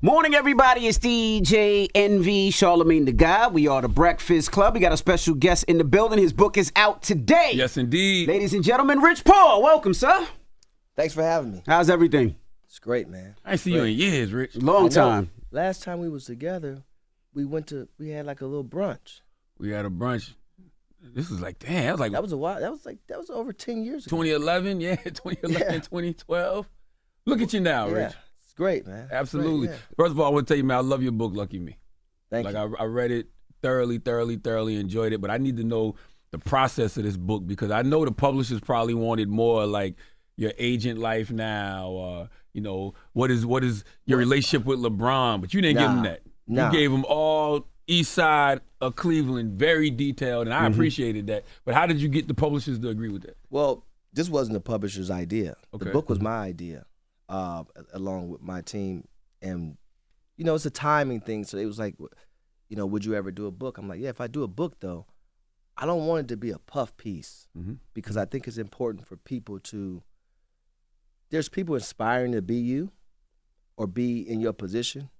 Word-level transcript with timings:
Morning, 0.00 0.32
everybody. 0.34 0.86
It's 0.86 0.98
DJ 0.98 1.88
Envy 1.92 2.50
Charlemagne 2.52 3.04
the 3.04 3.12
God. 3.12 3.52
We 3.52 3.66
are 3.66 3.82
the 3.82 3.88
Breakfast 3.88 4.52
Club. 4.52 4.74
We 4.74 4.80
got 4.80 4.92
a 4.92 4.96
special 4.96 5.34
guest 5.34 5.64
in 5.64 5.76
the 5.78 5.84
building. 5.84 6.20
His 6.20 6.32
book 6.32 6.56
is 6.56 6.70
out 6.76 7.02
today. 7.02 7.50
Yes, 7.54 7.76
indeed. 7.76 8.28
Ladies 8.28 8.54
and 8.54 8.62
gentlemen, 8.62 9.00
Rich 9.00 9.24
Paul. 9.24 9.60
Welcome, 9.60 9.94
sir. 9.94 10.28
Thanks 10.94 11.14
for 11.14 11.22
having 11.24 11.50
me. 11.50 11.62
How's 11.66 11.90
everything? 11.90 12.36
It's 12.66 12.78
great, 12.78 13.08
man. 13.08 13.34
I 13.44 13.52
ain't 13.52 13.60
see 13.60 13.72
you 13.72 13.82
in 13.82 13.94
years, 13.96 14.32
Rich. 14.32 14.54
Long 14.56 14.88
time. 14.88 15.30
Last 15.50 15.82
time 15.82 15.98
we 15.98 16.08
was 16.08 16.26
together, 16.26 16.84
we 17.34 17.44
went 17.44 17.66
to 17.68 17.88
we 17.98 18.10
had 18.10 18.24
like 18.26 18.40
a 18.40 18.46
little 18.46 18.64
brunch. 18.64 19.22
We 19.58 19.70
had 19.70 19.84
a 19.84 19.90
brunch. 19.90 20.32
This 21.02 21.28
was 21.30 21.40
like, 21.40 21.58
damn, 21.58 21.84
that 21.86 21.92
was 21.92 22.00
like 22.00 22.12
That 22.12 22.22
was 22.22 22.32
a 22.32 22.36
while. 22.36 22.60
That 22.60 22.70
was 22.70 22.86
like 22.86 22.98
that 23.08 23.18
was 23.18 23.30
over 23.30 23.52
ten 23.52 23.82
years 23.82 24.06
ago. 24.06 24.16
2011. 24.16 24.80
Yeah, 24.80 24.94
2011, 25.04 25.50
Yeah. 25.60 25.72
2012. 25.80 26.68
Look 27.26 27.40
at 27.40 27.52
you 27.52 27.60
now, 27.60 27.88
yeah, 27.88 27.94
Rich. 27.94 28.12
Great, 28.58 28.86
man. 28.86 29.08
Absolutely. 29.10 29.68
great, 29.68 29.76
yeah. 29.76 29.94
First 29.96 30.10
of 30.12 30.20
all, 30.20 30.26
I 30.26 30.28
want 30.30 30.46
to 30.46 30.52
tell 30.52 30.58
you, 30.58 30.64
man, 30.64 30.76
I 30.76 30.80
love 30.80 31.02
your 31.02 31.12
book, 31.12 31.32
Lucky 31.34 31.58
Me. 31.58 31.78
Thank 32.30 32.44
like 32.44 32.54
you. 32.54 32.76
I, 32.78 32.82
I 32.82 32.84
read 32.86 33.10
it 33.10 33.28
thoroughly, 33.62 33.96
thoroughly, 33.98 34.36
thoroughly 34.36 34.76
enjoyed 34.76 35.12
it. 35.14 35.20
But 35.22 35.30
I 35.30 35.38
need 35.38 35.56
to 35.56 35.64
know 35.64 35.94
the 36.32 36.38
process 36.38 36.96
of 36.98 37.04
this 37.04 37.16
book 37.16 37.46
because 37.46 37.70
I 37.70 37.80
know 37.82 38.04
the 38.04 38.12
publishers 38.12 38.60
probably 38.60 38.92
wanted 38.94 39.28
more 39.30 39.64
like 39.64 39.94
your 40.36 40.52
agent 40.58 40.98
life 40.98 41.30
now. 41.30 41.96
Uh, 41.96 42.26
you 42.52 42.60
know, 42.60 42.92
what 43.14 43.30
is 43.30 43.46
what 43.46 43.64
is 43.64 43.84
your 44.04 44.18
relationship 44.18 44.66
with 44.66 44.78
LeBron? 44.80 45.40
But 45.40 45.54
you 45.54 45.62
didn't 45.62 45.78
give 45.78 45.90
him 45.90 46.02
that. 46.02 46.20
Nah. 46.46 46.66
You 46.66 46.72
gave 46.72 46.92
him 46.92 47.04
all 47.08 47.66
East 47.86 48.12
Side 48.12 48.60
of 48.80 48.94
Cleveland, 48.96 49.52
very 49.58 49.90
detailed, 49.90 50.46
and 50.46 50.54
I 50.54 50.64
Mm-hmm. 50.64 50.74
appreciated 50.74 51.26
that. 51.28 51.44
But 51.64 51.74
how 51.74 51.86
did 51.86 52.00
you 52.00 52.08
get 52.08 52.28
the 52.28 52.34
publishers 52.34 52.78
to 52.80 52.88
agree 52.90 53.08
with 53.10 53.22
that? 53.22 53.36
Well, 53.50 53.84
this 54.12 54.28
wasn't 54.28 54.54
the 54.54 54.60
publisher's 54.60 55.10
idea. 55.10 55.56
Okay. 55.74 55.86
The 55.86 55.90
book 55.92 56.08
was 56.08 56.20
my 56.20 56.38
idea, 56.38 56.84
uh, 57.28 57.64
along 57.92 58.28
with 58.28 58.40
my 58.42 58.60
team, 58.62 59.06
and 59.42 59.76
you 60.36 60.44
know 60.44 60.54
it's 60.54 60.66
a 60.66 60.70
timing 60.70 61.20
thing. 61.20 61.44
So 61.44 61.58
it 61.58 61.66
was 61.66 61.78
like, 61.78 61.96
you 62.68 62.76
know, 62.76 62.86
would 62.86 63.04
you 63.04 63.14
ever 63.14 63.30
do 63.30 63.46
a 63.46 63.50
book? 63.50 63.78
I'm 63.78 63.88
like, 63.88 64.00
yeah. 64.00 64.08
If 64.10 64.20
I 64.20 64.26
do 64.26 64.42
a 64.42 64.48
book, 64.48 64.76
though, 64.80 65.06
I 65.76 65.86
don't 65.86 66.06
want 66.06 66.20
it 66.26 66.28
to 66.28 66.36
be 66.36 66.50
a 66.50 66.58
puff 66.58 66.96
piece 66.96 67.46
Mhm. 67.56 67.78
because 67.94 68.16
I 68.16 68.24
think 68.24 68.46
it's 68.48 68.58
important 68.58 69.06
for 69.06 69.16
people 69.16 69.58
to. 69.60 70.02
There's 71.30 71.48
people 71.48 71.74
inspiring 71.74 72.32
to 72.32 72.42
be 72.42 72.56
you, 72.56 72.90
or 73.76 73.86
be 73.86 74.20
in 74.20 74.40
your 74.40 74.54
position, 74.54 75.10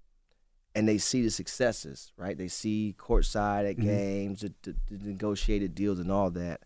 and 0.74 0.88
they 0.88 0.96
see 0.98 1.22
the 1.22 1.30
successes, 1.30 2.12
right? 2.16 2.36
They 2.38 2.48
see 2.48 2.94
courtside 2.98 3.68
at 3.70 3.76
Mhm. 3.76 3.82
games, 3.82 4.40
the, 4.40 4.54
the, 4.62 4.74
the 4.90 5.08
negotiated 5.08 5.74
deals, 5.74 5.98
and 5.98 6.10
all 6.10 6.30
that. 6.30 6.62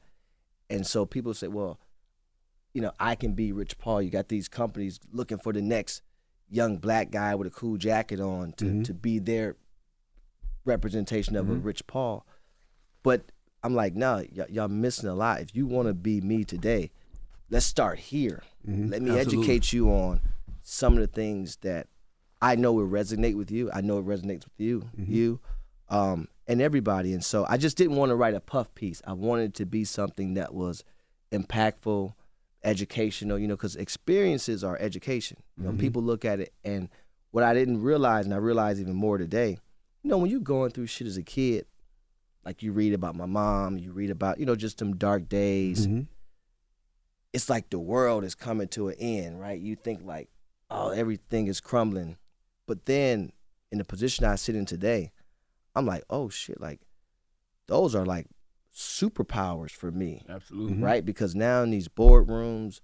And 0.70 0.86
so 0.86 1.04
people 1.04 1.34
say, 1.34 1.48
well, 1.48 1.80
you 2.74 2.80
know, 2.80 2.92
I 2.98 3.14
can 3.14 3.32
be 3.34 3.52
Rich 3.52 3.78
Paul. 3.78 4.02
You 4.02 4.10
got 4.10 4.28
these 4.28 4.48
companies 4.48 4.98
looking 5.12 5.38
for 5.38 5.52
the 5.52 5.62
next 5.62 6.02
young 6.48 6.76
black 6.78 7.10
guy 7.10 7.34
with 7.34 7.46
a 7.46 7.50
cool 7.50 7.76
jacket 7.76 8.20
on 8.20 8.52
to, 8.52 8.64
Mhm. 8.66 8.84
to 8.84 8.94
be 8.94 9.18
their 9.18 9.56
representation 10.64 11.36
of 11.36 11.50
a 11.50 11.54
Mhm. 11.54 11.64
Rich 11.64 11.86
Paul. 11.86 12.26
But 13.02 13.32
I'm 13.62 13.74
like, 13.74 13.94
no, 13.94 14.24
y- 14.34 14.46
y'all 14.48 14.68
missing 14.68 15.08
a 15.08 15.14
lot. 15.14 15.40
If 15.40 15.54
you 15.54 15.66
want 15.66 15.88
to 15.88 15.94
be 15.94 16.20
me 16.20 16.44
today, 16.44 16.90
let's 17.50 17.66
start 17.66 17.98
here. 17.98 18.42
Mhm. 18.66 18.90
Let 18.90 19.02
me 19.02 19.10
Absolutely. 19.10 19.38
educate 19.40 19.72
you 19.72 19.90
on 19.90 20.20
some 20.62 20.94
of 20.94 21.00
the 21.00 21.06
things 21.06 21.56
that 21.62 21.88
I 22.40 22.56
know 22.56 22.72
will 22.72 22.88
resonate 22.88 23.36
with 23.36 23.50
you. 23.50 23.70
I 23.72 23.80
know 23.80 23.98
it 23.98 24.06
resonates 24.06 24.44
with 24.44 24.58
you. 24.58 24.80
Mm-hmm. 24.98 25.12
You, 25.12 25.40
um, 25.88 26.28
and 26.48 26.60
everybody. 26.60 27.12
And 27.12 27.24
so 27.24 27.44
I 27.48 27.56
just 27.56 27.76
didn't 27.76 27.96
want 27.96 28.10
to 28.10 28.16
write 28.16 28.34
a 28.34 28.40
puff 28.40 28.74
piece. 28.74 29.00
I 29.06 29.12
wanted 29.12 29.50
it 29.50 29.54
to 29.54 29.66
be 29.66 29.84
something 29.84 30.34
that 30.34 30.52
was 30.54 30.82
impactful, 31.30 32.14
educational, 32.64 33.38
you 33.38 33.48
know, 33.48 33.56
because 33.56 33.76
experiences 33.76 34.62
are 34.64 34.76
education. 34.78 35.38
You 35.56 35.64
know, 35.64 35.72
Mhm. 35.72 35.78
people 35.80 36.02
look 36.02 36.24
at 36.24 36.40
it, 36.40 36.52
and 36.64 36.88
what 37.30 37.44
I 37.44 37.54
didn't 37.54 37.82
realize, 37.82 38.24
and 38.24 38.34
I 38.34 38.38
realize 38.38 38.80
even 38.80 38.94
more 38.94 39.18
today, 39.18 39.58
you 40.02 40.10
know, 40.10 40.18
when 40.18 40.30
you're 40.30 40.40
going 40.40 40.70
through 40.70 40.86
shit 40.86 41.06
as 41.06 41.16
a 41.16 41.22
kid, 41.22 41.66
like 42.44 42.62
you 42.62 42.72
read 42.72 42.92
about 42.92 43.14
my 43.16 43.26
mom, 43.26 43.78
you 43.78 43.92
read 43.92 44.10
about, 44.10 44.38
you 44.38 44.46
know, 44.46 44.56
just 44.56 44.78
them 44.78 44.96
dark 44.96 45.28
days. 45.28 45.86
Mm-hmm. 45.86 46.02
It's 47.32 47.48
like 47.48 47.70
the 47.70 47.78
world 47.78 48.24
is 48.24 48.34
coming 48.34 48.68
to 48.68 48.88
an 48.88 48.96
end, 48.98 49.40
right? 49.40 49.58
You 49.60 49.76
think 49.76 50.04
like, 50.04 50.28
oh, 50.70 50.90
everything 50.90 51.46
is 51.46 51.60
crumbling. 51.60 52.16
But 52.66 52.84
then 52.86 53.32
in 53.70 53.78
the 53.78 53.84
position 53.84 54.24
I 54.24 54.34
sit 54.34 54.54
in 54.54 54.66
today, 54.66 55.12
I'm 55.74 55.86
like, 55.86 56.04
oh 56.10 56.28
shit, 56.28 56.60
like 56.60 56.80
those 57.68 57.94
are 57.94 58.04
like 58.04 58.26
superpowers 58.74 59.70
for 59.70 59.90
me. 59.90 60.24
Absolutely. 60.28 60.78
Right? 60.78 61.04
Because 61.04 61.34
now 61.34 61.62
in 61.62 61.70
these 61.70 61.88
boardrooms, 61.88 62.80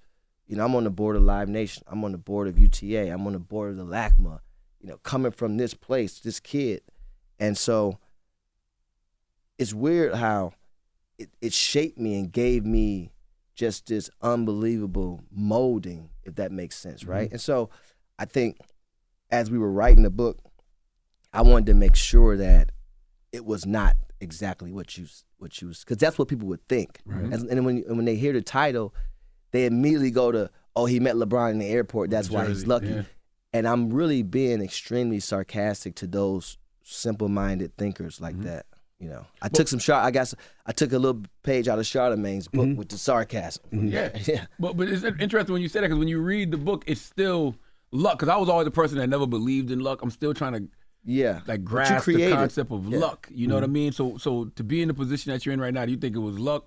you 0.46 0.56
know, 0.56 0.64
I'm 0.64 0.75
on 0.75 0.85
the 0.85 0.90
board 0.90 1.17
of 1.17 1.23
Live 1.23 1.49
Nation. 1.49 1.82
I'm 1.87 2.05
on 2.05 2.12
the 2.12 2.19
board 2.19 2.49
of 2.49 2.58
UTA. 2.58 3.11
I'm 3.11 3.26
on 3.26 3.35
the 3.35 3.38
board 3.38 3.70
of 3.70 3.76
the 3.76 3.85
LACMA. 3.85 4.40
You 4.81 4.90
know, 4.90 4.99
coming 4.99 5.32
from 5.32 5.56
this 5.56 5.75
place, 5.75 6.20
this 6.20 6.40
kid. 6.40 6.82
And 7.38 7.56
so 7.56 7.99
it's 9.58 9.75
weird 9.75 10.14
how 10.14 10.52
it, 11.19 11.31
it 11.40 11.52
shaped 11.52 11.99
me 11.99 12.19
and 12.19 12.32
gave 12.32 12.64
me 12.64 13.12
just 13.55 13.87
this 13.87 14.08
unbelievable 14.23 15.25
molding, 15.32 16.11
if 16.23 16.37
that 16.37 16.52
makes 16.52 16.76
sense, 16.76 17.02
mm-hmm. 17.02 17.11
right? 17.11 17.31
And 17.32 17.41
so 17.41 17.70
I 18.19 18.25
think 18.25 18.58
as 19.31 19.50
we 19.50 19.58
were 19.58 19.70
writing 19.70 20.05
the 20.05 20.11
book, 20.11 20.38
I 21.32 21.43
wanted 21.43 21.67
to 21.67 21.75
make 21.75 21.96
sure 21.96 22.37
that 22.37 22.70
it 23.32 23.44
was 23.44 23.67
not 23.67 23.96
exactly 24.20 24.73
what 24.73 24.97
you 24.97 25.06
what 25.38 25.61
you 25.61 25.69
because 25.69 25.97
that's 25.97 26.19
what 26.19 26.29
people 26.29 26.49
would 26.49 26.67
think. 26.69 27.00
Right. 27.05 27.32
As- 27.32 27.43
and 27.43 27.65
when 27.65 27.85
and 27.87 27.97
when 27.97 28.05
they 28.05 28.17
hear 28.17 28.32
the 28.32 28.43
title, 28.43 28.94
they 29.50 29.67
immediately 29.67 30.11
go 30.11 30.32
to, 30.32 30.50
oh, 30.76 30.87
he 30.87 31.00
met 31.00 31.17
LeBron 31.17 31.53
in 31.53 31.59
the 31.59 31.69
airport. 31.69 32.11
That's 32.11 32.31
why 32.31 32.47
he's 32.47 32.67
lucky. 32.67 32.88
yeah. 32.88 33.03
And 33.53 33.67
I'm 33.67 33.91
really 33.91 34.23
being 34.23 34.61
extremely 34.61 35.20
sarcastic 35.20 35.94
to 35.97 36.06
those 36.06 36.59
simple-minded 36.82 37.76
thinkers 37.76 38.20
like 38.20 38.35
mm-hmm. 38.35 38.44
that. 38.44 38.67
You 38.99 39.09
know, 39.09 39.26
I 39.41 39.49
took 39.49 39.69
some 39.69 39.79
shot. 39.79 40.05
I 40.05 40.11
guess 40.11 40.35
I 40.67 40.73
took 40.73 40.93
a 40.93 40.99
little 40.99 41.23
page 41.44 41.69
out 41.69 41.79
of 41.79 41.87
Charlemagne's 41.87 42.49
book 42.49 42.67
mm-hmm. 42.67 42.76
with 42.76 42.88
the 42.88 42.99
sarcasm. 42.99 43.62
Mm-hmm. 43.73 43.88
Yeah, 43.88 44.11
yeah. 44.26 44.47
But 44.59 44.76
but 44.76 44.88
it's 44.88 45.05
interesting 45.05 45.53
when 45.53 45.62
you 45.62 45.69
say 45.69 45.81
that 45.81 45.87
because 45.87 45.99
when 45.99 46.09
you 46.09 46.20
read 46.20 46.50
the 46.50 46.56
book, 46.56 46.82
it's 46.87 47.00
still 47.00 47.55
luck. 47.93 48.19
Because 48.19 48.29
I 48.29 48.37
was 48.37 48.49
always 48.49 48.67
a 48.67 48.73
person 48.73 48.99
that 48.99 49.06
never 49.06 49.26
believed 49.26 49.70
in 49.70 49.79
luck. 49.81 50.03
I'm 50.03 50.11
still 50.11 50.35
trying 50.35 50.55
to 50.55 50.69
yeah 51.04 51.40
like 51.46 51.64
grasp 51.64 52.06
the 52.06 52.30
concept 52.30 52.70
of 52.72 52.86
yeah. 52.88 52.98
luck. 52.98 53.28
You 53.30 53.46
know 53.46 53.54
what 53.54 53.64
I 53.64 53.68
mean? 53.68 53.92
So 53.92 54.18
so 54.18 54.46
to 54.56 54.64
be 54.64 54.82
in 54.82 54.88
the 54.88 54.94
position 54.94 55.32
that 55.32 55.44
you're 55.46 55.52
in 55.52 55.60
right 55.60 55.72
now, 55.74 55.84
do 55.84 55.92
you 55.92 55.96
think 55.98 56.14
it 56.16 56.20
was 56.20 56.38
luck, 56.38 56.66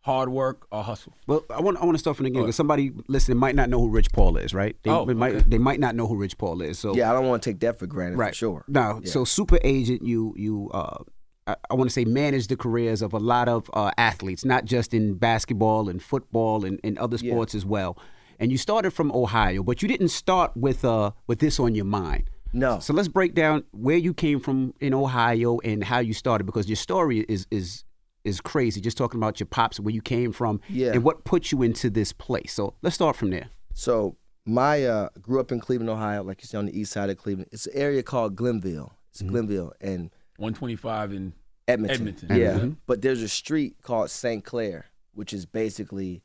hard 0.00 0.28
work, 0.30 0.66
or 0.72 0.82
hustle? 0.82 1.14
Well, 1.26 1.44
I 1.50 1.60
want 1.60 1.78
I 1.78 1.84
want 1.84 1.94
to 1.94 1.98
start 1.98 2.16
from 2.16 2.24
the 2.24 2.30
beginning 2.30 2.46
because 2.46 2.56
somebody 2.56 2.92
listening 3.08 3.38
might 3.38 3.54
not 3.54 3.68
know 3.70 3.80
who 3.80 3.88
Rich 3.88 4.12
Paul 4.12 4.36
is, 4.36 4.52
right? 4.54 4.76
They, 4.82 4.90
Oh, 4.90 5.04
they 5.04 5.14
might 5.14 5.48
they 5.48 5.58
might 5.58 5.80
not 5.80 5.94
know 5.94 6.06
who 6.06 6.16
Rich 6.16 6.38
Paul 6.38 6.60
is. 6.62 6.78
So 6.78 6.94
yeah, 6.94 7.10
I 7.10 7.14
don't 7.14 7.26
want 7.28 7.42
to 7.42 7.50
take 7.50 7.60
that 7.60 7.78
for 7.78 7.86
granted. 7.86 8.18
right, 8.18 8.30
for 8.32 8.36
sure. 8.36 8.64
Now, 8.68 9.00
Yeah. 9.02 9.10
so 9.10 9.24
super 9.24 9.58
agent, 9.62 10.02
you 10.04 10.34
you 10.36 10.70
uh, 10.72 10.98
I, 11.46 11.56
I 11.70 11.74
want 11.74 11.88
to 11.90 11.94
say 11.94 12.04
manage 12.04 12.46
the 12.48 12.56
careers 12.56 13.02
of 13.02 13.12
a 13.12 13.18
lot 13.18 13.48
of 13.48 13.68
uh, 13.74 13.90
athletes, 13.98 14.44
not 14.44 14.64
just 14.64 14.94
in 14.94 15.14
basketball 15.14 15.88
and 15.88 16.02
football 16.02 16.64
and, 16.64 16.80
and 16.84 16.98
other 16.98 17.16
Yeah. 17.20 17.32
sports 17.32 17.54
as 17.54 17.64
well. 17.64 17.98
And 18.38 18.50
you 18.50 18.58
started 18.58 18.90
from 18.92 19.12
Ohio, 19.12 19.62
but 19.62 19.82
you 19.82 19.88
didn't 19.88 20.08
start 20.08 20.56
with 20.56 20.84
uh 20.84 21.12
with 21.28 21.38
this 21.38 21.60
on 21.60 21.74
your 21.76 21.84
mind. 21.84 22.28
No. 22.52 22.78
So 22.80 22.92
let's 22.92 23.08
break 23.08 23.34
down 23.34 23.64
where 23.72 23.96
you 23.96 24.12
came 24.14 24.40
from 24.40 24.74
in 24.80 24.92
Ohio 24.94 25.58
and 25.60 25.82
how 25.84 25.98
you 26.00 26.12
started 26.14 26.44
because 26.44 26.68
your 26.68 26.76
story 26.76 27.20
is 27.28 27.46
is 27.50 27.84
is 28.24 28.40
crazy. 28.40 28.80
Just 28.80 28.96
talking 28.96 29.18
about 29.18 29.40
your 29.40 29.46
pops, 29.48 29.80
where 29.80 29.92
you 29.94 30.02
came 30.02 30.32
from, 30.32 30.60
Yeah. 30.68 30.92
and 30.92 31.02
what 31.02 31.24
put 31.24 31.50
you 31.50 31.62
into 31.62 31.90
this 31.90 32.12
place. 32.12 32.52
So 32.52 32.74
let's 32.82 32.94
start 32.94 33.16
from 33.16 33.30
there. 33.30 33.48
So 33.74 34.16
my 34.46 34.84
uh, 34.84 35.08
grew 35.20 35.40
up 35.40 35.50
in 35.50 35.58
Cleveland, 35.60 35.90
Ohio, 35.90 36.22
like 36.22 36.40
you 36.42 36.46
said, 36.46 36.58
on 36.58 36.66
the 36.66 36.78
east 36.78 36.92
side 36.92 37.10
of 37.10 37.16
Cleveland. 37.18 37.48
It's 37.52 37.66
an 37.66 37.72
area 37.74 38.02
called 38.02 38.36
Glenville. 38.36 38.92
It's 39.10 39.22
Glenville 39.22 39.72
and 39.80 40.10
125 40.36 41.12
in 41.12 41.32
Edmonton. 41.68 41.96
Edmonton. 42.08 42.36
Yeah. 42.40 42.58
Mhm. 42.58 42.76
But 42.86 43.02
there's 43.02 43.22
a 43.22 43.28
street 43.28 43.76
called 43.82 44.10
St. 44.10 44.44
Clair, 44.44 44.86
which 45.14 45.32
is 45.32 45.44
basically 45.46 46.22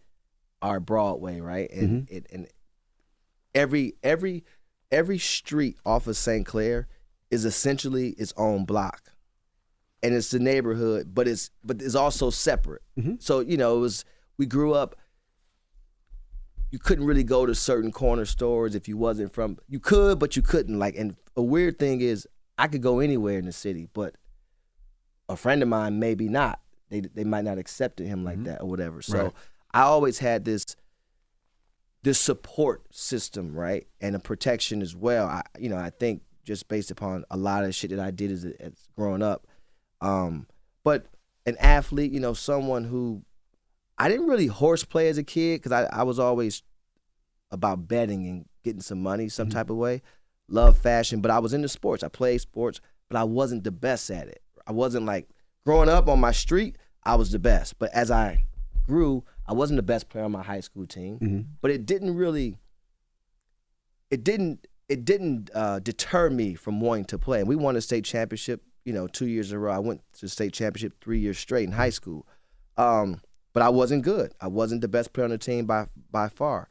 our 0.62 0.80
Broadway, 0.80 1.40
right? 1.40 1.70
And 1.72 2.08
it, 2.10 2.28
and 2.32 2.48
every 3.56 3.96
every 4.04 4.44
every 4.92 5.18
street 5.18 5.78
off 5.86 6.08
of 6.08 6.18
St. 6.18 6.46
Clair 6.46 6.88
is 7.30 7.46
essentially 7.46 8.10
its 8.12 8.34
own 8.38 8.66
block. 8.66 9.14
And 10.04 10.14
it's 10.14 10.30
the 10.30 10.40
neighborhood, 10.40 11.14
but 11.14 11.28
it's 11.28 11.50
but 11.64 11.82
it's 11.82 11.96
also 11.96 12.30
separate. 12.30 12.84
Mm-hmm. 12.98 13.16
So, 13.20 13.40
you 13.40 13.58
know, 13.58 13.78
it 13.78 13.80
was 13.80 14.06
we 14.38 14.46
grew 14.46 14.74
up 14.74 14.96
you 16.72 16.80
couldn't 16.80 17.06
really 17.06 17.24
go 17.24 17.46
to 17.46 17.56
certain 17.56 17.92
corner 17.92 18.26
stores 18.26 18.76
if 18.76 18.88
you 18.88 18.98
wasn't 18.98 19.34
from 19.34 19.58
you 19.68 19.80
could 19.80 20.20
but 20.20 20.36
you 20.36 20.42
couldn't 20.42 20.78
like 20.78 20.96
and 20.96 21.16
a 21.36 21.42
weird 21.42 21.80
thing 21.80 22.02
is 22.02 22.28
i 22.58 22.68
could 22.68 22.82
go 22.82 23.00
anywhere 23.00 23.40
in 23.40 23.46
the 23.46 23.52
city 23.52 23.88
but 23.94 24.16
a 25.30 25.36
friend 25.36 25.62
of 25.62 25.70
mine 25.70 26.00
maybe 26.00 26.28
not 26.28 26.60
they 26.90 27.02
they 27.02 27.24
might 27.24 27.44
not 27.44 27.58
accept 27.58 28.00
him 28.00 28.24
like 28.24 28.36
mm-hmm. 28.36 28.46
that 28.46 28.62
or 28.62 28.70
whatever 28.70 29.02
so 29.02 29.24
Right. 29.24 29.34
i 29.74 29.82
always 29.82 30.20
had 30.20 30.46
this 30.46 30.66
this 32.04 32.20
support 32.20 32.84
system 32.94 33.54
right 33.54 33.88
and 34.02 34.16
a 34.16 34.20
protection 34.20 34.82
as 34.82 34.96
well 34.96 35.28
i 35.28 35.42
you 35.60 35.70
know 35.70 35.78
i 35.78 35.90
think 35.90 36.22
just 36.44 36.68
based 36.68 36.92
upon 36.92 37.26
a 37.30 37.38
lot 37.38 37.64
of 37.64 37.76
shit 37.76 37.90
that 37.90 38.00
i 38.00 38.12
did 38.12 38.32
as, 38.32 38.46
as 38.60 38.74
growing 38.96 39.22
up 39.22 39.48
um 40.02 40.48
but 40.84 41.08
an 41.46 41.58
athlete 41.60 42.12
you 42.12 42.20
know 42.20 42.34
someone 42.34 42.84
who 42.84 43.24
I 43.98 44.10
didn't 44.10 44.28
really 44.28 44.48
horseplay 44.48 45.10
as 45.10 45.18
a 45.18 45.24
kid 45.24 45.62
because 45.62 45.72
I, 45.72 45.86
I 45.92 46.04
was 46.04 46.20
always 46.20 46.62
about 47.50 47.88
betting 47.88 48.28
and 48.28 48.46
getting 48.64 48.82
some 48.82 49.02
money 49.02 49.30
some 49.30 49.50
type 49.50 49.70
of 49.70 49.78
way. 49.78 50.02
Love 50.48 50.78
fashion, 50.78 51.20
but 51.20 51.32
I 51.32 51.40
was 51.40 51.54
into 51.54 51.68
sports. 51.68 52.04
I 52.04 52.10
played 52.10 52.40
sports, 52.40 52.80
but 53.10 53.18
I 53.18 53.24
wasn't 53.24 53.64
the 53.64 53.72
best 53.72 54.10
at 54.12 54.28
it. 54.28 54.42
I 54.68 54.72
wasn't 54.72 55.06
like 55.06 55.30
growing 55.66 55.90
up 55.90 56.08
on 56.08 56.20
my 56.20 56.32
street, 56.32 56.78
I 57.04 57.16
was 57.16 57.32
the 57.32 57.40
best. 57.40 57.80
But 57.80 57.92
as 57.94 58.12
I 58.12 58.44
grew, 58.86 59.24
I 59.48 59.54
wasn't 59.54 59.78
the 59.78 59.84
best 59.84 60.10
player 60.10 60.26
on 60.26 60.32
my 60.32 60.44
high 60.44 60.60
school 60.60 60.86
team. 60.86 61.48
But 61.62 61.72
it 61.72 61.86
didn't 61.86 62.16
really 62.16 62.58
it 64.10 64.24
didn't 64.24 64.68
it 64.90 65.04
didn't 65.06 65.50
uh, 65.54 65.80
deter 65.80 66.30
me 66.30 66.54
from 66.56 66.80
wanting 66.80 67.06
to 67.06 67.18
play. 67.18 67.40
And 67.40 67.48
we 67.48 67.56
won 67.56 67.76
a 67.76 67.82
state 67.82 68.06
championship, 68.06 68.64
you 68.86 68.94
know, 68.94 69.08
two 69.08 69.28
years 69.28 69.52
in 69.52 69.58
a 69.58 69.60
row. 69.60 69.74
I 69.74 69.80
went 69.80 70.02
to 70.20 70.30
state 70.30 70.54
championship 70.54 71.02
three 71.02 71.20
years 71.20 71.38
straight 71.38 71.66
in 71.66 71.74
high 71.74 71.90
school. 71.90 72.26
Um, 72.78 73.22
but 73.54 73.64
I 73.64 73.70
wasn't 73.70 74.04
good. 74.04 74.34
I 74.40 74.48
wasn't 74.48 74.82
the 74.82 74.88
best 74.88 75.14
player 75.14 75.26
on 75.26 75.32
the 75.32 75.38
team 75.38 75.66
by 75.66 75.88
by 76.12 76.30
far. 76.30 76.70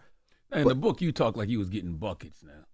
Now, 0.51 0.59
in 0.59 0.69
the 0.69 0.75
book, 0.75 1.01
you 1.01 1.13
talk 1.13 1.37
like 1.37 1.49
you 1.49 1.59
was 1.59 1.69
getting 1.69 1.97
buckets 1.97 2.43
now. 2.43 2.65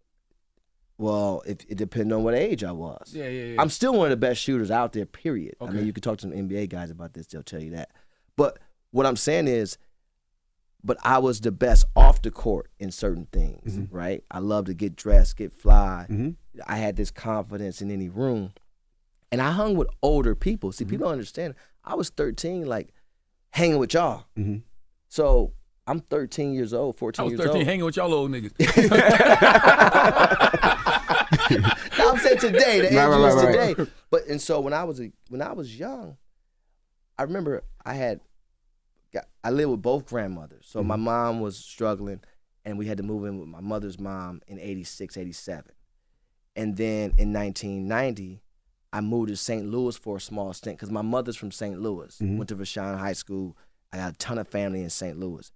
Well, 0.99 1.43
it, 1.47 1.65
it 1.69 1.79
depended 1.79 2.13
on 2.15 2.23
what 2.23 2.35
age 2.35 2.63
I 2.63 2.71
was. 2.73 3.13
Yeah, 3.15 3.27
yeah, 3.29 3.45
yeah. 3.55 3.61
I'm 3.61 3.71
still 3.71 3.95
one 3.95 4.07
of 4.07 4.11
the 4.11 4.17
best 4.19 4.41
shooters 4.41 4.71
out 4.71 4.93
there, 4.93 5.07
period. 5.07 5.57
I 5.61 5.67
mean, 5.71 5.87
you 5.87 5.93
can 5.93 6.03
talk 6.03 6.19
to 6.19 6.23
some 6.23 6.33
NBA 6.33 6.69
guys 6.69 6.91
about 6.91 7.15
this, 7.15 7.27
they'll 7.27 7.43
tell 7.43 7.63
you 7.63 7.71
that. 7.71 7.91
But 8.37 8.59
what 8.91 9.07
I'm 9.07 9.17
saying 9.17 9.49
is, 9.49 9.79
but 10.85 10.99
I 11.05 11.19
was 11.19 11.41
the 11.41 11.53
best 11.53 11.85
off 11.95 12.23
the 12.23 12.31
court 12.31 12.71
in 12.79 12.91
certain 12.91 13.27
things, 13.33 13.79
Mm-hmm. 13.79 13.95
right? 13.97 14.25
I 14.31 14.39
love 14.41 14.67
to 14.67 14.75
get 14.75 14.97
dressed, 14.97 15.37
get 15.37 15.53
fly. 15.53 16.07
I 16.67 16.77
had 16.77 16.97
this 16.97 17.11
confidence 17.11 17.81
in 17.83 17.91
any 17.91 18.09
room. 18.09 18.53
And 19.31 19.41
I 19.41 19.53
hung 19.53 19.77
with 19.77 19.89
older 20.03 20.35
people. 20.35 20.71
Mm-hmm. 20.71 20.77
See, 20.77 20.85
people 20.85 21.05
don't 21.07 21.13
understand. 21.13 21.55
I 21.85 21.95
was 21.95 22.11
13, 22.11 22.67
like 22.67 22.93
hanging 23.51 23.79
with 23.79 23.95
y'all. 23.95 24.25
So 25.09 25.53
I'm 25.87 26.01
13 26.01 26.53
years 26.53 26.75
old, 26.75 26.99
14 26.99 27.21
I 27.21 27.25
was 27.25 27.31
years 27.33 27.41
13 27.45 27.57
old. 27.57 27.67
hanging 27.67 27.85
with 27.85 27.97
y'all 27.97 28.13
old 28.13 28.31
niggas. 28.31 28.53
I'm 31.99 32.19
saying 32.19 32.39
today, 32.39 32.81
the 32.81 32.87
age 32.89 32.95
Right, 32.95 33.07
right, 33.07 33.29
is 33.29 33.35
right, 33.35 33.45
right. 33.57 33.77
today. 33.77 33.91
But 34.11 34.27
and 34.27 34.41
so 34.41 34.61
when 34.61 34.73
I 34.73 34.85
was 34.85 35.01
a, 35.01 35.11
when 35.29 35.43
I 35.43 35.53
was 35.53 35.79
young, 35.79 36.17
I 37.19 37.25
remember 37.25 37.63
I 37.85 37.95
had 37.95 38.21
got, 39.13 39.27
I 39.45 39.51
lived 39.51 39.71
with 39.71 39.83
both 39.83 40.07
grandmothers. 40.07 40.67
So 40.69 40.81
Mm-hmm. 40.81 40.89
my 40.89 40.97
mom 40.97 41.41
was 41.41 41.57
struggling, 41.57 42.21
and 42.65 42.79
we 42.79 42.87
had 42.87 42.97
to 42.99 43.03
move 43.03 43.25
in 43.27 43.39
with 43.39 43.49
my 43.49 43.61
mother's 43.61 43.99
mom 43.99 44.41
in 44.47 44.59
86, 44.59 45.17
87. 45.17 45.73
And 46.57 46.77
then 46.77 47.13
in 47.19 47.33
1990, 47.33 48.43
I 48.93 49.01
moved 49.01 49.29
to 49.31 49.37
St. 49.37 49.65
Louis 49.67 49.97
for 49.97 50.19
a 50.19 50.21
small 50.21 50.53
stint 50.53 50.77
because 50.77 50.91
my 50.91 51.01
mother's 51.03 51.37
from 51.37 51.51
St. 51.51 51.81
Louis. 51.81 52.17
Mm-hmm. 52.19 52.37
Went 52.37 52.49
to 52.51 52.57
Vashon 52.57 52.99
High 52.99 53.15
School. 53.15 53.57
I 53.93 53.97
got 53.97 54.13
a 54.13 54.17
ton 54.19 54.39
of 54.39 54.49
family 54.49 54.83
in 54.83 54.91
St. 54.91 55.19
Louis. 55.19 55.51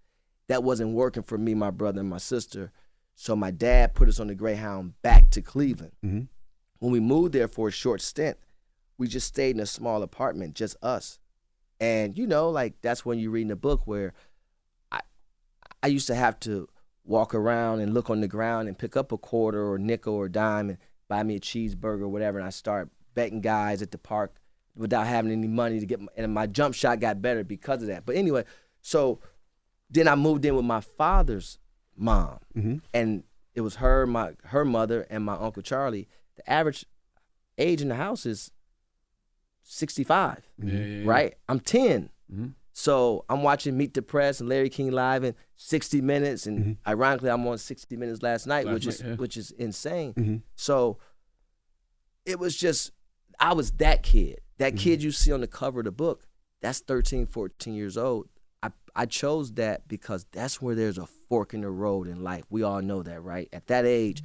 That 0.48 0.62
wasn't 0.62 0.94
working 0.94 1.22
for 1.22 1.36
me, 1.36 1.54
my 1.54 1.70
brother, 1.70 2.00
and 2.00 2.08
my 2.08 2.18
sister. 2.18 2.72
So 3.14 3.34
my 3.36 3.50
dad 3.50 3.94
put 3.94 4.08
us 4.08 4.20
on 4.20 4.28
the 4.28 4.34
Greyhound 4.34 4.94
back 5.02 5.30
to 5.30 5.42
Cleveland. 5.42 5.92
When 6.02 6.92
we 6.92 7.00
moved 7.00 7.32
there 7.32 7.48
for 7.48 7.68
a 7.68 7.72
short 7.72 8.00
stint, 8.00 8.36
we 8.98 9.08
just 9.08 9.26
stayed 9.26 9.56
in 9.56 9.60
a 9.60 9.66
small 9.66 10.02
apartment, 10.02 10.54
just 10.54 10.76
us. 10.82 11.18
And 11.80 12.16
you 12.16 12.26
know, 12.26 12.48
like 12.50 12.80
that's 12.82 13.04
when 13.04 13.18
you're 13.18 13.30
reading 13.30 13.50
a 13.50 13.56
book 13.56 13.86
where 13.86 14.12
I 14.90 15.00
I 15.82 15.88
used 15.88 16.06
to 16.08 16.14
have 16.14 16.38
to 16.40 16.68
walk 17.04 17.34
around 17.34 17.80
and 17.80 17.94
look 17.94 18.10
on 18.10 18.20
the 18.20 18.28
ground 18.28 18.68
and 18.68 18.76
pick 18.78 18.96
up 18.96 19.12
a 19.12 19.18
quarter 19.18 19.70
or 19.70 19.78
nickel 19.78 20.14
or 20.14 20.28
dime 20.28 20.70
and 20.70 20.78
buy 21.08 21.22
me 21.22 21.36
a 21.36 21.40
cheeseburger 21.40 22.02
or 22.02 22.08
whatever. 22.08 22.38
And 22.38 22.46
I 22.46 22.50
start 22.50 22.90
betting 23.14 23.40
guys 23.40 23.82
at 23.82 23.90
the 23.92 23.98
park 23.98 24.34
without 24.74 25.06
having 25.06 25.30
any 25.32 25.46
money 25.46 25.78
to 25.80 25.86
get, 25.86 26.00
my, 26.00 26.08
and 26.16 26.34
my 26.34 26.46
jump 26.46 26.74
shot 26.74 27.00
got 27.00 27.22
better 27.22 27.44
because 27.44 27.80
of 27.82 27.88
that. 27.88 28.04
But 28.04 28.16
anyway, 28.16 28.44
so 28.82 29.20
then 29.88 30.08
I 30.08 30.14
moved 30.16 30.44
in 30.44 30.54
with 30.56 30.64
my 30.64 30.80
father's 30.80 31.58
mom, 31.96 32.38
Mm-hmm. 32.56 32.76
and 32.92 33.22
it 33.54 33.60
was 33.62 33.76
her, 33.76 34.06
my 34.06 34.32
her 34.46 34.64
mother, 34.66 35.06
and 35.08 35.24
my 35.24 35.34
uncle 35.34 35.62
Charlie. 35.62 36.08
The 36.36 36.50
average 36.50 36.84
age 37.56 37.80
in 37.80 37.88
the 37.88 37.94
house 37.94 38.26
is 38.26 38.50
sixty 39.68 40.04
five, 40.04 40.48
Yeah, 40.62 40.72
yeah, 40.72 40.84
yeah. 40.84 41.02
right? 41.10 41.34
I'm 41.48 41.58
10 41.60 42.10
Mhm. 42.32 42.54
so 42.72 43.24
I'm 43.28 43.42
watching 43.42 43.76
Meet 43.76 43.94
the 43.94 44.02
Press 44.02 44.38
and 44.40 44.48
Larry 44.48 44.68
King 44.70 44.90
live 44.92 45.24
in 45.24 45.34
60 45.56 46.00
Minutes, 46.00 46.46
and 46.46 46.76
ironically, 46.86 47.30
I'm 47.30 47.46
on 47.46 47.58
60 47.58 47.96
Minutes 47.96 48.22
last 48.22 48.46
night, 48.46 48.66
Last 48.66 48.74
which 48.74 48.86
night, 48.86 48.94
is 48.94 49.02
yeah. 49.02 49.14
which 49.16 49.36
is 49.36 49.50
insane. 49.52 50.14
Mhm. 50.14 50.42
So 50.54 50.98
it 52.24 52.38
was 52.38 52.56
just 52.56 52.92
I 53.38 53.52
was 53.52 53.72
that 53.72 54.02
kid, 54.02 54.40
that 54.58 54.76
kid 54.76 55.02
you 55.02 55.10
see 55.10 55.30
on 55.32 55.40
the 55.42 55.46
cover 55.46 55.80
of 55.80 55.84
the 55.84 55.92
book. 55.92 56.26
That's 56.62 56.80
13, 56.80 57.26
14 57.26 57.74
years 57.74 57.96
old. 57.96 58.28
I 58.62 58.70
I 58.94 59.06
chose 59.06 59.52
that 59.54 59.86
because 59.88 60.24
that's 60.32 60.62
where 60.62 60.74
there's 60.74 60.96
a 60.98 61.06
fork 61.06 61.52
in 61.54 61.60
the 61.60 61.70
road 61.70 62.06
in 62.08 62.22
life. 62.22 62.44
We 62.50 62.62
all 62.62 62.80
know 62.82 63.02
that, 63.02 63.20
right? 63.22 63.48
At 63.52 63.66
that 63.66 63.84
age, 63.84 64.22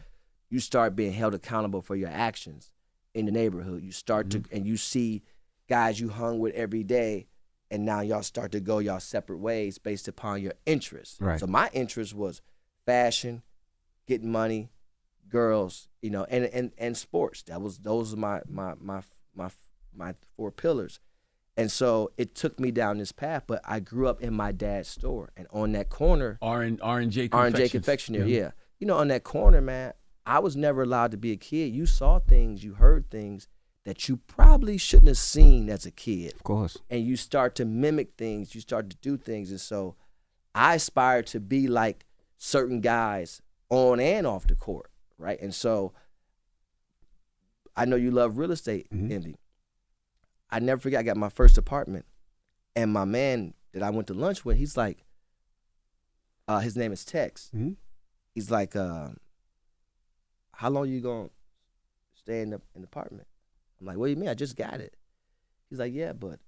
you 0.49 0.59
start 0.59 0.95
being 0.95 1.13
held 1.13 1.33
accountable 1.33 1.81
for 1.81 1.95
your 1.95 2.09
actions 2.09 2.71
in 3.13 3.25
the 3.25 3.31
neighborhood. 3.31 3.83
You 3.83 3.91
start 3.91 4.29
to 4.31 4.43
and 4.51 4.65
you 4.65 4.77
see 4.77 5.23
guys 5.71 6.01
you 6.01 6.09
hung 6.09 6.37
with 6.37 6.53
every 6.53 6.83
day 6.83 7.27
and 7.69 7.85
now 7.85 8.01
y'all 8.01 8.21
start 8.21 8.51
to 8.51 8.59
go 8.59 8.79
y'all 8.79 8.99
separate 8.99 9.37
ways 9.37 9.77
based 9.77 10.09
upon 10.09 10.41
your 10.41 10.51
interests. 10.65 11.17
Right. 11.21 11.39
So 11.39 11.47
my 11.47 11.69
interest 11.71 12.13
was 12.13 12.41
fashion, 12.85 13.41
getting 14.05 14.29
money, 14.29 14.69
girls, 15.29 15.87
you 16.01 16.09
know, 16.09 16.25
and 16.29 16.43
and 16.43 16.73
and 16.77 16.97
sports. 16.97 17.43
That 17.43 17.61
was 17.61 17.77
those 17.79 18.13
are 18.13 18.17
my 18.17 18.41
my 18.49 18.73
my 18.81 19.01
my 19.33 19.49
my 19.95 20.13
four 20.35 20.51
pillars. 20.51 20.99
And 21.55 21.71
so 21.71 22.11
it 22.17 22.35
took 22.35 22.59
me 22.59 22.71
down 22.71 22.97
this 22.97 23.13
path, 23.13 23.43
but 23.47 23.61
I 23.63 23.79
grew 23.79 24.09
up 24.09 24.21
in 24.21 24.33
my 24.33 24.51
dad's 24.51 24.89
store, 24.89 25.31
and 25.37 25.47
on 25.53 25.71
that 25.71 25.87
corner, 25.89 26.37
R 26.41 26.63
and 26.63 26.81
R 26.81 26.99
and 26.99 27.13
J 27.13 27.29
R 27.31 27.45
and 27.45 27.55
J 27.55 27.69
confectionery, 27.69 28.35
yeah. 28.35 28.51
You 28.79 28.87
know, 28.87 28.97
on 28.97 29.07
that 29.07 29.23
corner, 29.23 29.61
man, 29.61 29.93
I 30.25 30.39
was 30.39 30.57
never 30.57 30.83
allowed 30.83 31.11
to 31.11 31.17
be 31.17 31.31
a 31.31 31.37
kid. 31.37 31.73
You 31.73 31.85
saw 31.85 32.19
things, 32.19 32.61
you 32.61 32.73
heard 32.73 33.09
things 33.09 33.47
that 33.83 34.07
you 34.07 34.17
probably 34.17 34.77
shouldn't 34.77 35.07
have 35.07 35.17
seen 35.17 35.69
as 35.69 35.85
a 35.85 35.91
kid 35.91 36.33
Of 36.35 36.43
course. 36.43 36.77
and 36.89 37.03
you 37.05 37.15
start 37.15 37.55
to 37.55 37.65
mimic 37.65 38.13
things, 38.17 38.53
you 38.53 38.61
start 38.61 38.89
to 38.91 38.97
do 38.97 39.17
things. 39.17 39.49
And 39.49 39.59
so 39.59 39.95
I 40.53 40.75
aspire 40.75 41.23
to 41.23 41.39
be 41.39 41.67
like 41.67 42.05
certain 42.37 42.79
guys 42.81 43.41
on 43.69 43.99
and 43.99 44.27
off 44.27 44.45
the 44.45 44.55
court, 44.55 44.91
right? 45.17 45.41
And 45.41 45.53
so 45.55 45.93
I 47.75 47.85
know 47.85 47.95
you 47.95 48.11
love 48.11 48.37
real 48.37 48.51
estate, 48.51 48.87
Envy. 48.91 49.37
I 50.49 50.59
never 50.59 50.79
forget 50.81 50.99
I 50.99 51.03
got 51.03 51.17
my 51.17 51.29
first 51.29 51.57
apartment 51.57 52.05
and 52.75 52.91
my 52.93 53.05
man 53.05 53.53
that 53.73 53.81
I 53.83 53.89
went 53.89 54.07
to 54.07 54.13
lunch 54.13 54.43
with, 54.45 54.57
he's 54.57 54.75
like, 54.77 55.05
uh, 56.47 56.59
his 56.59 56.75
name 56.75 56.91
is 56.91 57.05
Tex. 57.05 57.49
Mhm. 57.55 57.77
He's 58.35 58.51
like, 58.51 58.75
uh, 58.75 59.09
how 60.53 60.69
long 60.69 60.89
you 60.89 60.99
gonna 61.01 61.29
stay 62.13 62.41
in 62.41 62.49
the, 62.51 62.61
in 62.75 62.81
the 62.81 62.87
apartment? 62.87 63.27
I'm 63.81 63.87
like, 63.87 63.97
what 63.97 64.05
do 64.05 64.11
you 64.11 64.17
mean? 64.17 64.29
I 64.29 64.35
just 64.35 64.55
got 64.55 64.75
it. 64.75 64.95
He's 65.69 65.79
like, 65.79 65.93
yeah, 65.93 66.13
but 66.13 66.39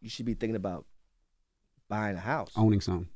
you 0.00 0.08
should 0.08 0.26
be 0.26 0.34
thinking 0.34 0.56
about 0.56 0.86
buying 1.88 2.16
a 2.16 2.20
house. 2.20 2.50
Owning 2.56 2.80
something. 2.80 3.08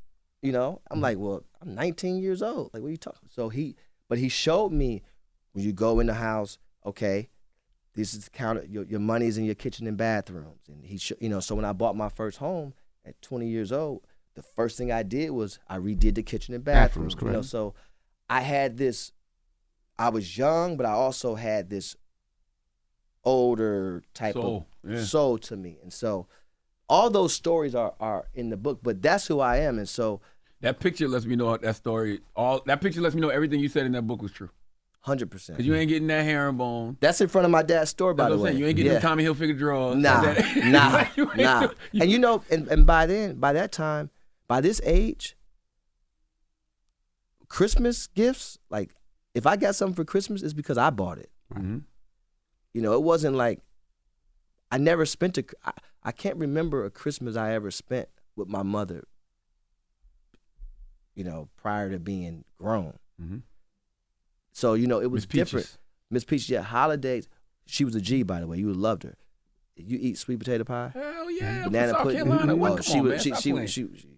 You 0.42 0.52
know, 0.52 0.80
I'm 0.90 0.96
mm-hmm. 0.96 1.02
like, 1.02 1.18
well, 1.18 1.44
I'm 1.60 1.74
19 1.74 2.18
years 2.18 2.42
old. 2.42 2.70
Like, 2.72 2.82
what 2.82 2.88
are 2.88 2.92
you 2.92 2.96
talking? 2.96 3.28
So 3.30 3.48
he, 3.48 3.76
but 4.08 4.18
he 4.18 4.28
showed 4.28 4.72
me 4.72 5.02
when 5.52 5.64
you 5.64 5.72
go 5.72 6.00
in 6.00 6.06
the 6.06 6.14
house, 6.14 6.58
okay, 6.84 7.28
this 7.94 8.14
is 8.14 8.24
the 8.24 8.30
counter. 8.30 8.64
Your, 8.68 8.84
your 8.84 9.00
money's 9.00 9.38
in 9.38 9.44
your 9.44 9.54
kitchen 9.54 9.86
and 9.86 9.96
bathrooms. 9.96 10.68
And 10.68 10.84
he, 10.84 10.98
sh- 10.98 11.12
you 11.20 11.28
know, 11.28 11.40
so 11.40 11.54
when 11.54 11.64
I 11.64 11.72
bought 11.72 11.96
my 11.96 12.08
first 12.08 12.38
home 12.38 12.74
at 13.04 13.20
20 13.22 13.46
years 13.48 13.72
old, 13.72 14.06
the 14.34 14.42
first 14.42 14.78
thing 14.78 14.92
I 14.92 15.02
did 15.02 15.30
was 15.30 15.58
I 15.68 15.78
redid 15.78 16.14
the 16.14 16.22
kitchen 16.22 16.54
and 16.54 16.64
Bathrooms, 16.64 17.14
bathrooms. 17.14 17.32
you 17.32 17.36
know, 17.36 17.42
so 17.42 17.74
I 18.28 18.40
had 18.40 18.76
this. 18.76 19.12
I 19.98 20.08
was 20.08 20.38
young, 20.38 20.76
but 20.76 20.86
I 20.86 20.92
also 20.92 21.34
had 21.34 21.68
this 21.68 21.94
older 23.24 24.02
type 24.14 24.34
Soul, 24.34 24.66
of 24.84 24.90
yeah. 24.90 25.02
soul 25.04 25.38
to 25.38 25.56
me, 25.56 25.78
and 25.82 25.92
so 25.92 26.26
all 26.88 27.10
those 27.10 27.32
stories 27.34 27.74
are 27.74 27.94
are 28.00 28.26
in 28.34 28.50
the 28.50 28.56
book. 28.56 28.80
But 28.82 29.02
that's 29.02 29.26
who 29.26 29.40
I 29.40 29.58
am, 29.58 29.78
and 29.78 29.88
so 29.88 30.20
That 30.60 30.80
picture 30.80 31.08
lets 31.08 31.24
me 31.26 31.36
know 31.36 31.56
that 31.56 31.76
story. 31.76 32.20
All 32.34 32.62
that 32.66 32.80
picture 32.80 33.00
lets 33.00 33.14
me 33.14 33.20
know 33.20 33.28
everything 33.28 33.60
you 33.60 33.68
said 33.68 33.86
in 33.86 33.92
that 33.92 34.02
book 34.06 34.20
was 34.22 34.32
true. 34.32 34.50
hundred 35.02 35.30
percent. 35.30 35.56
Cause 35.58 35.66
you 35.66 35.74
ain't 35.74 35.88
getting 35.88 36.08
that 36.08 36.24
herringbone. 36.24 36.96
That's 37.00 37.20
in 37.20 37.28
front 37.28 37.44
of 37.44 37.50
my 37.50 37.62
dad's 37.62 37.90
store, 37.90 38.12
by 38.14 38.24
That's 38.28 38.36
the 38.36 38.42
way. 38.44 38.52
You 38.54 38.66
ain't 38.66 38.76
getting 38.76 38.92
yeah. 38.92 38.98
Tommy 39.00 39.24
Hilfiger 39.24 39.56
drawers. 39.56 39.96
Nah, 39.96 40.34
nah, 40.66 41.06
nah. 41.36 41.66
do- 41.66 41.74
you- 41.92 42.02
And 42.02 42.10
you 42.10 42.18
know, 42.18 42.42
and, 42.50 42.68
and 42.68 42.86
by 42.86 43.06
then, 43.06 43.36
by 43.36 43.52
that 43.54 43.70
time, 43.72 44.10
by 44.48 44.60
this 44.60 44.80
age, 44.84 45.36
Christmas 47.48 48.06
gifts, 48.08 48.58
like 48.70 48.94
if 49.34 49.46
I 49.46 49.56
got 49.56 49.74
something 49.74 49.94
for 49.94 50.04
Christmas, 50.04 50.42
it's 50.42 50.52
because 50.54 50.78
I 50.78 50.90
bought 50.90 51.18
it. 51.18 51.30
Mhm. 51.54 51.82
You 52.74 52.82
know, 52.82 52.92
it 52.94 53.02
wasn't 53.02 53.36
like 53.36 53.60
I 54.70 54.78
never 54.78 55.04
spent 55.06 55.38
a. 55.38 55.44
I, 55.64 55.72
I 56.04 56.12
can't 56.12 56.36
remember 56.36 56.84
a 56.84 56.90
Christmas 56.90 57.36
I 57.36 57.52
ever 57.52 57.70
spent 57.70 58.08
with 58.36 58.48
my 58.48 58.62
mother. 58.62 59.04
You 61.14 61.24
know, 61.24 61.48
prior 61.56 61.90
to 61.90 61.98
being 61.98 62.44
grown. 62.58 62.98
Mhm. 63.20 63.42
So 64.52 64.74
you 64.74 64.86
know, 64.86 65.00
it 65.00 65.10
was 65.10 65.22
Miss 65.24 65.26
different. 65.32 65.78
Miss 66.10 66.24
Peaches, 66.24 66.48
yeah, 66.50 66.62
holidays. 66.62 67.28
She 67.66 67.84
was 67.84 67.94
a 67.94 68.00
G, 68.00 68.22
by 68.22 68.40
the 68.40 68.46
way. 68.46 68.58
You 68.58 68.72
loved 68.72 69.02
her. 69.04 69.16
You 69.76 69.98
eat 70.00 70.18
sweet 70.18 70.38
potato 70.38 70.64
pie, 70.64 70.90
Hell 70.92 71.30
yeah, 71.30 71.64
banana 71.64 71.92
South 71.92 72.02
pudding. 72.02 72.24
Carolina. 72.24 72.56
What? 72.56 72.72
Oh, 72.72 72.74
Come 72.76 72.82
she 72.82 72.92
on, 72.98 73.02
would. 73.04 73.10
man. 73.10 73.18
She, 73.20 73.28
Stop 73.30 73.42
she, 73.42 73.52
would- 73.52 73.70
she, 73.70 73.88
she, 73.96 74.08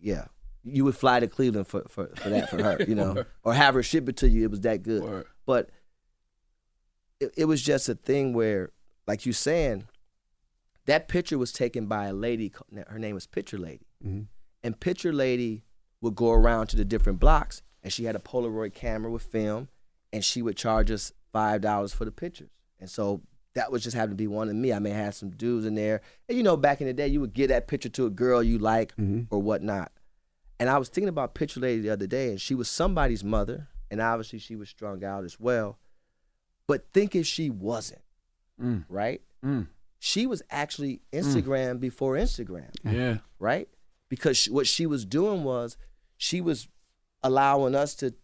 yeah. 0.00 0.24
You 0.66 0.84
would 0.84 0.96
fly 0.96 1.20
to 1.20 1.26
Cleveland 1.28 1.66
for, 1.66 1.82
for, 1.90 2.08
for 2.16 2.30
that 2.30 2.48
for 2.48 2.62
her, 2.62 2.82
you 2.88 2.94
know, 2.94 3.22
or 3.44 3.52
have 3.52 3.74
her 3.74 3.82
ship 3.82 4.08
it 4.08 4.16
to 4.18 4.28
you. 4.30 4.44
It 4.44 4.50
was 4.50 4.62
that 4.62 4.82
good. 4.82 5.02
Word. 5.02 5.26
But 5.44 5.68
it, 7.24 7.34
it 7.36 7.44
was 7.46 7.62
just 7.62 7.88
a 7.88 7.94
thing 7.94 8.32
where, 8.32 8.70
like 9.06 9.26
you 9.26 9.32
saying, 9.32 9.84
that 10.86 11.08
picture 11.08 11.38
was 11.38 11.52
taken 11.52 11.86
by 11.86 12.06
a 12.06 12.12
lady. 12.12 12.52
Her 12.88 12.98
name 12.98 13.14
was 13.14 13.26
Picture 13.26 13.58
Lady, 13.58 13.86
Mhm. 14.04 14.26
and 14.62 14.78
Picture 14.80 15.12
Lady 15.12 15.64
would 16.00 16.14
go 16.14 16.30
around 16.32 16.66
to 16.68 16.76
the 16.76 16.84
different 16.84 17.18
blocks, 17.20 17.62
and 17.82 17.92
she 17.92 18.04
had 18.04 18.16
a 18.16 18.18
Polaroid 18.18 18.74
camera 18.74 19.10
with 19.10 19.22
film, 19.22 19.68
and 20.12 20.24
she 20.24 20.42
would 20.42 20.56
charge 20.56 20.90
us 20.90 21.12
five 21.32 21.60
dollars 21.62 21.92
for 21.92 22.04
the 22.04 22.12
pictures. 22.12 22.50
And 22.78 22.90
so 22.90 23.22
that 23.54 23.72
was 23.72 23.82
just 23.82 23.96
happened 23.96 24.12
to 24.18 24.22
be 24.22 24.26
one 24.26 24.48
of 24.48 24.54
me. 24.56 24.72
I 24.72 24.78
may 24.78 24.90
have 24.90 25.14
some 25.14 25.30
dudes 25.30 25.64
in 25.64 25.74
there, 25.74 26.02
and 26.28 26.36
you 26.36 26.44
know, 26.44 26.56
back 26.56 26.80
in 26.80 26.86
the 26.86 26.92
day, 26.92 27.08
you 27.08 27.20
would 27.20 27.32
give 27.34 27.48
that 27.48 27.66
picture 27.68 27.88
to 27.90 28.06
a 28.06 28.10
girl 28.10 28.42
you 28.42 28.58
like 28.58 28.92
or 29.30 29.40
whatnot. 29.40 29.92
And 30.60 30.68
I 30.68 30.78
was 30.78 30.88
thinking 30.88 31.08
about 31.08 31.34
Picture 31.34 31.60
Lady 31.60 31.80
the 31.80 31.90
other 31.90 32.06
day, 32.06 32.30
and 32.30 32.40
she 32.40 32.54
was 32.54 32.68
somebody's 32.68 33.24
mother, 33.24 33.68
and 33.90 34.00
obviously 34.00 34.38
she 34.38 34.54
was 34.56 34.68
strung 34.68 35.02
out 35.02 35.24
as 35.24 35.40
well. 35.40 35.78
But 36.66 36.86
think 36.92 37.14
if 37.14 37.26
she 37.26 37.50
wasn't, 37.50 38.02
Mm. 38.60 38.84
right? 38.88 39.20
Mm. 39.44 39.66
She 39.98 40.26
was 40.26 40.42
actually 40.50 41.00
Instagram 41.12 41.80
before 41.80 42.14
Instagram, 42.14 42.70
Yeah. 42.84 43.18
right? 43.38 43.68
Because 44.08 44.36
she, 44.36 44.50
what 44.50 44.66
she 44.66 44.86
was 44.86 45.04
doing 45.04 45.44
was 45.44 45.76
she 46.16 46.40
was 46.40 46.68
allowing 47.22 47.74
us 47.74 47.94
to 47.96 48.14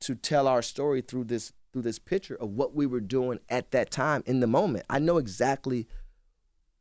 to 0.00 0.14
tell 0.14 0.46
our 0.46 0.62
story 0.62 1.00
through 1.00 1.24
this 1.24 1.52
through 1.72 1.82
this 1.82 1.98
picture 1.98 2.34
of 2.36 2.50
what 2.50 2.74
we 2.74 2.86
were 2.86 3.00
doing 3.00 3.40
at 3.48 3.70
that 3.72 3.90
time 3.90 4.22
in 4.26 4.40
the 4.40 4.46
moment. 4.46 4.84
I 4.88 4.98
know 5.00 5.18
exactly 5.18 5.86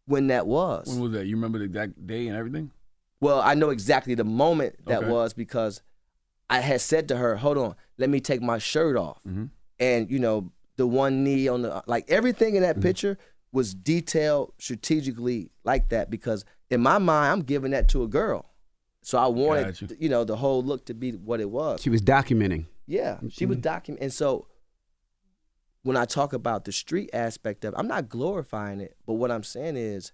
when 0.05 0.27
that 0.27 0.47
was. 0.47 0.87
When 0.87 0.99
was 1.01 1.11
that? 1.13 1.25
You 1.25 1.35
remember 1.35 1.57
the 1.59 1.65
exact 1.65 2.05
day 2.07 2.27
and 2.27 2.37
everything? 2.37 2.71
Well, 3.19 3.41
I 3.41 3.53
know 3.55 3.69
exactly 3.69 4.13
the 4.15 4.23
moment 4.23 4.85
that 4.85 4.99
Okay. 5.03 5.09
was 5.11 5.33
because 5.33 5.81
I 6.49 6.59
had 6.61 6.79
said 6.81 7.07
to 7.09 7.17
her, 7.17 7.37
"Hold 7.37 7.57
on, 7.57 7.75
let 7.97 8.09
me 8.09 8.19
take 8.21 8.41
my 8.41 8.57
shirt 8.59 8.95
off," 8.95 9.19
Mhm. 9.27 9.49
and 9.79 10.09
you 10.09 10.19
know, 10.19 10.51
the 10.77 10.87
one 10.87 11.23
knee 11.23 11.47
on 11.47 11.61
the 11.63 11.83
like 11.87 12.09
everything 12.09 12.55
in 12.55 12.61
that 12.63 12.75
Mm-hmm. 12.77 12.83
picture 12.83 13.17
was 13.51 13.73
detailed 13.73 14.53
strategically 14.59 15.51
like 15.63 15.89
that 15.89 16.09
because 16.09 16.45
in 16.69 16.81
my 16.81 16.97
mind, 16.97 17.31
I'm 17.31 17.41
giving 17.41 17.71
that 17.71 17.87
to 17.89 18.03
a 18.03 18.07
girl, 18.07 18.45
so 19.01 19.17
I 19.17 19.27
wanted 19.27 19.79
Gotcha. 19.79 19.95
you 19.99 20.09
know 20.09 20.23
the 20.23 20.35
whole 20.35 20.63
look 20.63 20.85
to 20.87 20.93
be 20.93 21.11
what 21.11 21.39
it 21.39 21.49
was. 21.49 21.81
She 21.81 21.89
was 21.89 22.01
documenting. 22.01 22.65
Yeah, 22.85 23.19
she 23.29 23.45
was 23.45 23.57
documenting. 23.57 23.97
and 24.01 24.13
so 24.13 24.47
when 25.83 25.95
I 25.97 26.05
talk 26.05 26.33
about 26.33 26.65
the 26.65 26.71
street 26.71 27.09
aspect 27.13 27.63
of, 27.63 27.73
it, 27.73 27.77
I'm 27.79 27.87
not 27.87 28.09
glorifying 28.09 28.81
it, 28.81 28.97
but 29.05 29.13
what 29.13 29.31
I'm 29.31 29.43
saying 29.43 29.77
is, 29.77 30.11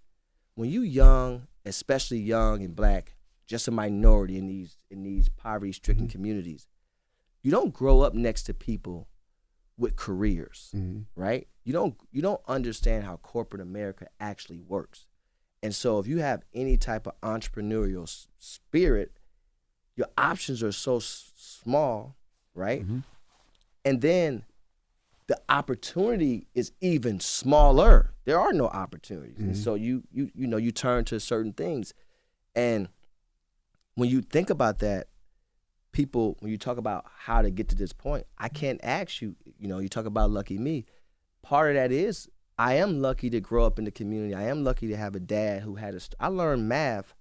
when 0.55 0.69
you 0.69 0.81
young, 0.81 1.47
especially 1.65 2.19
young 2.19 2.63
and 2.63 2.75
black, 2.75 3.15
just 3.47 3.67
a 3.67 3.71
minority 3.71 4.37
in 4.37 4.47
these 4.47 4.77
in 4.91 5.03
these 5.03 5.29
poverty-stricken 5.29 6.07
communities, 6.07 6.67
you 7.41 7.51
don't 7.51 7.73
grow 7.73 8.01
up 8.01 8.13
next 8.13 8.43
to 8.43 8.53
people 8.53 9.07
with 9.83 9.97
careers, 9.97 10.71
mm-hmm. 10.73 11.01
right? 11.21 11.45
You 11.65 11.73
don't 11.73 11.95
you 12.11 12.21
don't 12.21 12.41
understand 12.47 13.03
how 13.03 13.17
corporate 13.17 13.61
America 13.61 14.07
actually 14.19 14.59
works, 14.59 15.05
and 15.61 15.75
so 15.75 15.99
if 15.99 16.07
you 16.07 16.19
have 16.19 16.43
any 16.53 16.77
type 16.77 17.05
of 17.05 17.19
entrepreneurial 17.21 18.03
s- 18.03 18.27
spirit, 18.39 19.11
your 19.97 20.07
options 20.17 20.63
are 20.63 20.71
so 20.71 20.97
s- 20.97 21.33
small, 21.35 22.15
right? 22.55 22.83
Mm-hmm. 22.83 22.99
And 23.83 24.01
then 24.01 24.45
the 25.27 25.39
opportunity 25.49 26.47
is 26.55 26.71
even 26.79 27.19
smaller. 27.19 28.13
There 28.23 28.39
are 28.39 28.53
no 28.53 28.67
opportunities, 28.67 29.37
and 29.37 29.51
mm-hmm. 29.51 29.61
so 29.61 29.75
you 29.75 30.03
you 30.13 30.31
you 30.33 30.47
know 30.47 30.57
you 30.57 30.71
turn 30.71 31.03
to 31.05 31.19
certain 31.19 31.51
things, 31.51 31.93
and 32.55 32.87
when 33.95 34.09
you 34.09 34.21
think 34.21 34.49
about 34.49 34.79
that, 34.79 35.07
people 35.93 36.35
when 36.39 36.51
you 36.51 36.57
talk 36.57 36.77
about 36.77 37.05
how 37.17 37.41
to 37.41 37.49
get 37.49 37.69
to 37.69 37.75
this 37.75 37.93
point, 37.93 38.25
I 38.37 38.49
can't 38.49 38.79
ask 38.83 39.21
you. 39.21 39.35
You 39.59 39.67
know, 39.67 39.79
you 39.79 39.87
talk 39.87 40.05
about 40.05 40.31
lucky 40.31 40.57
me. 40.57 40.85
Part 41.41 41.69
of 41.69 41.75
that 41.75 41.91
is 41.91 42.27
I 42.57 42.75
am 42.75 43.01
lucky 43.01 43.29
to 43.29 43.39
grow 43.39 43.65
up 43.65 43.79
in 43.79 43.85
the 43.85 43.91
community. 43.91 44.35
I 44.35 44.43
am 44.43 44.63
lucky 44.63 44.87
to 44.89 44.97
have 44.97 45.15
a 45.15 45.19
dad 45.19 45.61
who 45.61 45.75
had 45.75 45.95
a. 45.95 45.99
St- 45.99 46.15
I 46.19 46.27
learned 46.27 46.67
math 46.67 47.13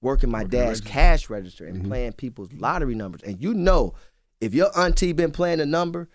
working 0.00 0.30
my 0.30 0.44
dad's 0.44 0.80
cash 0.80 1.28
register 1.28 1.66
and 1.66 1.78
mm-hmm. 1.78 1.88
playing 1.88 2.12
people's 2.12 2.52
lottery 2.52 2.94
numbers. 2.94 3.22
And 3.22 3.42
you 3.42 3.54
know, 3.54 3.94
if 4.40 4.54
your 4.54 4.76
auntie 4.78 5.12
been 5.12 5.32
playing 5.32 5.60
a 5.60 5.66
number 5.66 6.08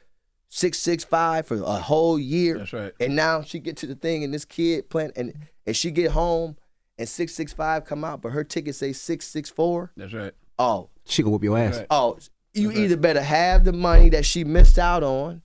six 0.50 0.80
six 0.80 1.04
five 1.04 1.46
for 1.48 1.56
a 1.56 1.76
whole 1.78 2.18
year, 2.20 2.60
That's 2.60 2.74
right. 2.74 2.94
and 3.00 3.16
now 3.16 3.42
she 3.42 3.60
get 3.60 3.78
to 3.78 3.88
the 3.88 3.96
thing 3.96 4.24
and 4.24 4.34
this 4.34 4.46
kid 4.46 4.90
playing 4.90 5.12
and 5.16 5.34
and 5.66 5.76
she 5.76 5.92
get 5.92 6.12
home 6.12 6.58
and 6.98 7.08
six 7.10 7.34
six 7.34 7.54
five 7.54 7.86
come 7.86 8.04
out, 8.04 8.22
but 8.22 8.32
her 8.32 8.44
ticket 8.44 8.76
say 8.76 8.94
six 8.94 9.28
six 9.28 9.50
four. 9.50 9.92
That's 9.98 10.14
right. 10.14 10.34
Oh, 10.60 10.90
She 11.06 11.24
gonna 11.24 11.32
whoop 11.32 11.44
your 11.44 11.58
ass. 11.58 11.82
oh, 11.90 12.18
you 12.54 12.72
either 12.72 12.98
better 12.98 13.22
have 13.22 13.64
the 13.64 13.74
money 13.74 14.10
that 14.10 14.26
she 14.26 14.44
missed 14.44 14.78
out 14.78 15.04
on, 15.04 15.42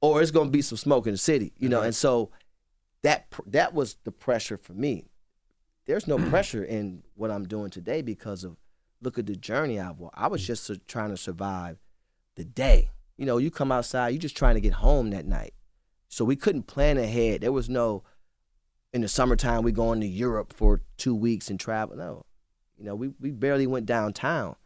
or 0.00 0.20
it's 0.22 0.30
gonna 0.30 0.50
be 0.50 0.62
some 0.62 0.78
smoke 0.78 1.06
in 1.06 1.12
the 1.12 1.18
city, 1.18 1.52
you 1.58 1.68
know. 1.68 1.80
And 1.82 1.94
so 1.94 2.30
that 3.02 3.26
that 3.46 3.74
was 3.74 3.96
the 4.04 4.12
pressure 4.12 4.56
for 4.56 4.72
me. 4.74 5.06
There's 5.86 6.06
no 6.06 6.18
pressure 6.30 6.62
in 6.64 7.02
what 7.14 7.30
I'm 7.30 7.46
doing 7.48 7.70
today 7.70 8.02
because 8.02 8.44
of 8.44 8.56
look 9.00 9.18
at 9.18 9.26
the 9.26 9.34
journey 9.36 9.80
I've 9.80 9.98
walked. 9.98 10.16
I 10.18 10.28
was 10.28 10.46
just 10.46 10.70
uh, 10.70 10.74
trying 10.86 11.10
to 11.10 11.16
survive 11.16 11.78
the 12.36 12.44
day. 12.44 12.90
You 13.16 13.26
know, 13.26 13.38
you 13.38 13.50
come 13.50 13.72
outside, 13.72 14.10
you're 14.10 14.20
just 14.20 14.36
trying 14.36 14.54
to 14.54 14.60
get 14.60 14.74
home 14.74 15.10
that 15.10 15.26
night. 15.26 15.54
So 16.08 16.24
we 16.24 16.36
couldn't 16.36 16.64
plan 16.64 16.98
ahead. 16.98 17.40
There 17.40 17.52
was 17.52 17.68
no 17.68 18.04
in 18.92 19.00
the 19.00 19.08
summertime 19.08 19.62
we 19.62 19.72
going 19.72 20.00
to 20.00 20.06
Europe 20.06 20.52
for 20.52 20.82
two 20.98 21.14
weeks 21.14 21.48
and 21.50 21.58
travel. 21.58 21.96
No, 21.96 22.26
you 22.82 22.88
know, 22.88 22.96
we 22.96 23.08
we 23.20 23.30
barely 23.30 23.68
went 23.68 23.86
downtown. 23.86 24.56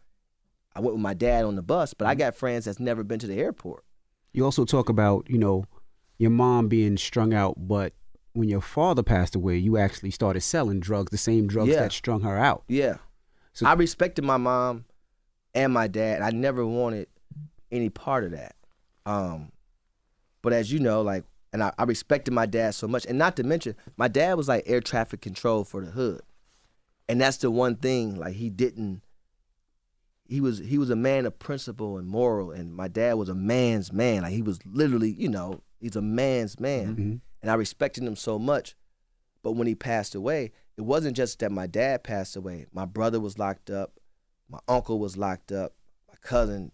I 0.75 0.80
went 0.80 0.94
with 0.94 1.02
my 1.02 1.12
dad 1.12 1.44
on 1.44 1.54
the 1.54 1.62
bus, 1.62 1.92
but 1.92 2.06
I 2.06 2.14
got 2.14 2.35
friends 2.35 2.64
that's 2.64 2.80
never 2.80 3.04
been 3.04 3.18
to 3.18 3.26
the 3.26 3.38
airport. 3.38 3.85
You 4.32 4.42
also 4.44 4.64
talk 4.64 4.88
about, 4.88 5.26
you 5.28 5.37
know, 5.38 5.66
your 6.16 6.30
mom 6.30 6.68
being 6.68 6.96
strung 6.96 7.35
out, 7.35 7.56
but 7.58 7.92
when 8.32 8.49
your 8.49 8.62
father 8.62 9.02
passed 9.02 9.35
away, 9.35 9.58
you 9.58 9.76
actually 9.76 10.11
started 10.11 10.40
selling 10.40 10.80
drugs, 10.80 11.11
the 11.11 11.18
same 11.18 11.46
drugs 11.46 11.70
Yeah. 11.70 11.80
that 11.80 11.92
strung 11.92 12.23
her 12.23 12.38
out. 12.38 12.64
Yeah. 12.68 12.96
So- 13.52 13.66
I 13.66 13.75
respected 13.75 14.25
my 14.25 14.38
mom 14.38 14.87
and 15.54 15.73
my 15.75 15.87
dad. 15.87 16.23
I 16.23 16.30
never 16.30 16.64
wanted 16.66 17.08
any 17.70 17.90
part 17.90 18.25
of 18.25 18.30
that. 18.30 18.56
Um, 19.04 19.52
but 20.40 20.54
as 20.54 20.73
you 20.73 20.78
know, 20.78 21.02
like, 21.02 21.25
and 21.52 21.62
I, 21.62 21.73
I 21.78 21.85
respected 21.85 22.32
my 22.32 22.46
dad 22.46 22.75
so 22.75 22.88
much. 22.88 23.04
And 23.06 23.18
not 23.18 23.37
to 23.37 23.42
mention, 23.44 23.75
my 23.99 24.08
dad 24.08 24.35
was 24.38 24.49
like 24.49 24.64
air 24.66 24.80
traffic 24.80 25.20
control 25.20 25.64
for 25.64 25.82
the 25.85 25.90
hood. 25.90 26.20
And 27.08 27.20
that's 27.20 27.38
the 27.38 27.50
one 27.50 27.76
thing, 27.76 28.16
like, 28.16 28.34
he 28.34 28.50
didn't. 28.50 29.02
He 30.28 30.40
was 30.40 30.58
he 30.58 30.76
was 30.76 30.90
a 30.90 30.96
man 30.96 31.25
of 31.25 31.38
principle 31.38 31.98
and 31.98 32.08
moral, 32.08 32.50
and 32.50 32.75
my 32.75 32.88
dad 32.88 33.14
was 33.14 33.28
a 33.28 33.34
man's 33.34 33.92
man. 33.92 34.22
Like 34.22 34.32
he 34.32 34.42
was 34.42 34.58
literally, 34.66 35.12
you 35.12 35.28
know, 35.28 35.62
he's 35.78 35.94
a 35.94 36.02
man's 36.02 36.58
man, 36.58 37.20
and 37.42 37.50
I 37.50 37.54
respected 37.54 38.02
him 38.02 38.16
so 38.16 38.36
much. 38.36 38.75
But 39.44 39.52
when 39.52 39.68
he 39.68 39.76
passed 39.76 40.16
away, 40.16 40.50
it 40.76 40.80
wasn't 40.80 41.16
just 41.16 41.38
that 41.38 41.52
my 41.52 41.68
dad 41.68 42.02
passed 42.02 42.34
away. 42.34 42.66
My 42.72 42.86
brother 42.86 43.20
was 43.20 43.38
locked 43.38 43.70
up, 43.70 44.00
my 44.48 44.58
uncle 44.66 44.98
was 44.98 45.16
locked 45.16 45.52
up, 45.52 45.75
my 46.08 46.16
cousin 46.20 46.72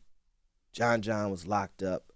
John 0.72 1.02
John 1.02 1.30
was 1.30 1.46
locked 1.46 1.82
up, 1.82 2.12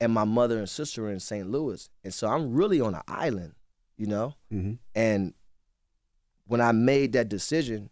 and 0.00 0.12
my 0.12 0.24
mother 0.24 0.58
and 0.58 0.68
sister 0.68 1.02
were 1.02 1.10
in 1.10 1.20
St. 1.20 1.50
Louis. 1.50 1.88
And 2.04 2.12
so 2.12 2.28
I'm 2.28 2.52
really 2.52 2.80
on 2.80 2.94
an 2.94 3.02
island, 3.08 3.54
you 3.96 4.06
know? 4.06 4.34
Mm-hmm. 4.52 4.74
And 4.94 5.34
when 6.46 6.60
I 6.60 6.72
made 6.72 7.12
that 7.12 7.28
decision, 7.28 7.90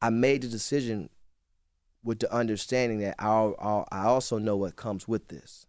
I 0.00 0.10
made 0.10 0.42
the 0.42 0.48
decision 0.48 1.10
with 2.04 2.20
the 2.20 2.32
understanding 2.32 3.00
that 3.00 3.16
I, 3.18 3.52
I, 3.90 4.04
also 4.04 4.38
know 4.38 4.56
what 4.56 4.76
comes 4.76 5.08
with 5.08 5.28
this. 5.28 5.66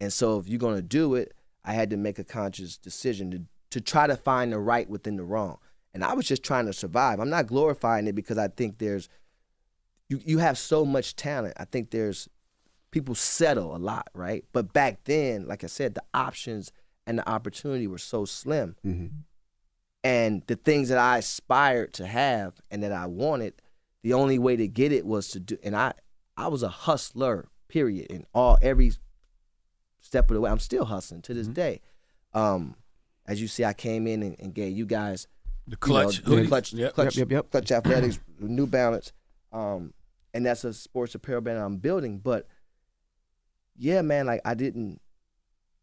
And 0.00 0.12
so 0.12 0.38
if 0.38 0.48
you're 0.48 0.58
going 0.58 0.76
to 0.76 0.82
do 0.82 1.14
it, 1.14 1.34
I 1.64 1.72
had 1.72 1.90
to 1.90 1.96
make 1.96 2.18
a 2.18 2.24
conscious 2.24 2.76
decision 2.78 3.30
to, 3.30 3.42
to 3.70 3.80
try 3.80 4.06
to 4.06 4.16
find 4.16 4.52
the 4.52 4.58
right 4.58 4.88
within 4.88 5.16
the 5.16 5.24
wrong. 5.24 5.58
And 5.92 6.02
I 6.02 6.14
was 6.14 6.26
just 6.26 6.42
trying 6.42 6.66
to 6.66 6.72
survive. 6.72 7.20
I'm 7.20 7.30
not 7.30 7.46
glorifying 7.46 8.06
it 8.06 8.14
because 8.14 8.38
I 8.38 8.48
think 8.48 8.78
there's, 8.78 9.08
you, 10.08 10.20
you 10.24 10.38
have 10.38 10.58
so 10.58 10.84
much 10.84 11.16
talent. 11.16 11.54
I 11.58 11.64
think 11.66 11.90
there's, 11.90 12.28
people 12.90 13.14
settle 13.14 13.76
a 13.76 13.78
lot, 13.78 14.08
right? 14.14 14.44
But 14.52 14.72
back 14.72 15.04
then, 15.04 15.46
like 15.46 15.64
I 15.64 15.66
said, 15.66 15.94
the 15.94 16.02
options 16.14 16.72
and 17.06 17.18
the 17.18 17.28
opportunity 17.28 17.86
were 17.86 17.98
so 17.98 18.24
slim. 18.24 18.76
Mm-hmm. 18.84 19.06
And 20.04 20.42
the 20.46 20.56
things 20.56 20.88
that 20.90 20.98
I 20.98 21.18
aspired 21.18 21.92
to 21.94 22.06
have 22.06 22.54
and 22.70 22.82
that 22.82 22.92
I 22.92 23.06
wanted, 23.06 23.54
the 24.02 24.12
only 24.12 24.38
way 24.38 24.54
to 24.56 24.68
get 24.68 24.92
it 24.92 25.04
was 25.04 25.28
to 25.30 25.40
do. 25.40 25.58
And 25.64 25.74
I, 25.74 25.92
I 26.36 26.48
was 26.48 26.62
a 26.62 26.68
hustler, 26.68 27.48
period, 27.68 28.06
in 28.10 28.24
all 28.32 28.56
every 28.62 28.92
step 30.00 30.30
of 30.30 30.34
the 30.34 30.40
way. 30.40 30.50
I'm 30.50 30.60
still 30.60 30.84
hustling 30.84 31.22
to 31.22 31.34
this 31.34 31.48
day. 31.48 31.80
Um, 32.32 32.76
as 33.26 33.40
you 33.40 33.48
see, 33.48 33.64
I 33.64 33.72
came 33.72 34.06
in 34.06 34.22
and, 34.22 34.36
and 34.38 34.54
gave 34.54 34.76
you 34.76 34.86
guys 34.86 35.26
The 35.66 35.72
you 35.72 35.76
clutch 35.78 36.24
know, 36.24 36.36
the 36.36 36.46
clutch, 36.46 36.72
Yep. 36.72 36.94
clutch, 36.94 37.16
Yep, 37.16 37.30
yep, 37.30 37.32
yep. 37.32 37.50
clutch 37.50 37.72
athletics, 37.72 38.20
New 38.38 38.66
Balance, 38.68 39.12
um, 39.52 39.92
and 40.32 40.46
that's 40.46 40.62
a 40.62 40.72
sports 40.72 41.14
apparel 41.16 41.40
brand 41.40 41.58
I'm 41.58 41.78
building. 41.78 42.18
But 42.18 42.46
yeah, 43.76 44.02
man, 44.02 44.26
like 44.26 44.42
I 44.44 44.54
didn't, 44.54 45.00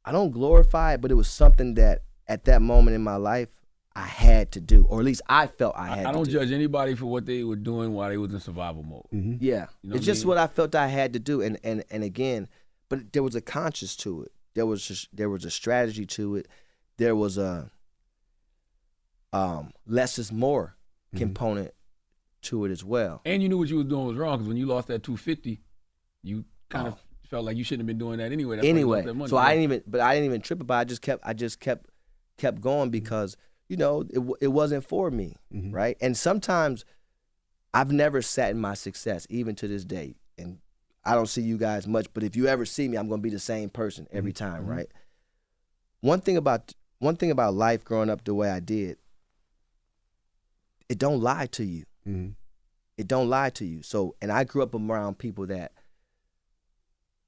I 0.05 0.13
don't 0.13 0.31
glorify 0.31 0.93
it, 0.93 1.01
but 1.01 1.11
it 1.11 1.15
was 1.15 1.27
something 1.27 1.73
that 1.73 2.03
at 2.27 2.45
that 2.45 2.61
moment 2.61 2.95
in 2.95 3.03
my 3.03 3.15
life 3.17 3.49
I 3.95 4.05
had 4.05 4.51
to 4.53 4.59
do, 4.59 4.85
or 4.89 4.99
at 4.99 5.05
least 5.05 5.21
I 5.29 5.45
felt 5.47 5.75
I 5.77 5.83
I, 5.91 5.95
had. 5.97 6.05
I 6.05 6.09
to 6.11 6.13
don't 6.17 6.25
do. 6.25 6.31
judge 6.31 6.51
anybody 6.51 6.95
for 6.95 7.05
what 7.05 7.25
they 7.27 7.43
were 7.43 7.55
doing 7.55 7.93
while 7.93 8.09
they 8.09 8.17
was 8.17 8.33
in 8.33 8.39
survival 8.39 8.81
mode. 8.83 9.05
Mm-hmm. 9.13 9.35
Yeah, 9.39 9.67
You 9.83 9.89
know 9.91 9.95
it's 9.95 10.01
what 10.01 10.01
just 10.01 10.21
mean? 10.23 10.29
what 10.29 10.37
I 10.39 10.47
felt 10.47 10.73
I 10.75 10.87
had 10.87 11.13
to 11.13 11.19
do, 11.19 11.41
and 11.41 11.59
and 11.63 11.83
and 11.91 12.03
again, 12.03 12.47
but 12.89 13.13
there 13.13 13.21
was 13.23 13.35
a 13.35 13.41
conscious 13.41 13.95
to 13.97 14.23
it. 14.23 14.31
There 14.55 14.65
was 14.65 14.87
just, 14.87 15.15
there 15.15 15.29
was 15.29 15.45
a 15.45 15.51
strategy 15.51 16.05
to 16.07 16.35
it. 16.37 16.47
There 16.97 17.15
was 17.15 17.37
a 17.37 17.71
um 19.31 19.71
less 19.87 20.17
is 20.19 20.31
more 20.31 20.75
Mm-hmm. 21.13 21.17
component 21.25 21.71
to 22.41 22.65
it 22.65 22.71
as 22.71 22.83
well. 22.83 23.21
And 23.23 23.43
you 23.43 23.47
knew 23.47 23.59
what 23.59 23.69
you 23.69 23.75
was 23.77 23.85
doing 23.85 24.07
was 24.07 24.17
wrong 24.17 24.37
because 24.37 24.47
when 24.47 24.57
you 24.57 24.65
lost 24.65 24.87
that 24.87 25.03
250, 25.03 25.61
you 26.23 26.43
kind 26.69 26.87
of 26.87 26.93
Oh. 26.95 26.97
felt 27.29 27.45
like 27.45 27.55
you 27.55 27.63
shouldn't 27.63 27.81
have 27.81 27.87
been 27.87 27.99
doing 27.99 28.17
that 28.17 28.31
anyway. 28.31 28.55
That's 28.55 28.65
why 28.65 28.69
you 28.69 28.73
lost 28.73 28.79
anyway, 28.97 29.01
that 29.05 29.13
money. 29.13 29.29
so 29.29 29.37
I 29.37 29.49
didn't 29.51 29.63
even, 29.65 29.83
but 29.85 30.01
I 30.01 30.15
didn't 30.15 30.25
even 30.25 30.41
trip 30.41 30.59
about. 30.59 30.77
it. 30.77 30.81
I 30.81 30.83
just 30.85 31.01
kept, 31.03 31.23
I 31.23 31.33
just 31.33 31.59
kept, 31.59 31.85
kept 32.39 32.61
going 32.61 32.89
Mm-hmm. 32.89 32.93
You 33.69 33.77
know 33.77 34.01
it 34.09 34.21
it 34.41 34.47
wasn't 34.47 34.85
for 34.85 35.09
me, 35.11 35.35
right? 35.51 35.97
And 36.01 36.15
sometimes 36.17 36.85
I've 37.73 37.91
never 37.91 38.21
sat 38.21 38.51
in 38.51 38.59
my 38.59 38.73
success, 38.75 39.25
even 39.29 39.55
to 39.55 39.67
this 39.67 39.83
day, 39.85 40.15
and 40.37 40.59
I 41.05 41.15
don't 41.15 41.27
see 41.27 41.41
you 41.41 41.57
guys 41.57 41.87
much. 41.87 42.07
But 42.13 42.23
if 42.23 42.35
you 42.35 42.47
ever 42.47 42.65
see 42.65 42.87
me, 42.87 42.97
I'm 42.97 43.09
gonna 43.09 43.21
be 43.21 43.29
the 43.29 43.39
same 43.39 43.69
person 43.69 44.07
every 44.11 44.31
Mm-hmm. 44.33 44.45
time, 44.55 44.65
right? 44.67 44.87
One 46.01 46.21
thing 46.21 46.37
about 46.37 46.73
one 46.99 47.15
thing 47.15 47.31
about 47.31 47.53
life 47.53 47.83
growing 47.83 48.09
up 48.09 48.23
the 48.25 48.33
way 48.35 48.49
I 48.49 48.59
did, 48.59 48.97
it 50.89 50.97
don't 50.97 51.21
lie 51.21 51.47
to 51.47 51.63
you. 51.63 51.85
Mm-hmm. 52.07 52.31
It 52.97 53.07
don't 53.07 53.29
lie 53.29 53.49
to 53.51 53.65
you. 53.65 53.81
So, 53.81 54.15
and 54.21 54.31
I 54.31 54.43
grew 54.43 54.61
up 54.61 54.75
around 54.75 55.17
people 55.17 55.47
that, 55.47 55.71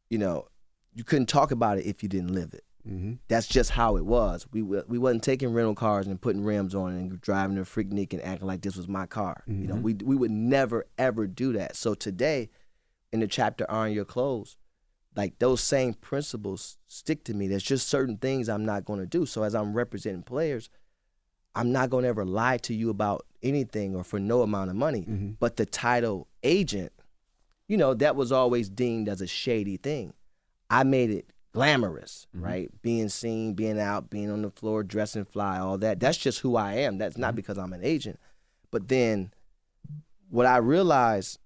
you 0.10 0.18
know, 0.18 0.48
you 0.94 1.04
couldn't 1.04 1.26
talk 1.28 1.52
about 1.52 1.78
it 1.80 1.86
if 1.86 2.04
you 2.04 2.10
didn't 2.10 2.34
live 2.34 2.54
it. 2.54 2.64
Mm-hmm. 2.88 3.14
That's 3.28 3.48
just 3.48 3.72
how 3.72 3.98
it 3.98 4.06
was. 4.06 4.46
We 4.52 4.62
we 4.62 4.98
wasn't 4.98 5.24
taking 5.24 5.54
rental 5.54 5.76
cars 5.76 6.08
and 6.08 6.22
putting 6.22 6.44
rims 6.44 6.76
on 6.76 6.92
and 6.94 7.20
driving 7.22 7.58
a 7.58 7.62
Freaknik 7.62 8.14
and 8.14 8.22
acting 8.24 8.48
like 8.48 8.62
this 8.62 8.76
was 8.76 8.88
my 8.88 9.06
car. 9.06 9.44
You 9.48 9.68
know, 9.68 9.76
Mhm. 9.76 9.82
we 9.82 9.94
we 9.96 10.16
would 10.16 10.32
never 10.32 10.86
ever 10.98 11.26
do 11.28 11.54
that. 11.54 11.76
So 11.76 11.94
today, 11.96 12.50
in 13.12 13.20
the 13.22 13.28
chapter 13.28 13.66
"Iron 13.72 13.94
Your 13.94 14.06
Clothes," 14.06 14.56
like 15.16 15.40
those 15.40 15.62
same 15.62 15.94
principles 15.96 16.78
stick 16.88 17.24
to 17.26 17.34
me. 17.34 17.48
There's 17.48 17.64
just 17.64 17.88
certain 17.88 18.18
things 18.18 18.50
I'm 18.50 18.66
not 18.66 18.86
going 18.86 19.00
to 19.00 19.06
do. 19.08 19.26
So 19.26 19.44
as 19.44 19.56
I'm 19.56 19.74
representing 19.74 20.24
players, 20.24 20.70
I'm 21.56 21.72
not 21.72 21.90
going 21.90 22.04
to 22.04 22.10
ever 22.10 22.26
lie 22.26 22.58
to 22.60 22.74
you 22.74 22.90
about 22.90 23.26
anything 23.42 23.96
or 23.96 24.04
for 24.04 24.20
no 24.20 24.42
amount 24.42 24.70
of 24.70 24.76
money. 24.76 25.36
But 25.40 25.56
the 25.56 25.66
title 25.66 26.28
agent, 26.44 26.92
you 27.68 27.78
know, 27.78 27.94
that 27.96 28.16
was 28.16 28.32
always 28.32 28.70
deemed 28.70 29.08
as 29.10 29.22
a 29.22 29.28
shady 29.28 29.78
thing. 29.78 30.14
I 30.70 30.84
made 30.84 31.10
it 31.12 31.30
glamorous, 31.56 32.28
mm-hmm. 32.36 32.46
right? 32.46 32.82
Being 32.82 33.08
seen, 33.08 33.54
being 33.54 33.80
out, 33.80 34.10
being 34.10 34.30
on 34.30 34.42
the 34.42 34.52
floor, 34.52 34.84
dressing 34.84 35.24
fly, 35.24 35.58
all 35.58 35.78
that. 35.78 36.02
That's 36.02 36.18
just 36.18 36.42
who 36.42 36.58
I 36.58 36.74
am. 36.74 36.98
That's 36.98 37.18
not 37.18 37.30
mm-hmm. 37.30 37.38
because 37.38 37.58
I'm 37.58 37.72
an 37.72 37.84
agent. 37.84 38.20
But 38.72 38.90
then 38.90 39.32
what 40.30 40.46
I 40.46 40.58
realized 40.58 41.40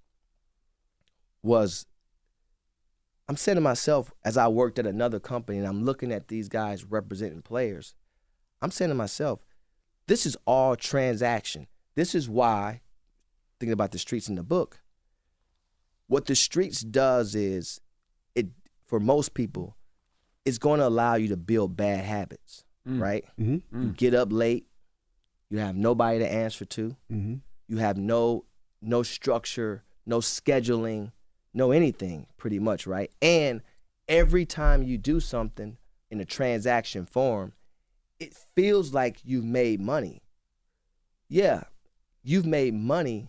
was 1.43 1.85
I'm 3.27 3.37
saying 3.37 3.57
to 3.57 3.61
myself 3.61 4.11
as 4.25 4.35
I 4.35 4.47
worked 4.47 4.79
at 4.79 4.87
another 4.87 5.19
company 5.19 5.59
and 5.59 5.67
I'm 5.67 5.85
looking 5.85 6.11
at 6.11 6.27
these 6.27 6.49
guys 6.49 6.83
representing 6.83 7.43
players, 7.43 7.93
I'm 8.63 8.71
saying 8.71 8.89
to 8.89 8.95
myself, 8.95 9.45
this 10.07 10.25
is 10.25 10.35
all 10.45 10.75
transaction. 10.75 11.67
This 11.93 12.15
is 12.15 12.27
why, 12.27 12.81
thinking 13.59 13.73
about 13.73 13.91
the 13.91 13.99
streets 13.99 14.27
in 14.27 14.33
the 14.33 14.43
book, 14.43 14.81
what 16.07 16.25
the 16.25 16.33
streets 16.35 16.81
does 16.81 17.35
is 17.35 17.79
it 18.33 18.47
for 18.87 18.99
most 18.99 19.35
people, 19.35 19.75
it's 20.45 20.57
going 20.57 20.79
to 20.79 20.87
allow 20.87 21.15
you 21.15 21.27
to 21.29 21.37
build 21.37 21.75
bad 21.77 22.03
habits, 22.05 22.63
Mm. 22.87 23.01
right? 23.01 23.25
Mm-hmm. 23.39 23.81
You 23.83 23.89
get 23.91 24.13
up 24.13 24.29
late, 24.31 24.65
you 25.49 25.59
have 25.59 25.75
nobody 25.75 26.19
to 26.19 26.31
answer 26.31 26.65
to, 26.65 26.95
Mm-hmm. 27.11 27.35
you 27.67 27.77
have 27.77 27.97
no 27.97 28.45
no 28.81 29.03
structure, 29.03 29.83
no 30.05 30.19
scheduling, 30.19 31.11
no 31.53 31.71
anything, 31.71 32.25
pretty 32.37 32.57
much, 32.59 32.87
right? 32.87 33.11
And 33.21 33.61
every 34.07 34.45
time 34.45 34.81
you 34.83 34.97
do 34.97 35.19
something 35.19 35.77
in 36.09 36.21
a 36.21 36.25
transaction 36.25 37.05
form, 37.05 37.51
it 38.19 38.33
feels 38.55 38.93
like 38.93 39.19
you've 39.25 39.43
made 39.45 39.81
money. 39.81 40.21
Yeah, 41.27 41.63
you've 42.23 42.45
made 42.45 42.73
money, 42.73 43.27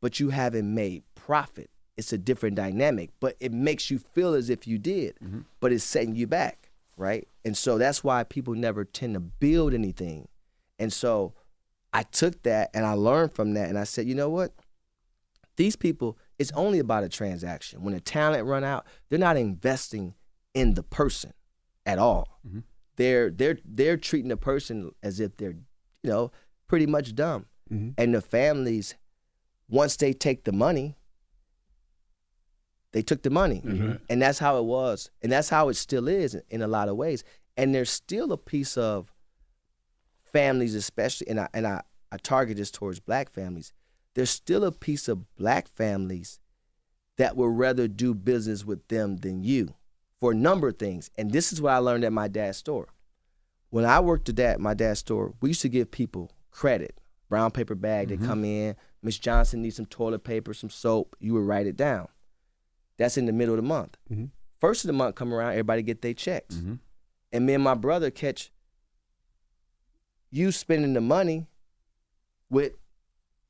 but 0.00 0.18
you 0.18 0.30
haven't 0.30 0.74
made 0.74 1.02
profit. 1.14 1.70
It's 1.98 2.12
a 2.12 2.18
different 2.18 2.56
dynamic, 2.56 3.10
but 3.20 3.36
it 3.40 3.52
makes 3.52 3.90
you 3.90 3.98
feel 3.98 4.34
as 4.34 4.48
if 4.48 4.66
you 4.66 4.78
did, 4.78 5.16
mm-hmm. 5.22 5.40
but 5.60 5.72
it's 5.72 5.84
setting 5.84 6.14
you 6.14 6.26
back, 6.26 6.70
right? 6.96 7.26
And 7.44 7.56
so 7.56 7.76
that's 7.76 8.02
why 8.04 8.22
people 8.24 8.54
never 8.54 8.84
tend 8.84 9.14
to 9.14 9.20
build 9.20 9.74
anything. 9.74 10.28
And 10.78 10.92
so 10.92 11.34
I 11.92 12.04
took 12.04 12.42
that 12.44 12.70
and 12.72 12.86
I 12.86 12.92
learned 12.92 13.32
from 13.32 13.54
that 13.54 13.68
and 13.68 13.78
I 13.78 13.84
said, 13.84 14.06
you 14.06 14.14
know 14.14 14.30
what? 14.30 14.52
These 15.56 15.74
people, 15.74 16.16
it's 16.38 16.52
only 16.52 16.78
about 16.78 17.02
a 17.02 17.08
transaction. 17.08 17.82
When 17.82 17.94
the 17.94 18.00
talent 18.00 18.46
run 18.46 18.62
out, 18.62 18.86
they're 19.08 19.18
not 19.18 19.36
investing 19.36 20.14
in 20.54 20.74
the 20.74 20.84
person 20.84 21.32
at 21.84 21.98
all. 21.98 22.38
Mm-hmm. 22.46 22.60
They're 22.96 23.30
they're 23.30 23.58
they're 23.64 23.96
treating 23.96 24.28
the 24.28 24.36
person 24.36 24.92
as 25.02 25.18
if 25.18 25.36
they're, 25.36 25.56
you 26.02 26.10
know, 26.10 26.30
pretty 26.68 26.86
much 26.86 27.14
dumb. 27.14 27.46
Mm-hmm. 27.72 27.90
And 27.96 28.14
the 28.14 28.20
families, 28.20 28.94
once 29.68 29.96
they 29.96 30.12
take 30.12 30.44
the 30.44 30.52
money, 30.52 30.97
they 32.92 33.02
took 33.02 33.22
the 33.22 33.30
money. 33.30 33.62
Mm-hmm. 33.64 33.92
And 34.08 34.22
that's 34.22 34.38
how 34.38 34.58
it 34.58 34.64
was. 34.64 35.10
And 35.22 35.30
that's 35.30 35.48
how 35.48 35.68
it 35.68 35.74
still 35.74 36.08
is 36.08 36.36
in, 36.50 36.62
a 36.62 36.68
lot 36.68 36.88
of 36.88 36.96
ways. 36.96 37.24
And 37.56 37.74
there's 37.74 37.90
still 37.90 38.32
a 38.32 38.38
piece 38.38 38.76
of 38.76 39.12
families, 40.32 40.74
especially, 40.74 41.28
and 41.28 41.40
I 41.40 41.48
and 41.52 41.66
I, 41.66 41.82
I 42.12 42.16
target 42.18 42.56
this 42.56 42.70
towards 42.70 43.00
black 43.00 43.30
families. 43.30 43.72
There's 44.14 44.30
still 44.30 44.64
a 44.64 44.72
piece 44.72 45.08
of 45.08 45.34
black 45.36 45.68
families 45.68 46.40
that 47.16 47.36
would 47.36 47.56
rather 47.56 47.88
do 47.88 48.14
business 48.14 48.64
with 48.64 48.86
them 48.88 49.18
than 49.18 49.42
you 49.42 49.74
for 50.20 50.32
a 50.32 50.36
number 50.36 50.68
of 50.68 50.78
things. 50.78 51.10
And 51.16 51.32
this 51.32 51.52
is 51.52 51.60
what 51.60 51.72
I 51.72 51.78
learned 51.78 52.04
at 52.04 52.12
my 52.12 52.28
dad's 52.28 52.58
store. 52.58 52.88
When 53.70 53.84
I 53.84 54.00
worked 54.00 54.28
at 54.28 54.36
that, 54.36 54.60
my 54.60 54.74
dad's 54.74 55.00
store, 55.00 55.34
we 55.40 55.50
used 55.50 55.62
to 55.62 55.68
give 55.68 55.90
people 55.90 56.30
credit. 56.50 57.00
Brown 57.28 57.50
paper 57.50 57.74
bag, 57.74 58.08
they 58.08 58.16
mm-hmm. 58.16 58.26
come 58.26 58.44
in, 58.44 58.74
Miss 59.02 59.18
Johnson 59.18 59.62
needs 59.62 59.76
some 59.76 59.86
toilet 59.86 60.24
paper, 60.24 60.54
some 60.54 60.70
soap, 60.70 61.14
you 61.20 61.34
would 61.34 61.46
write 61.46 61.66
it 61.66 61.76
down. 61.76 62.08
That's 62.98 63.16
in 63.16 63.26
the 63.26 63.32
middle 63.32 63.54
of 63.54 63.62
the 63.62 63.66
month. 63.68 63.96
Mm-hmm. 64.12 64.26
First 64.58 64.84
of 64.84 64.88
the 64.88 64.92
month 64.92 65.14
come 65.14 65.32
around, 65.32 65.50
everybody 65.52 65.82
get 65.82 66.02
their 66.02 66.14
checks. 66.14 66.56
Mm-hmm. 66.56 66.74
And 67.32 67.46
me 67.46 67.54
and 67.54 67.62
my 67.64 67.74
brother 67.74 68.10
catch 68.10 68.50
you 70.30 70.52
spending 70.52 70.92
the 70.94 71.00
money 71.00 71.46
with 72.50 72.72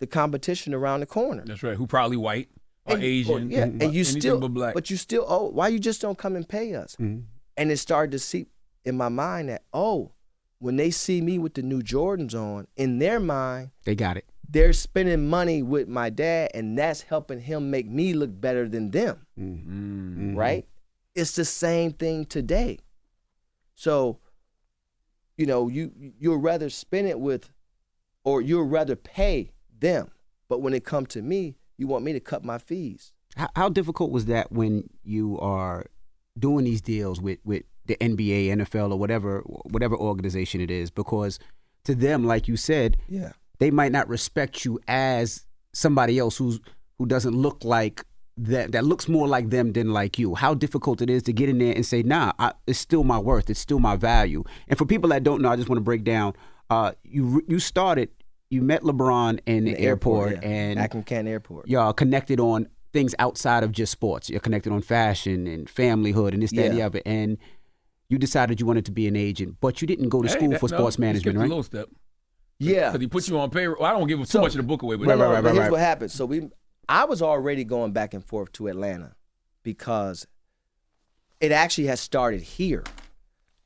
the 0.00 0.06
competition 0.06 0.74
around 0.74 1.00
the 1.00 1.06
corner. 1.06 1.42
That's 1.46 1.62
right. 1.62 1.76
Who 1.76 1.87
probably 1.87 2.16
white 2.16 2.48
or 2.84 2.94
And- 2.94 3.04
Asian? 3.04 3.50
yeah, 3.50 3.66
mm-hmm. 3.66 3.82
and 3.82 3.94
you 3.94 4.04
still, 4.04 4.38
but 4.38 4.48
black. 4.48 4.74
but 4.74 4.90
you 4.90 4.96
still, 4.96 5.24
oh, 5.28 5.48
why 5.48 5.68
you 5.68 5.78
just 5.78 6.00
don't 6.00 6.18
come 6.18 6.37
and 6.37 6.48
pay 6.48 6.74
us? 6.74 6.96
And 6.98 7.26
it 7.56 7.78
started 7.78 8.12
to 8.12 8.18
seep 8.18 8.50
in 8.84 8.96
my 8.96 9.08
mind 9.08 9.48
that, 9.48 9.62
oh, 9.72 10.12
when 10.61 10.76
they 10.76 10.90
see 10.90 11.20
me 11.20 11.38
with 11.38 11.54
the 11.54 11.62
new 11.62 11.82
Jordans 11.82 12.34
on, 12.34 12.66
in 12.76 12.98
their 12.98 13.18
mind, 13.20 13.70
They 13.84 13.94
got 13.94 14.16
it. 14.16 14.24
They're 14.48 14.72
spending 14.72 15.28
money 15.28 15.62
with 15.62 15.88
my 15.88 16.11
dad, 16.11 16.50
and 16.54 16.78
that's 16.78 17.02
helping 17.02 17.40
him 17.40 17.70
make 17.70 17.88
me 17.88 18.14
look 18.14 18.40
better 18.40 18.68
than 18.68 18.90
them. 18.90 19.26
Mm. 19.38 20.37
Right? 20.37 20.66
It's 21.14 21.32
the 21.32 21.44
same 21.44 21.92
thing 21.92 22.24
today. 22.24 22.78
So, 23.74 24.18
you 25.37 25.46
know, 25.46 25.68
you 25.68 25.92
you'll 26.18 26.38
rather 26.38 26.70
spend 26.70 27.08
it 27.08 27.20
with, 27.20 27.50
or 28.24 28.40
you'll 28.40 28.64
rather 28.64 28.96
pay 28.96 29.52
them. 29.78 30.11
But 30.48 30.62
when 30.62 30.72
it 30.72 30.84
come 30.84 31.06
to 31.06 31.22
me, 31.22 31.56
you 31.76 31.87
want 31.87 32.04
me 32.04 32.12
to 32.14 32.20
cut 32.20 32.44
my 32.44 32.58
fees. 32.58 33.12
How, 33.37 33.48
how 33.54 33.68
difficult 33.68 34.11
was 34.11 34.24
that 34.26 34.50
when 34.50 34.88
you 35.04 35.38
are 35.40 35.87
doing 36.38 36.64
these 36.64 36.80
deals 36.80 37.20
with, 37.20 37.38
with 37.44 37.64
the 37.84 37.96
NBA, 37.96 38.46
NFL, 38.46 38.92
or 38.92 38.96
whatever 38.96 39.40
whatever 39.40 39.96
organization 39.96 40.61
it 40.61 40.70
is? 40.70 40.90
Because 40.90 41.38
to 41.84 41.94
them, 41.94 42.24
like 42.24 42.48
you 42.48 42.56
said, 42.56 42.96
Yeah. 43.08 43.32
They 43.58 43.70
might 43.70 43.92
not 43.92 44.08
respect 44.08 44.64
you 44.64 44.80
as 44.88 45.44
somebody 45.72 46.18
else 46.18 46.36
who's 46.36 46.60
who 46.98 47.06
doesn't 47.06 47.34
look 47.34 47.64
like 47.64 48.04
that 48.36 48.72
that 48.72 48.84
looks 48.84 49.08
more 49.08 49.26
like 49.26 49.50
them 49.50 49.72
than 49.72 49.92
like 49.92 50.18
you. 50.18 50.34
How 50.34 50.54
difficult 50.54 51.02
it 51.02 51.10
is 51.10 51.22
to 51.24 51.32
get 51.32 51.48
in 51.48 51.58
there 51.58 51.74
and 51.74 51.84
say, 51.84 52.02
"Nah, 52.02 52.32
I, 52.38 52.52
it's 52.66 52.78
still 52.78 53.04
my 53.04 53.18
worth. 53.18 53.50
It's 53.50 53.60
still 53.60 53.80
my 53.80 53.96
value." 53.96 54.44
And 54.68 54.78
for 54.78 54.86
people 54.86 55.10
that 55.10 55.24
don't 55.24 55.42
know, 55.42 55.50
I 55.50 55.56
just 55.56 55.68
want 55.68 55.78
to 55.78 55.84
break 55.84 56.04
down. 56.04 56.34
Uh, 56.70 56.92
you 57.02 57.42
you 57.48 57.58
started, 57.58 58.10
you 58.50 58.62
met 58.62 58.82
LeBron 58.82 59.40
in 59.46 59.64
the, 59.64 59.78
airport, 59.78 60.32
yeah. 60.32 60.48
and 60.48 60.76
back 60.76 60.94
in 60.94 61.02
Canton 61.02 61.32
Airport. 61.32 61.68
y'all 61.68 61.92
connected 61.92 62.38
on 62.38 62.68
things 62.92 63.14
outside 63.18 63.64
of 63.64 63.72
just 63.72 63.92
sports. 63.92 64.30
You're 64.30 64.40
connected 64.40 64.72
on 64.72 64.82
fashion 64.82 65.46
and 65.46 65.66
familyhood 65.66 66.32
and 66.32 66.42
this, 66.42 66.52
that, 66.52 66.66
and 66.66 66.76
the 66.76 66.82
other. 66.82 67.02
And 67.04 67.38
you 68.08 68.18
decided 68.18 68.60
you 68.60 68.66
wanted 68.66 68.86
to 68.86 68.92
be 68.92 69.06
an 69.06 69.16
agent, 69.16 69.56
but 69.60 69.82
you 69.82 69.86
didn't 69.88 70.08
go 70.08 70.22
to 70.22 70.28
Hey, 70.28 70.34
school 70.34 70.50
that- 70.50 70.60
for 70.60 70.68
no, 70.70 70.76
sports 70.78 70.98
management, 70.98 71.36
skipped 71.36 71.36
a 71.36 71.40
right? 71.40 71.48
Little 72.60 72.74
step. 72.74 72.82
Yeah. 72.82 72.90
Because 72.90 73.00
he 73.02 73.06
put 73.08 73.28
you 73.28 73.38
on 73.38 73.50
payroll. 73.50 73.76
Well, 73.80 73.90
I 73.94 73.98
don't 73.98 74.06
give 74.08 74.18
him 74.18 74.24
too 74.24 74.30
So- 74.30 74.40
much 74.40 74.52
of 74.52 74.58
the 74.58 74.62
book 74.62 74.82
away, 74.82 74.96
but 74.96 75.06
No, 75.08 75.16
no, 75.16 75.42
but 75.42 75.54
here's 75.54 75.70
what 75.70 75.80
happened. 75.80 76.10
So 76.10 76.26
we, 76.26 76.48
I 76.88 77.04
was 77.04 77.22
already 77.22 77.64
going 77.64 77.92
back 77.92 78.14
and 78.14 78.24
forth 78.24 78.52
to 78.52 78.68
Atlanta 78.68 79.14
because 79.62 80.26
it 81.40 81.52
actually 81.52 81.86
has 81.88 82.00
started 82.00 82.40
here. 82.42 82.84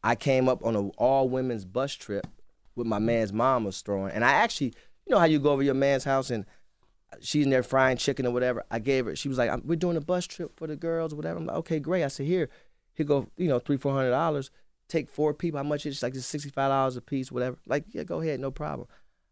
I 0.03 0.15
came 0.17 0.49
up 0.49 0.65
on 0.65 0.75
an 0.77 0.91
all 0.99 1.29
women's 1.29 1.65
bus 1.65 1.95
trip 1.95 2.27
with 2.75 2.87
my 2.87 2.99
man's 2.99 3.33
mom 3.33 3.65
was 3.65 3.81
throwing, 3.83 4.13
and 4.13 4.25
I 4.25 4.33
actually, 4.33 4.75
you 5.07 5.11
know 5.13 5.19
how 5.19 5.27
you 5.27 5.39
go 5.39 5.53
over 5.53 5.63
your 5.63 5.75
man's 5.75 6.05
house 6.05 6.31
and 6.31 6.45
she's 7.21 7.45
in 7.45 7.51
there 7.51 7.63
frying 7.63 7.97
chicken 7.99 8.27
or 8.27 8.33
whatever. 8.33 8.65
I 8.71 8.79
gave 8.81 9.07
her. 9.07 9.15
She 9.15 9.29
was 9.29 9.39
like, 9.39 9.51
I'm, 9.51 9.63
"We're 9.65 9.77
doing 9.77 9.97
a 9.97 10.01
bus 10.01 10.27
trip 10.27 10.57
for 10.57 10.67
the 10.67 10.75
girls, 10.77 11.13
or 11.13 11.17
whatever." 11.17 11.39
I'm 11.39 11.47
like, 11.47 11.57
"Okay, 11.59 11.79
great." 11.79 12.03
I 12.03 12.09
said, 12.09 12.27
"Here, 12.27 12.49
here 12.95 13.07
go, 13.07 13.29
you 13.37 13.47
know, 13.49 13.59
three, 13.61 13.77
four 13.77 13.93
hundred 13.93 14.11
dollars. 14.11 14.51
Take 14.93 15.09
four 15.09 15.33
people. 15.33 15.57
How 15.57 15.65
much 15.65 15.87
is 15.87 15.97
it? 15.97 16.03
like 16.05 16.13
just 16.13 16.29
sixty 16.29 16.51
five 16.51 16.69
dollars 16.69 16.99
a 16.99 17.01
piece, 17.01 17.33
whatever." 17.33 17.57
Like, 17.67 17.87
yeah, 17.93 18.05
go 18.05 18.21
ahead, 18.21 18.41
no 18.41 18.51
problem. 18.51 18.89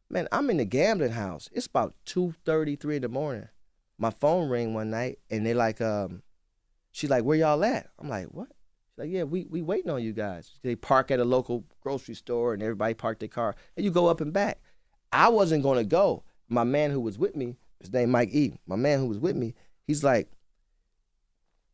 Man, 0.08 0.26
I'm 0.32 0.48
in 0.48 0.56
the 0.56 0.64
gambling 0.64 1.12
house. 1.12 1.50
It's 1.52 1.66
about 1.66 1.94
2.30, 2.06 2.80
3 2.80 2.96
in 2.96 3.02
the 3.02 3.08
morning. 3.08 3.48
My 3.98 4.10
phone 4.10 4.48
ring 4.48 4.72
one 4.72 4.90
night 4.90 5.18
and 5.30 5.44
they 5.44 5.52
like, 5.52 5.80
um, 5.82 6.22
she's 6.90 7.10
like, 7.10 7.22
where 7.22 7.36
y'all 7.36 7.62
at? 7.62 7.90
I'm 7.98 8.08
like, 8.08 8.26
what? 8.28 8.48
She's 8.48 8.98
like, 8.98 9.10
yeah, 9.10 9.22
we 9.22 9.44
we 9.44 9.62
waiting 9.62 9.90
on 9.90 10.02
you 10.02 10.12
guys. 10.12 10.50
They 10.62 10.74
park 10.74 11.10
at 11.10 11.20
a 11.20 11.24
local 11.24 11.64
grocery 11.80 12.16
store 12.16 12.54
and 12.54 12.62
everybody 12.62 12.94
parked 12.94 13.20
their 13.20 13.28
car. 13.28 13.54
And 13.76 13.84
you 13.84 13.92
go 13.92 14.06
up 14.06 14.20
and 14.20 14.32
back. 14.32 14.58
I 15.12 15.28
wasn't 15.28 15.62
gonna 15.62 15.84
go. 15.84 16.24
My 16.48 16.64
man 16.64 16.90
who 16.90 17.00
was 17.00 17.18
with 17.18 17.36
me, 17.36 17.58
his 17.78 17.92
name 17.92 18.10
Mike 18.10 18.30
E. 18.30 18.54
My 18.66 18.76
man 18.76 18.98
who 18.98 19.06
was 19.06 19.18
with 19.18 19.36
me, 19.36 19.54
he's 19.86 20.02
like, 20.02 20.28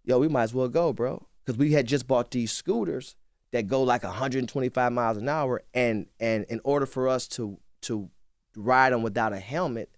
yo, 0.04 0.18
we 0.18 0.28
might 0.28 0.42
as 0.42 0.54
well 0.54 0.68
go, 0.68 0.92
bro. 0.92 1.26
Because 1.44 1.56
we 1.56 1.72
had 1.72 1.86
just 1.86 2.06
bought 2.06 2.32
these 2.32 2.52
scooters 2.52 3.16
that 3.56 3.66
go 3.66 3.82
like 3.82 4.02
125 4.04 4.92
miles 4.92 5.16
an 5.16 5.28
hour. 5.28 5.62
And 5.74 6.06
and 6.20 6.44
in 6.44 6.60
order 6.64 6.86
for 6.86 7.08
us 7.08 7.26
to 7.28 7.58
to 7.82 8.10
ride 8.56 8.92
them 8.92 9.02
without 9.02 9.32
a 9.32 9.38
helmet, 9.38 9.90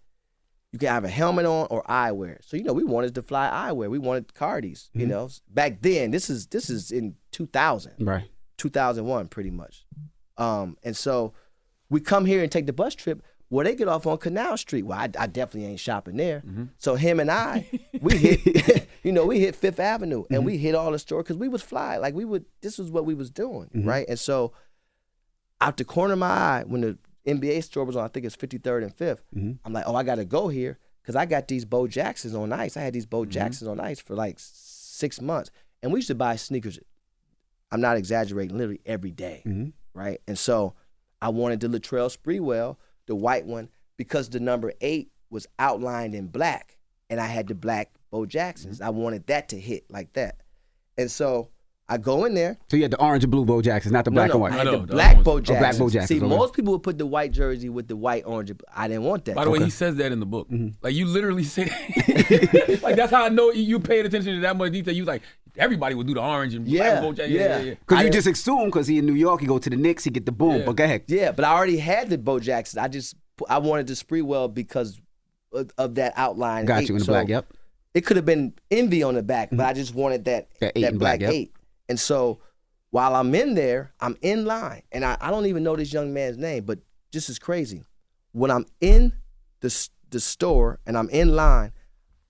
you 0.73 0.79
can 0.79 0.89
have 0.89 1.05
a 1.05 1.09
helmet 1.09 1.47
on 1.47 1.67
or 1.71 1.83
eyewear. 1.85 2.39
So 2.45 2.57
you 2.57 2.63
know, 2.65 2.73
we 2.73 2.85
wanted 2.85 3.15
to 3.17 3.23
fly 3.23 3.49
eyewear. 3.49 3.91
We 3.91 3.99
wanted 3.99 4.29
Cardis. 4.29 4.91
You 4.95 5.07
Mhm. 5.07 5.11
know, 5.11 5.29
back 5.49 5.83
then. 5.83 6.11
This 6.11 6.31
is 6.31 6.47
this 6.47 6.71
is 6.71 6.91
in 6.91 7.17
2000, 7.33 7.93
Right. 8.07 8.31
2001, 8.57 9.29
pretty 9.29 9.51
much. 9.51 9.87
Um, 10.37 10.77
and 10.85 10.97
so 10.97 11.35
we 11.91 12.01
come 12.01 12.25
here 12.27 12.43
and 12.43 12.51
take 12.53 12.67
the 12.67 12.73
bus 12.73 12.95
trip. 12.95 13.23
Well, 13.51 13.65
they 13.65 13.75
get 13.75 13.89
off 13.89 14.07
on 14.07 14.19
Canal 14.19 14.57
Street. 14.59 14.83
Well, 14.83 14.99
I, 14.99 15.09
I 15.19 15.27
definitely 15.27 15.71
ain't 15.71 15.81
shopping 15.81 16.17
there. 16.17 16.41
Mm-hmm. 16.41 16.65
So 16.77 16.97
him 16.97 17.19
and 17.19 17.31
I, 17.31 17.67
we 18.01 18.17
hit, 18.17 18.89
you 19.03 19.13
know, 19.13 19.25
we 19.25 19.41
hit 19.41 19.57
Fifth 19.57 19.81
Avenue 19.81 20.25
and 20.31 20.45
we 20.45 20.55
mm-hmm. 20.55 20.63
hit 20.63 20.75
all 20.75 20.93
the 20.93 20.99
stores 20.99 21.25
because 21.25 21.37
we 21.37 21.49
was 21.49 21.63
fly. 21.63 21.97
Like 21.97 22.15
we 22.15 22.25
would, 22.25 22.45
this 22.61 22.79
was 22.79 22.91
what 22.91 23.07
we 23.07 23.15
was 23.15 23.31
doing, 23.31 23.71
mm-hmm. 23.75 23.89
right? 23.89 24.07
And 24.09 24.19
so, 24.19 24.53
out 25.61 25.77
the 25.77 25.85
corner 25.85 26.13
of 26.13 26.21
my 26.21 26.29
eye, 26.29 26.65
when 26.67 26.83
the 26.83 26.99
NBA 27.27 27.65
store 27.65 27.85
was 27.85 27.97
on, 27.97 28.05
I 28.05 28.09
think 28.09 28.25
it's 28.27 28.37
53rd 28.37 28.85
and 28.85 28.97
5th. 28.97 29.21
I'm 29.65 29.73
like, 29.73 29.85
oh, 29.87 29.97
I 29.97 30.05
got 30.05 30.17
to 30.17 30.25
go 30.25 30.49
here 30.49 30.79
because 31.03 31.17
I 31.17 31.27
got 31.27 31.49
these 31.49 31.65
Bo 31.65 31.89
Jacksons 31.89 32.35
on 32.35 32.53
ice. 32.53 32.77
I 32.77 32.83
had 32.83 32.93
these 32.93 33.07
Bo 33.07 33.25
Jacksons 33.25 33.69
on 33.69 33.81
ice 33.81 33.99
for 33.99 34.15
like 34.15 34.37
six 34.39 35.21
months, 35.21 35.51
and 35.83 35.91
we 35.93 35.99
used 35.99 36.09
to 36.09 36.15
buy 36.15 36.37
sneakers. 36.37 36.79
I'm 37.73 37.81
not 37.81 37.97
exaggerating, 37.97 38.57
literally 38.57 38.81
every 38.87 39.11
day, 39.11 39.43
right? 39.95 40.21
And 40.29 40.39
so 40.39 40.75
I 41.21 41.31
wanted 41.31 41.61
the 41.61 41.69
Latrell 41.69 42.15
Sprewell, 42.17 42.77
the 43.09 43.17
white 43.17 43.45
one, 43.45 43.69
because 43.97 44.29
the 44.29 44.39
number 44.39 44.73
eight 44.81 45.11
was 45.31 45.47
outlined 45.59 46.15
in 46.15 46.29
black, 46.29 46.79
and 47.11 47.21
I 47.21 47.27
had 47.27 47.49
the 47.49 47.55
black 47.57 47.91
Bo 48.11 48.25
Jacksons. 48.25 48.77
Mm-hmm. 48.77 48.87
I 48.87 48.91
wanted 48.91 49.27
that 49.27 49.49
to 49.49 49.59
hit 49.59 49.91
like 49.91 50.13
that, 50.13 50.37
and 50.97 51.11
so 51.11 51.49
I 51.91 51.97
go 51.97 52.27
in 52.27 52.35
there. 52.35 52.59
So 52.71 52.77
you 52.77 52.83
had 52.83 52.91
the 52.91 53.01
orange 53.01 53.25
and 53.25 53.31
blue 53.31 53.47
Bo 53.47 53.63
Jacksons, 53.63 53.93
not 53.93 54.05
the 54.05 54.11
black 54.11 54.29
no, 54.29 54.35
and 54.35 54.41
white. 54.43 54.53
I 54.53 54.57
had 54.57 54.67
the 54.67 54.73
oh, 54.73 54.81
black 54.81 55.23
Bo 55.25 55.41
Jacksons. 55.41 55.57
Oh, 55.57 55.61
black 55.61 55.79
Bo 55.79 55.91
Jacksons. 55.91 56.21
See, 56.21 56.25
okay. 56.25 56.37
most 56.37 56.53
people 56.53 56.75
would 56.75 56.83
put 56.83 56.99
the 56.99 57.07
white 57.07 57.33
jersey 57.33 57.71
with 57.71 57.89
the 57.89 57.97
white 57.97 58.25
orange. 58.27 58.53
I 58.75 58.89
didn't 58.89 59.05
want 59.05 59.25
that. 59.25 59.37
By 59.37 59.45
the 59.45 59.51
way, 59.51 59.61
he 59.61 59.71
says 59.71 59.97
that 59.97 60.13
in 60.13 60.21
the 60.21 60.27
book. 60.27 60.51
Mm-hmm. 60.51 60.77
Like 60.83 60.95
you 60.95 61.07
literally 61.07 61.45
say, 61.45 61.65
like 62.83 62.97
that's 62.97 63.11
how 63.11 63.25
I 63.25 63.31
know 63.31 63.51
you 63.53 63.81
paid 63.81 64.05
attention 64.05 64.35
to 64.35 64.41
that 64.41 64.57
much 64.57 64.73
detail. 64.73 64.95
You 64.95 65.07
like, 65.07 65.23
everybody 65.59 65.95
would 65.95 66.07
do 66.07 66.15
the 66.15 66.23
orange 66.23 66.55
and 66.55 66.67
Yeah, 66.67 67.01
black 67.01 67.17
Bojack. 67.17 67.29
yeah. 67.29 67.41
yeah, 67.41 67.59
yeah. 67.59 67.75
Because 67.75 67.99
I 67.99 68.03
you 68.05 68.11
just 68.11 68.27
assume 68.27 68.67
because 68.67 68.87
he 68.87 68.99
in 68.99 69.07
New 69.07 69.15
York, 69.15 69.41
he 69.41 69.47
go 69.47 69.59
to 69.59 69.71
the 69.71 69.77
Knicks, 69.77 70.05
he 70.05 70.11
get 70.11 70.27
the 70.27 70.33
boom. 70.33 70.59
Yeah. 70.59 70.65
But 70.67 70.77
go 70.77 70.85
ahead. 70.85 71.05
Yeah, 71.09 71.33
but 71.33 71.45
I 71.45 71.53
already 71.55 71.79
had 71.79 72.11
the 72.11 72.19
Bo 72.19 72.39
Jackson. 72.39 72.79
I 72.79 72.89
just 72.89 73.15
I 73.49 73.59
wanted 73.59 73.87
the 73.87 73.95
Sprewell 73.95 74.53
because 74.53 75.01
of, 75.53 75.71
of 75.79 75.95
that 75.97 76.15
outline. 76.17 76.65
Got 76.65 76.83
eight. 76.83 76.89
you 76.89 76.95
in 76.95 76.99
the 77.01 77.05
So 77.05 77.13
black. 77.13 77.29
Yep. 77.29 77.53
It 77.95 78.03
could 78.03 78.17
have 78.17 78.27
been 78.27 78.55
envy 78.71 79.03
on 79.03 79.15
the 79.15 79.23
back, 79.23 79.51
but 79.51 79.59
mm-hmm. 79.59 79.67
I 79.67 79.73
just 79.73 79.95
wanted 79.95 80.25
that 80.27 80.49
That 80.61 80.73
eight 80.77 80.83
that 80.83 80.99
black 80.99 81.19
black, 81.19 81.21
yep. 81.21 81.33
eight. 81.33 81.53
And 81.89 81.99
so 81.99 82.41
while 82.91 83.15
I'm 83.15 83.35
in 83.35 83.55
there, 83.55 83.93
I'm 84.01 84.17
in 84.23 84.45
line, 84.45 84.83
and 84.93 85.05
I, 85.05 85.17
I 85.21 85.31
don't 85.31 85.47
even 85.47 85.63
know 85.63 85.77
this 85.77 85.93
young 85.93 86.13
man's 86.13 86.39
name, 86.39 86.65
but 86.65 86.79
just 87.13 87.29
is 87.29 87.39
crazy. 87.39 87.85
When 88.33 88.51
I'm 88.51 88.67
in 88.81 89.13
the 89.61 89.89
the 90.11 90.21
store 90.21 90.79
and 90.87 90.97
I'm 90.97 91.11
in 91.11 91.35
line, 91.35 91.73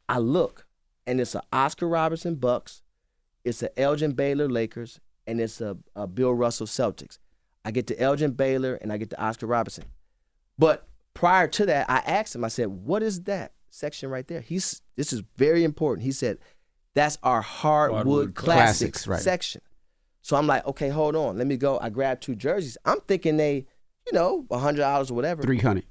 I 0.08 0.18
look, 0.18 0.66
and 1.06 1.20
it's 1.20 1.34
an 1.34 1.42
Oscar 1.52 1.88
Robertson 1.88 2.36
Bucks, 2.36 2.82
it's 3.48 3.62
a 3.62 3.80
Elgin 3.80 4.12
Baylor 4.12 4.48
Lakers, 4.48 5.00
and 5.26 5.40
it's 5.40 5.60
a, 5.60 5.76
a 5.96 6.06
Bill 6.06 6.32
Russell 6.32 6.66
Celtics. 6.66 7.18
I 7.64 7.70
get 7.70 7.86
the 7.86 8.00
Elgin 8.00 8.32
Baylor 8.32 8.74
and 8.76 8.92
I 8.92 8.96
get 8.96 9.10
the 9.10 9.20
Oscar 9.20 9.46
Robertson. 9.46 9.84
But 10.58 10.86
prior 11.14 11.48
to 11.48 11.66
that, 11.66 11.90
I 11.90 11.98
asked 11.98 12.34
him, 12.34 12.44
I 12.44 12.48
said, 12.48 12.68
what 12.68 13.02
is 13.02 13.22
that 13.24 13.52
section 13.70 14.10
right 14.10 14.26
there? 14.26 14.40
He's 14.40 14.80
this 14.96 15.12
is 15.12 15.22
very 15.36 15.64
important. 15.64 16.04
He 16.04 16.12
said, 16.12 16.38
that's 16.94 17.18
our 17.22 17.42
hardwood, 17.42 17.96
Hardwood 17.96 18.34
classics, 18.34 19.04
classics, 19.04 19.06
right. 19.06 19.20
section. 19.20 19.60
So 20.22 20.36
I'm 20.36 20.46
like, 20.46 20.66
okay, 20.66 20.88
hold 20.88 21.14
on. 21.14 21.38
Let 21.38 21.46
me 21.46 21.56
go. 21.56 21.78
I 21.78 21.90
grab 21.90 22.20
two 22.20 22.34
jerseys. 22.34 22.76
I'm 22.84 23.00
thinking 23.00 23.36
they, 23.36 23.66
you 24.06 24.12
know, 24.12 24.46
hundred 24.50 24.80
dollars 24.80 25.10
or 25.10 25.14
whatever. 25.14 25.42
300. 25.42 25.84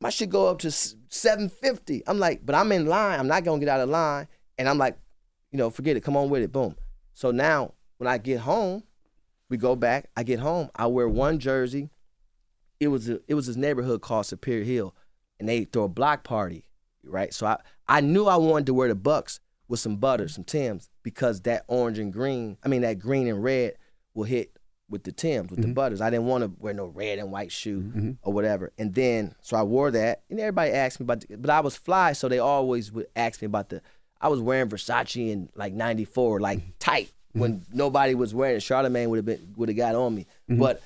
My 0.00 0.10
shit 0.10 0.30
go 0.30 0.48
up 0.48 0.58
to 0.60 0.70
seven 0.70 1.48
fifty. 1.48 2.02
I'm 2.06 2.18
like, 2.18 2.44
but 2.44 2.54
I'm 2.54 2.72
in 2.72 2.86
line. 2.86 3.20
I'm 3.20 3.28
not 3.28 3.44
gonna 3.44 3.60
get 3.60 3.68
out 3.68 3.80
of 3.80 3.88
line. 3.88 4.26
And 4.58 4.68
I'm 4.68 4.78
like, 4.78 4.98
you 5.52 5.58
know, 5.58 5.70
forget 5.70 5.96
it. 5.96 6.00
Come 6.00 6.16
on 6.16 6.30
with 6.30 6.42
it. 6.42 6.50
Boom. 6.50 6.74
So 7.14 7.30
now 7.30 7.74
when 7.98 8.08
I 8.08 8.18
get 8.18 8.40
home, 8.40 8.82
we 9.48 9.56
go 9.56 9.76
back. 9.76 10.08
I 10.16 10.22
get 10.22 10.40
home. 10.40 10.70
I 10.74 10.86
wear 10.86 11.08
one 11.08 11.38
jersey. 11.38 11.90
It 12.80 12.88
was 12.88 13.08
a, 13.08 13.20
it 13.28 13.34
was 13.34 13.46
this 13.46 13.56
neighborhood 13.56 14.00
called 14.00 14.26
Superior 14.26 14.64
Hill, 14.64 14.94
and 15.38 15.48
they 15.48 15.64
throw 15.64 15.84
a 15.84 15.88
block 15.88 16.24
party, 16.24 16.64
right? 17.04 17.32
So 17.32 17.46
I 17.46 17.58
I 17.86 18.00
knew 18.00 18.26
I 18.26 18.36
wanted 18.36 18.66
to 18.66 18.74
wear 18.74 18.88
the 18.88 18.94
Bucks 18.94 19.40
with 19.68 19.78
some 19.78 19.96
butter, 19.96 20.26
some 20.28 20.44
Tims, 20.44 20.90
because 21.02 21.42
that 21.42 21.64
orange 21.68 21.98
and 21.98 22.12
green, 22.12 22.56
I 22.64 22.68
mean 22.68 22.82
that 22.82 22.98
green 22.98 23.28
and 23.28 23.42
red 23.42 23.74
will 24.14 24.24
hit 24.24 24.56
with 24.88 25.04
the 25.04 25.12
Tims, 25.12 25.50
with 25.50 25.60
the 25.60 25.66
mm-hmm. 25.66 25.74
butters. 25.74 26.00
I 26.00 26.10
didn't 26.10 26.26
want 26.26 26.44
to 26.44 26.52
wear 26.58 26.74
no 26.74 26.86
red 26.86 27.18
and 27.18 27.30
white 27.30 27.52
shoe 27.52 27.80
mm-hmm. 27.80 27.98
Mm-hmm. 27.98 28.10
or 28.22 28.32
whatever. 28.32 28.72
And 28.78 28.94
then 28.94 29.34
so 29.42 29.56
I 29.56 29.62
wore 29.62 29.90
that, 29.90 30.22
and 30.28 30.40
everybody 30.40 30.72
asked 30.72 30.98
me 30.98 31.04
about, 31.04 31.20
the, 31.20 31.36
but 31.36 31.50
I 31.50 31.60
was 31.60 31.76
fly, 31.76 32.12
so 32.12 32.28
they 32.28 32.38
always 32.38 32.90
would 32.92 33.06
ask 33.16 33.40
me 33.42 33.46
about 33.46 33.68
the. 33.68 33.82
I 34.22 34.28
was 34.28 34.40
wearing 34.40 34.68
Versace 34.68 35.30
in 35.30 35.48
like 35.54 35.72
'94, 35.72 36.40
like 36.40 36.60
mm-hmm. 36.60 36.70
tight 36.78 37.06
mm-hmm. 37.06 37.40
when 37.40 37.66
nobody 37.72 38.14
was 38.14 38.34
wearing 38.34 38.56
it. 38.56 38.62
Charlemagne 38.62 39.10
would 39.10 39.16
have 39.16 39.26
been 39.26 39.54
would 39.56 39.68
have 39.68 39.76
got 39.76 39.94
on 39.94 40.14
me, 40.14 40.26
mm-hmm. 40.48 40.60
but 40.60 40.80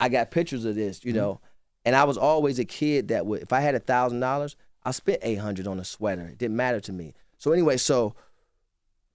I 0.00 0.08
got 0.08 0.30
pictures 0.30 0.64
of 0.64 0.74
this, 0.74 1.04
you 1.04 1.12
know. 1.12 1.40
And 1.84 1.94
I 1.94 2.04
was 2.04 2.18
always 2.18 2.58
a 2.58 2.64
kid 2.64 3.08
that 3.08 3.24
would, 3.24 3.40
if 3.40 3.52
I 3.52 3.60
had 3.60 3.74
a 3.74 3.78
thousand 3.78 4.20
dollars, 4.20 4.56
I 4.84 4.90
spent 4.90 5.20
eight 5.22 5.36
hundred 5.38 5.66
on 5.66 5.78
a 5.78 5.84
sweater. 5.84 6.22
It 6.22 6.38
didn't 6.38 6.56
matter 6.56 6.80
to 6.80 6.92
me. 6.92 7.14
So 7.36 7.52
anyway, 7.52 7.76
so 7.76 8.14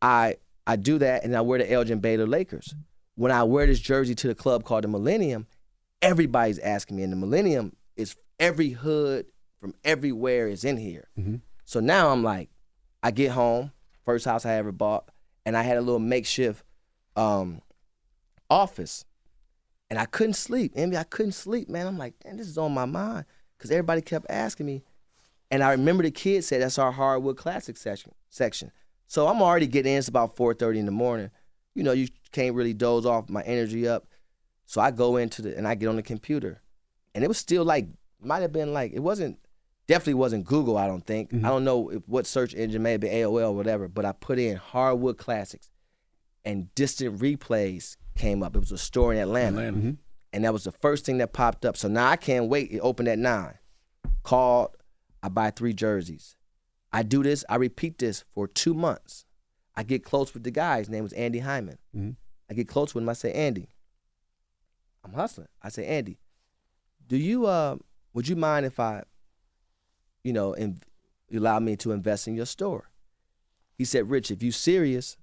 I 0.01 0.37
I 0.67 0.75
do 0.75 0.97
that, 0.99 1.23
and 1.23 1.35
I 1.35 1.41
wear 1.41 1.59
the 1.59 1.71
Elgin 1.71 1.99
Baylor 1.99 2.27
Lakers. 2.27 2.75
When 3.15 3.31
I 3.31 3.43
wear 3.43 3.67
this 3.67 3.79
jersey 3.79 4.15
to 4.15 4.27
the 4.27 4.35
club 4.35 4.63
called 4.63 4.83
the 4.83 4.87
Millennium, 4.87 5.45
everybody's 6.01 6.59
asking 6.59 6.97
me, 6.97 7.03
and 7.03 7.11
the 7.11 7.17
Millennium 7.17 7.75
is 7.95 8.15
every 8.39 8.69
hood 8.69 9.27
from 9.59 9.75
everywhere 9.83 10.47
is 10.47 10.63
in 10.63 10.77
here. 10.77 11.07
So 11.65 11.79
now 11.79 12.09
I'm 12.09 12.23
like, 12.23 12.49
I 13.03 13.11
get 13.11 13.31
home, 13.31 13.71
first 14.05 14.25
house 14.25 14.45
I 14.45 14.53
ever 14.55 14.71
bought, 14.71 15.09
and 15.45 15.57
I 15.57 15.63
had 15.63 15.77
a 15.77 15.81
little 15.81 15.99
makeshift 15.99 16.63
um, 17.17 17.61
office, 18.49 19.03
and 19.89 19.99
I 19.99 20.05
couldn't 20.05 20.33
sleep. 20.33 20.71
Envy, 20.75 20.95
I 20.95 21.03
couldn't 21.03 21.33
sleep, 21.33 21.69
man. 21.69 21.85
I'm 21.85 21.97
like, 21.97 22.15
damn, 22.23 22.37
this 22.37 22.47
is 22.47 22.57
on 22.57 22.73
my 22.73 22.85
mind 22.85 23.25
because 23.57 23.69
everybody 23.69 24.01
kept 24.01 24.25
asking 24.29 24.65
me, 24.65 24.83
and 25.51 25.61
I 25.61 25.71
remember 25.71 26.03
the 26.03 26.11
kid 26.11 26.45
said 26.45 26.61
that's 26.61 26.79
our 26.79 26.93
hardwood 26.93 27.35
classic 27.35 27.75
section. 27.75 28.13
Section. 28.29 28.71
So 29.05 29.27
I'm 29.27 29.41
already 29.41 29.67
getting 29.67 29.91
in. 29.91 29.99
It's 29.99 30.07
about 30.07 30.35
4:30 30.35 30.79
in 30.79 30.85
the 30.85 30.91
morning. 30.91 31.29
You 31.75 31.83
know, 31.83 31.91
you 31.91 32.07
can't 32.31 32.55
really 32.55 32.73
doze 32.73 33.05
off 33.05 33.29
my 33.29 33.43
energy 33.43 33.87
up. 33.87 34.07
So 34.65 34.79
I 34.79 34.91
go 34.91 35.17
into 35.17 35.41
the 35.41 35.57
and 35.57 35.67
I 35.67 35.75
get 35.75 35.89
on 35.89 35.97
the 35.97 36.03
computer, 36.03 36.61
and 37.13 37.23
it 37.23 37.27
was 37.27 37.37
still 37.37 37.65
like 37.65 37.87
might 38.21 38.41
have 38.41 38.53
been 38.53 38.73
like 38.73 38.93
it 38.93 39.01
wasn't 39.01 39.37
definitely 39.87 40.15
wasn't 40.15 40.45
Google. 40.45 40.77
I 40.77 40.87
don't 40.87 41.05
think. 41.05 41.33
I 41.33 41.35
mm-hmm. 41.35 41.45
don't 41.45 41.63
know 41.63 41.89
if, 41.89 42.01
what 42.07 42.25
search 42.25 42.53
engine 42.53 42.83
may 42.83 42.97
be 42.97 43.07
AOL 43.07 43.49
or 43.49 43.55
whatever. 43.55 43.87
But 43.87 44.05
I 44.05 44.11
put 44.11 44.39
in 44.39 44.57
hardwood 44.57 45.17
classics, 45.17 45.69
and 46.45 46.73
distant 46.75 47.19
replays 47.19 47.97
came 48.15 48.43
up. 48.43 48.55
It 48.55 48.59
was 48.59 48.71
a 48.71 48.77
store 48.77 49.13
in 49.13 49.19
Atlanta, 49.19 49.59
Atlanta. 49.59 49.77
Mm-hmm. 49.77 49.91
and 50.33 50.43
that 50.43 50.53
was 50.53 50.63
the 50.63 50.71
first 50.71 51.05
thing 51.05 51.17
that 51.17 51.33
popped 51.33 51.65
up. 51.65 51.77
So 51.77 51.87
now 51.87 52.07
I 52.07 52.15
can't 52.15 52.49
wait. 52.49 52.71
It 52.71 52.79
opened 52.79 53.07
at 53.07 53.19
nine. 53.19 53.57
Called. 54.23 54.75
I 55.21 55.29
buy 55.29 55.51
three 55.51 55.73
jerseys. 55.73 56.35
I 56.91 57.03
do 57.03 57.23
this. 57.23 57.45
I 57.47 57.55
repeat 57.55 57.97
this 57.97 58.25
for 58.33 58.47
two 58.47 58.73
months. 58.73 59.25
I 59.75 59.83
get 59.83 60.03
close 60.03 60.33
with 60.33 60.43
the 60.43 60.51
guy. 60.51 60.79
His 60.79 60.89
name 60.89 61.03
was 61.03 61.13
Andy 61.13 61.39
Hyman. 61.39 61.77
Mm-hmm. 61.95 62.11
I 62.51 62.53
get 62.53 62.67
close 62.67 62.93
with 62.93 63.03
him. 63.03 63.09
I 63.09 63.13
say, 63.13 63.31
Andy, 63.31 63.69
I'm 65.03 65.13
hustling. 65.13 65.47
I 65.61 65.69
say, 65.69 65.85
Andy, 65.87 66.19
do 67.07 67.17
you 67.17 67.45
uh 67.45 67.77
would 68.13 68.27
you 68.27 68.35
mind 68.35 68.65
if 68.65 68.79
I, 68.79 69.03
you 70.23 70.33
know, 70.33 70.53
and 70.53 70.83
allow 71.33 71.59
me 71.59 71.75
to 71.77 71.91
invest 71.91 72.27
in 72.27 72.35
your 72.35 72.45
store? 72.45 72.89
He 73.77 73.85
said, 73.85 74.09
Rich, 74.09 74.31
if 74.31 74.43
you 74.43 74.51
serious, 74.51 75.17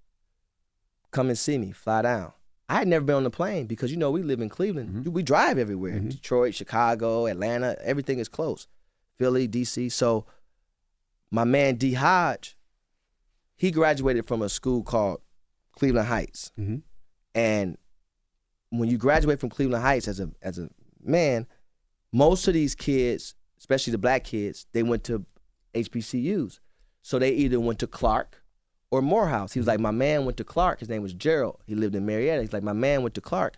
come 1.11 1.29
and 1.29 1.39
see 1.39 1.59
me. 1.59 1.73
Fly 1.73 2.03
down. 2.03 2.33
I 2.69 2.75
had 2.75 2.89
never 2.89 3.05
been 3.05 3.17
on 3.17 3.25
the 3.25 3.31
plane 3.31 3.67
because 3.67 3.91
you 3.91 3.97
know 3.97 4.13
we 4.13 4.23
live 4.23 4.41
in 4.41 4.49
Cleveland. 4.49 4.91
Mm-hmm. 4.91 5.13
We 5.13 5.25
drive 5.25 5.59
everywhere. 5.59 5.95
Mm-hmm. 5.95 6.11
Detroit, 6.11 6.55
Chicago, 6.55 7.27
Atlanta, 7.27 7.77
everything 7.83 8.21
is 8.21 8.29
close. 8.29 8.69
Philly, 9.19 9.49
DC. 9.49 9.91
So 9.91 10.25
my 11.31 11.45
man 11.45 11.75
D 11.77 11.95
Hodge, 11.95 12.57
he 13.57 13.71
graduated 13.73 14.29
from 14.29 14.41
a 14.41 14.49
school 14.49 14.83
called 14.83 15.21
Cleveland 15.73 16.07
Heights. 16.07 16.53
Mm-hmm. 16.59 16.77
And 17.35 17.77
when 18.71 18.89
you 18.89 18.99
graduate 18.99 19.41
from 19.41 19.51
Cleveland 19.51 19.83
Heights 19.83 20.07
as 20.07 20.21
a 20.21 20.31
as 20.41 20.59
a 20.59 20.69
man, 21.03 21.47
most 22.13 22.47
of 22.47 22.55
these 22.55 22.75
kids, 22.77 23.35
especially 23.61 23.92
the 23.92 23.99
black 23.99 24.25
kids, 24.25 24.66
they 24.73 24.83
went 24.83 25.05
to 25.05 25.25
HBCUs. 25.75 26.59
So 27.03 27.18
they 27.18 27.31
either 27.31 27.61
went 27.61 27.79
to 27.81 27.87
Clark 27.87 28.42
or 28.90 29.03
Morehouse. 29.03 29.53
He 29.53 29.61
was 29.61 29.66
like, 29.66 29.81
my 29.81 29.90
man 29.90 30.25
went 30.25 30.37
to 30.38 30.44
Clark. 30.44 30.81
His 30.81 30.88
name 30.88 31.03
was 31.03 31.12
Gerald. 31.12 31.61
He 31.66 31.75
lived 31.75 31.94
in 31.94 32.05
Marietta. 32.05 32.42
He's 32.42 32.53
like, 32.53 32.62
my 32.62 32.73
man 32.73 33.03
went 33.03 33.14
to 33.14 33.20
Clark. 33.20 33.57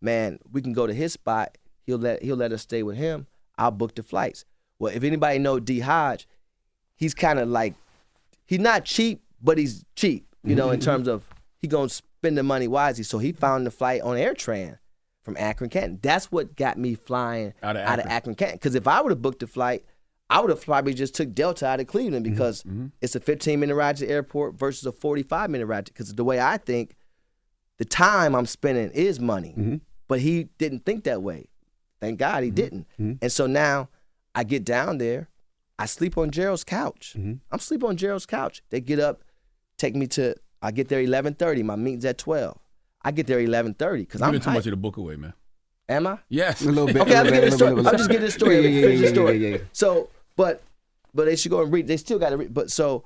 Man, 0.00 0.38
we 0.52 0.62
can 0.62 0.72
go 0.72 0.86
to 0.86 0.94
his 0.94 1.12
spot. 1.12 1.58
He'll 1.84 1.98
let 1.98 2.22
he'll 2.22 2.36
let 2.36 2.52
us 2.52 2.62
stay 2.62 2.82
with 2.82 2.96
him. 2.96 3.26
I'll 3.56 3.72
book 3.72 3.94
the 3.94 4.02
flights. 4.02 4.44
Well, 4.78 4.94
if 4.94 5.02
anybody 5.02 5.38
know 5.38 5.58
D 5.58 5.80
Hodge, 5.80 6.28
he's 6.94 7.14
kind 7.14 7.38
of 7.40 7.48
like 7.48 7.74
he's 8.46 8.60
not 8.60 8.84
cheap, 8.84 9.22
but 9.42 9.58
he's 9.58 9.84
cheap. 9.96 10.26
You 10.44 10.54
know, 10.54 10.70
in 10.70 10.78
mm-hmm. 10.78 10.88
terms 10.88 11.08
of 11.08 11.24
he 11.60 11.66
gonna 11.66 11.88
spend 11.88 12.38
the 12.38 12.44
money 12.44 12.68
wisely. 12.68 13.02
So 13.02 13.18
he 13.18 13.32
found 13.32 13.66
the 13.66 13.72
flight 13.72 14.02
on 14.02 14.16
AirTran 14.16 14.78
from 15.28 15.36
Akron, 15.38 15.68
Canton. 15.68 15.98
That's 16.00 16.32
what 16.32 16.56
got 16.56 16.78
me 16.78 16.94
flying 16.94 17.52
Out 17.62 17.76
of 17.76 17.82
out 17.82 17.98
of 17.98 18.06
Akron. 18.06 18.12
Akron, 18.12 18.34
Canton. 18.34 18.56
Because 18.56 18.74
if 18.74 18.88
I 18.88 19.02
would 19.02 19.10
have 19.10 19.20
booked 19.20 19.40
the 19.40 19.46
flight, 19.46 19.84
I 20.30 20.40
would 20.40 20.48
have 20.48 20.64
probably 20.64 20.94
just 20.94 21.14
took 21.14 21.34
Delta 21.34 21.66
out 21.66 21.80
of 21.80 21.86
Cleveland 21.86 22.24
mm-hmm, 22.24 22.32
because 22.32 22.62
mm-hmm. 22.62 22.86
it's 23.02 23.14
a 23.14 23.20
15 23.20 23.60
minute 23.60 23.74
ride 23.74 23.96
to 23.96 24.06
the 24.06 24.10
airport 24.10 24.54
versus 24.54 24.86
a 24.86 24.92
45 24.92 25.50
minute 25.50 25.66
ride. 25.66 25.84
Because 25.84 26.14
the 26.14 26.24
way 26.24 26.40
I 26.40 26.56
think, 26.56 26.96
the 27.76 27.84
time 27.84 28.34
I'm 28.34 28.46
spending 28.46 28.90
is 28.92 29.20
money. 29.20 29.50
Mm-hmm. 29.50 29.76
But 30.08 30.20
he 30.20 30.44
didn't 30.56 30.86
think 30.86 31.04
that 31.04 31.22
way. 31.22 31.50
Thank 32.00 32.18
God 32.18 32.42
he 32.42 32.50
didn't. 32.50 32.86
And 33.20 33.30
so 33.30 33.46
now 33.46 33.90
I 34.34 34.44
get 34.44 34.64
down 34.64 34.96
there, 34.96 35.28
I 35.78 35.84
sleep 35.84 36.16
on 36.16 36.30
Gerald's 36.30 36.64
couch. 36.64 37.12
I'm 37.50 37.58
sleeping 37.58 37.90
on 37.90 37.98
Gerald's 37.98 38.24
couch. 38.24 38.62
They 38.70 38.80
get 38.80 38.98
up, 38.98 39.24
take 39.76 39.94
me 39.94 40.06
to. 40.08 40.36
I 40.62 40.70
get 40.70 40.88
there 40.88 41.02
11:30. 41.02 41.62
My 41.64 41.76
meeting's 41.76 42.06
at 42.06 42.16
12. 42.16 42.58
I 43.08 43.10
get 43.10 43.26
there 43.26 43.38
11:30 43.40 44.00
because 44.00 44.20
I'm 44.20 44.32
Giving 44.32 44.42
too 44.42 44.50
hyped. 44.50 44.54
much 44.54 44.66
of 44.66 44.70
the 44.72 44.76
book 44.76 44.98
away, 44.98 45.16
man. 45.16 45.32
Am 45.88 46.06
I? 46.06 46.18
Yes. 46.28 46.60
A 46.60 46.66
little 46.66 46.84
bit. 46.86 46.98
Okay, 46.98 47.14
a 47.14 47.20
I'm 47.20 47.24
little 47.24 47.40
getting 47.40 47.40
bit, 47.40 47.40
the 47.40 47.54
a 47.54 47.56
story. 47.56 47.86
I'm 47.86 47.96
just 47.96 48.10
getting 48.10 48.26
the 48.26 48.30
story. 48.30 48.54
Yeah, 48.68 48.68
yeah, 48.68 48.86
yeah, 48.88 49.08
story. 49.08 49.36
yeah, 49.38 49.48
yeah, 49.48 49.56
yeah. 49.56 49.62
So, 49.72 50.10
but 50.36 50.62
but 51.14 51.24
they 51.24 51.34
should 51.34 51.50
go 51.50 51.62
and 51.62 51.72
read. 51.72 51.86
They 51.86 51.96
still 51.96 52.18
got 52.18 52.30
to 52.30 52.36
read. 52.36 52.52
But 52.52 52.70
so 52.70 53.04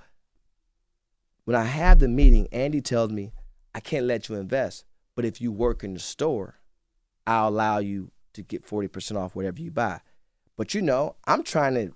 when 1.44 1.54
I 1.54 1.62
have 1.62 2.00
the 2.00 2.08
meeting, 2.08 2.48
Andy 2.50 2.80
tells 2.80 3.12
me 3.12 3.32
I 3.76 3.78
can't 3.78 4.06
let 4.06 4.28
you 4.28 4.34
invest, 4.34 4.84
but 5.14 5.24
if 5.24 5.40
you 5.40 5.52
work 5.52 5.84
in 5.84 5.94
the 5.94 6.00
store, 6.00 6.56
I'll 7.24 7.48
allow 7.50 7.78
you 7.78 8.10
to 8.32 8.42
get 8.42 8.64
forty 8.66 8.88
percent 8.88 9.18
off 9.18 9.36
whatever 9.36 9.60
you 9.62 9.70
buy. 9.70 10.00
But 10.56 10.74
you 10.74 10.82
know, 10.82 11.14
I'm 11.28 11.44
trying 11.44 11.74
to. 11.74 11.92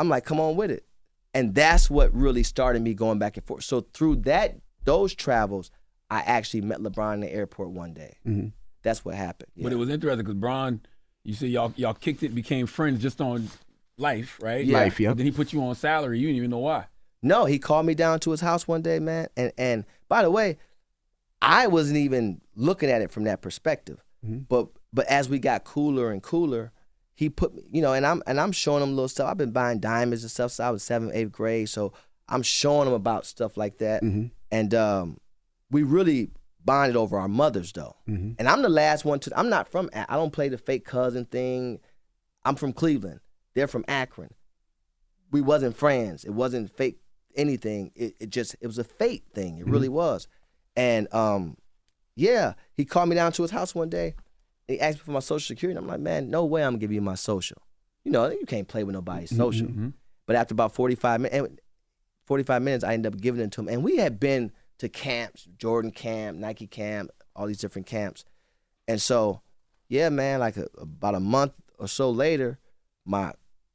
I'm 0.00 0.08
like, 0.08 0.24
come 0.24 0.40
on 0.40 0.56
with 0.56 0.72
it, 0.72 0.84
and 1.32 1.54
that's 1.54 1.88
what 1.88 2.12
really 2.12 2.42
started 2.42 2.82
me 2.82 2.94
going 2.94 3.20
back 3.20 3.36
and 3.36 3.46
forth. 3.46 3.62
So 3.62 3.82
through 3.94 4.16
that, 4.22 4.56
those 4.84 5.14
travels, 5.14 5.70
I 6.14 6.20
actually 6.20 6.60
met 6.60 6.78
LeBron 6.78 7.14
in 7.14 7.20
the 7.20 7.32
airport 7.32 7.70
one 7.70 7.92
day. 7.92 8.16
Mm-hmm. 8.24 8.48
That's 8.82 9.04
what 9.04 9.16
happened. 9.16 9.50
But 9.56 9.72
it 9.72 9.76
was 9.76 9.88
interesting 9.88 10.24
because 10.24 10.38
Bron, 10.38 10.80
you 11.24 11.34
said 11.34 11.48
y'all 11.48 11.72
y'all 11.76 11.94
kicked 11.94 12.22
it, 12.22 12.34
became 12.34 12.66
friends 12.66 13.02
just 13.02 13.20
on 13.20 13.48
life, 13.98 14.38
right? 14.40 14.64
Yeah. 14.64 14.78
Life, 14.78 15.00
yep. 15.00 15.10
But 15.10 15.16
then 15.16 15.26
he 15.26 15.32
put 15.32 15.52
you 15.52 15.62
on 15.64 15.74
salary. 15.74 16.20
You 16.20 16.28
didn't 16.28 16.36
even 16.36 16.50
know 16.50 16.58
why. 16.58 16.86
No, 17.20 17.46
he 17.46 17.58
called 17.58 17.86
me 17.86 17.94
down 17.94 18.20
to 18.20 18.30
his 18.30 18.40
house 18.40 18.68
one 18.68 18.82
day, 18.82 19.00
man. 19.00 19.26
And 19.36 19.52
and 19.58 19.84
by 20.08 20.22
the 20.22 20.30
way, 20.30 20.58
I 21.42 21.66
wasn't 21.66 21.96
even 21.96 22.40
looking 22.54 22.90
at 22.90 23.02
it 23.02 23.10
from 23.10 23.24
that 23.24 23.42
perspective. 23.42 24.04
Mm-hmm. 24.24 24.40
But 24.48 24.68
but 24.92 25.06
as 25.06 25.28
we 25.28 25.40
got 25.40 25.64
cooler 25.64 26.12
and 26.12 26.22
cooler, 26.22 26.70
he 27.14 27.28
put 27.28 27.56
me, 27.56 27.62
you 27.72 27.82
know, 27.82 27.92
and 27.92 28.06
I'm 28.06 28.22
and 28.28 28.38
I'm 28.38 28.52
showing 28.52 28.82
him 28.84 28.90
little 28.90 29.08
stuff. 29.08 29.28
I've 29.30 29.38
been 29.38 29.50
buying 29.50 29.80
diamonds 29.80 30.22
and 30.22 30.30
stuff. 30.30 30.52
So 30.52 30.62
I 30.62 30.70
was 30.70 30.84
seventh, 30.84 31.12
eighth 31.14 31.32
grade. 31.32 31.68
So 31.68 31.92
I'm 32.28 32.42
showing 32.42 32.86
him 32.86 32.94
about 32.94 33.26
stuff 33.26 33.56
like 33.56 33.78
that. 33.78 34.02
Mm-hmm. 34.02 34.26
And 34.52 34.74
um, 34.74 35.18
we 35.74 35.82
really 35.82 36.30
bonded 36.64 36.96
over 36.96 37.18
our 37.18 37.26
mothers 37.26 37.72
though. 37.72 37.96
Mm-hmm. 38.08 38.34
And 38.38 38.48
I'm 38.48 38.62
the 38.62 38.68
last 38.68 39.04
one 39.04 39.18
to. 39.20 39.38
I'm 39.38 39.48
not 39.48 39.68
from. 39.68 39.90
I 39.92 40.14
don't 40.14 40.32
play 40.32 40.48
the 40.48 40.56
fake 40.56 40.84
cousin 40.84 41.24
thing. 41.24 41.80
I'm 42.44 42.54
from 42.54 42.72
Cleveland. 42.72 43.18
They're 43.54 43.66
from 43.66 43.84
Akron. 43.88 44.32
We 45.32 45.40
wasn't 45.40 45.76
friends. 45.76 46.22
It 46.24 46.30
wasn't 46.30 46.70
fake 46.76 47.00
anything. 47.34 47.90
It, 47.96 48.14
it 48.20 48.30
just 48.30 48.54
it 48.60 48.68
was 48.68 48.78
a 48.78 48.84
fate 48.84 49.24
thing. 49.34 49.58
It 49.58 49.66
really 49.66 49.88
mm-hmm. 49.88 49.96
was. 49.96 50.28
And 50.76 51.12
um, 51.12 51.56
yeah, 52.14 52.52
he 52.74 52.84
called 52.84 53.08
me 53.08 53.16
down 53.16 53.32
to 53.32 53.42
his 53.42 53.50
house 53.50 53.74
one 53.74 53.90
day. 53.90 54.14
He 54.68 54.80
asked 54.80 54.98
me 54.98 55.02
for 55.02 55.10
my 55.10 55.18
social 55.18 55.44
security. 55.44 55.76
I'm 55.76 55.88
like, 55.88 56.00
man, 56.00 56.30
no 56.30 56.44
way 56.44 56.62
I'm 56.62 56.74
gonna 56.74 56.78
give 56.78 56.92
you 56.92 57.02
my 57.02 57.16
social. 57.16 57.60
You 58.04 58.12
know, 58.12 58.30
you 58.30 58.46
can't 58.46 58.68
play 58.68 58.84
with 58.84 58.94
nobody's 58.94 59.30
mm-hmm, 59.30 59.42
social. 59.42 59.92
But 60.26 60.36
after 60.36 60.54
about 60.54 60.72
45 60.72 61.20
minutes, 61.22 61.62
45 62.26 62.62
minutes, 62.62 62.84
I 62.84 62.94
ended 62.94 63.12
up 63.12 63.20
giving 63.20 63.40
it 63.42 63.50
to 63.52 63.60
him. 63.60 63.68
And 63.68 63.82
we 63.82 63.96
had 63.96 64.20
been 64.20 64.52
to 64.84 64.88
camps, 64.88 65.48
Jordan 65.56 65.90
camp, 65.90 66.38
Nike 66.38 66.66
camp, 66.66 67.10
all 67.34 67.46
these 67.46 67.58
different 67.58 67.86
camps. 67.86 68.24
And 68.86 69.00
so, 69.00 69.40
yeah, 69.88 70.10
man, 70.10 70.40
like 70.40 70.56
a, 70.56 70.66
about 70.78 71.14
a 71.14 71.20
month 71.20 71.52
or 71.78 71.88
so 71.88 72.10
later, 72.10 72.58
my 73.04 73.32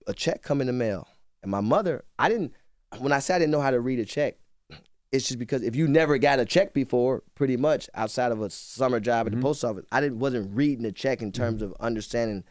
a 0.07 0.13
check 0.13 0.41
come 0.41 0.61
in 0.61 0.67
the 0.67 0.73
mail. 0.73 1.07
And 1.41 1.51
my 1.51 1.61
mother, 1.61 2.03
I 2.17 2.29
didn't 2.29 2.53
when 2.97 3.11
I 3.11 3.19
said 3.19 3.35
I 3.35 3.39
didn't 3.39 3.51
know 3.51 3.61
how 3.61 3.71
to 3.71 3.79
read 3.79 3.99
a 3.99 4.05
check, 4.05 4.37
it's 5.11 5.27
just 5.27 5.39
because 5.39 5.63
if 5.63 5.75
you 5.75 5.87
never 5.87 6.17
got 6.17 6.39
a 6.39 6.45
check 6.45 6.73
before, 6.73 7.23
pretty 7.35 7.57
much 7.57 7.89
outside 7.95 8.31
of 8.31 8.41
a 8.41 8.49
summer 8.49 8.99
job 8.99 9.25
at 9.25 9.31
the 9.31 9.37
mm-hmm. 9.37 9.43
post 9.43 9.63
office, 9.65 9.85
I 9.91 10.01
didn't 10.01 10.19
wasn't 10.19 10.55
reading 10.55 10.85
a 10.85 10.91
check 10.91 11.21
in 11.21 11.31
terms 11.31 11.61
mm-hmm. 11.61 11.71
of 11.71 11.77
understanding 11.79 12.43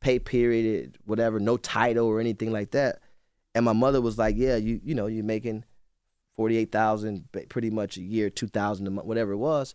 pay 0.00 0.18
period, 0.18 0.98
whatever, 1.04 1.40
no 1.40 1.56
title 1.56 2.06
or 2.06 2.20
anything 2.20 2.52
like 2.52 2.72
that. 2.72 3.00
And 3.54 3.64
my 3.64 3.72
mother 3.72 4.00
was 4.00 4.18
like, 4.18 4.36
"Yeah, 4.36 4.56
you 4.56 4.80
you 4.84 4.94
know 4.94 5.06
you're 5.06 5.24
making 5.24 5.64
forty 6.36 6.56
eight 6.56 6.72
thousand 6.72 7.28
pretty 7.48 7.70
much 7.70 7.96
a 7.96 8.02
year, 8.02 8.30
two 8.30 8.48
thousand 8.48 8.86
a 8.86 8.90
month, 8.90 9.06
whatever 9.06 9.32
it 9.32 9.38
was." 9.38 9.74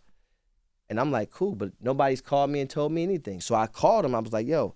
And 0.88 0.98
I'm 0.98 1.10
like, 1.10 1.30
"Cool," 1.30 1.54
but 1.54 1.72
nobody's 1.80 2.20
called 2.20 2.50
me 2.50 2.60
and 2.60 2.68
told 2.68 2.92
me 2.92 3.02
anything. 3.02 3.40
So 3.40 3.54
I 3.54 3.66
called 3.66 4.04
him. 4.04 4.14
I 4.14 4.18
was 4.20 4.32
like, 4.32 4.46
"Yo, 4.46 4.74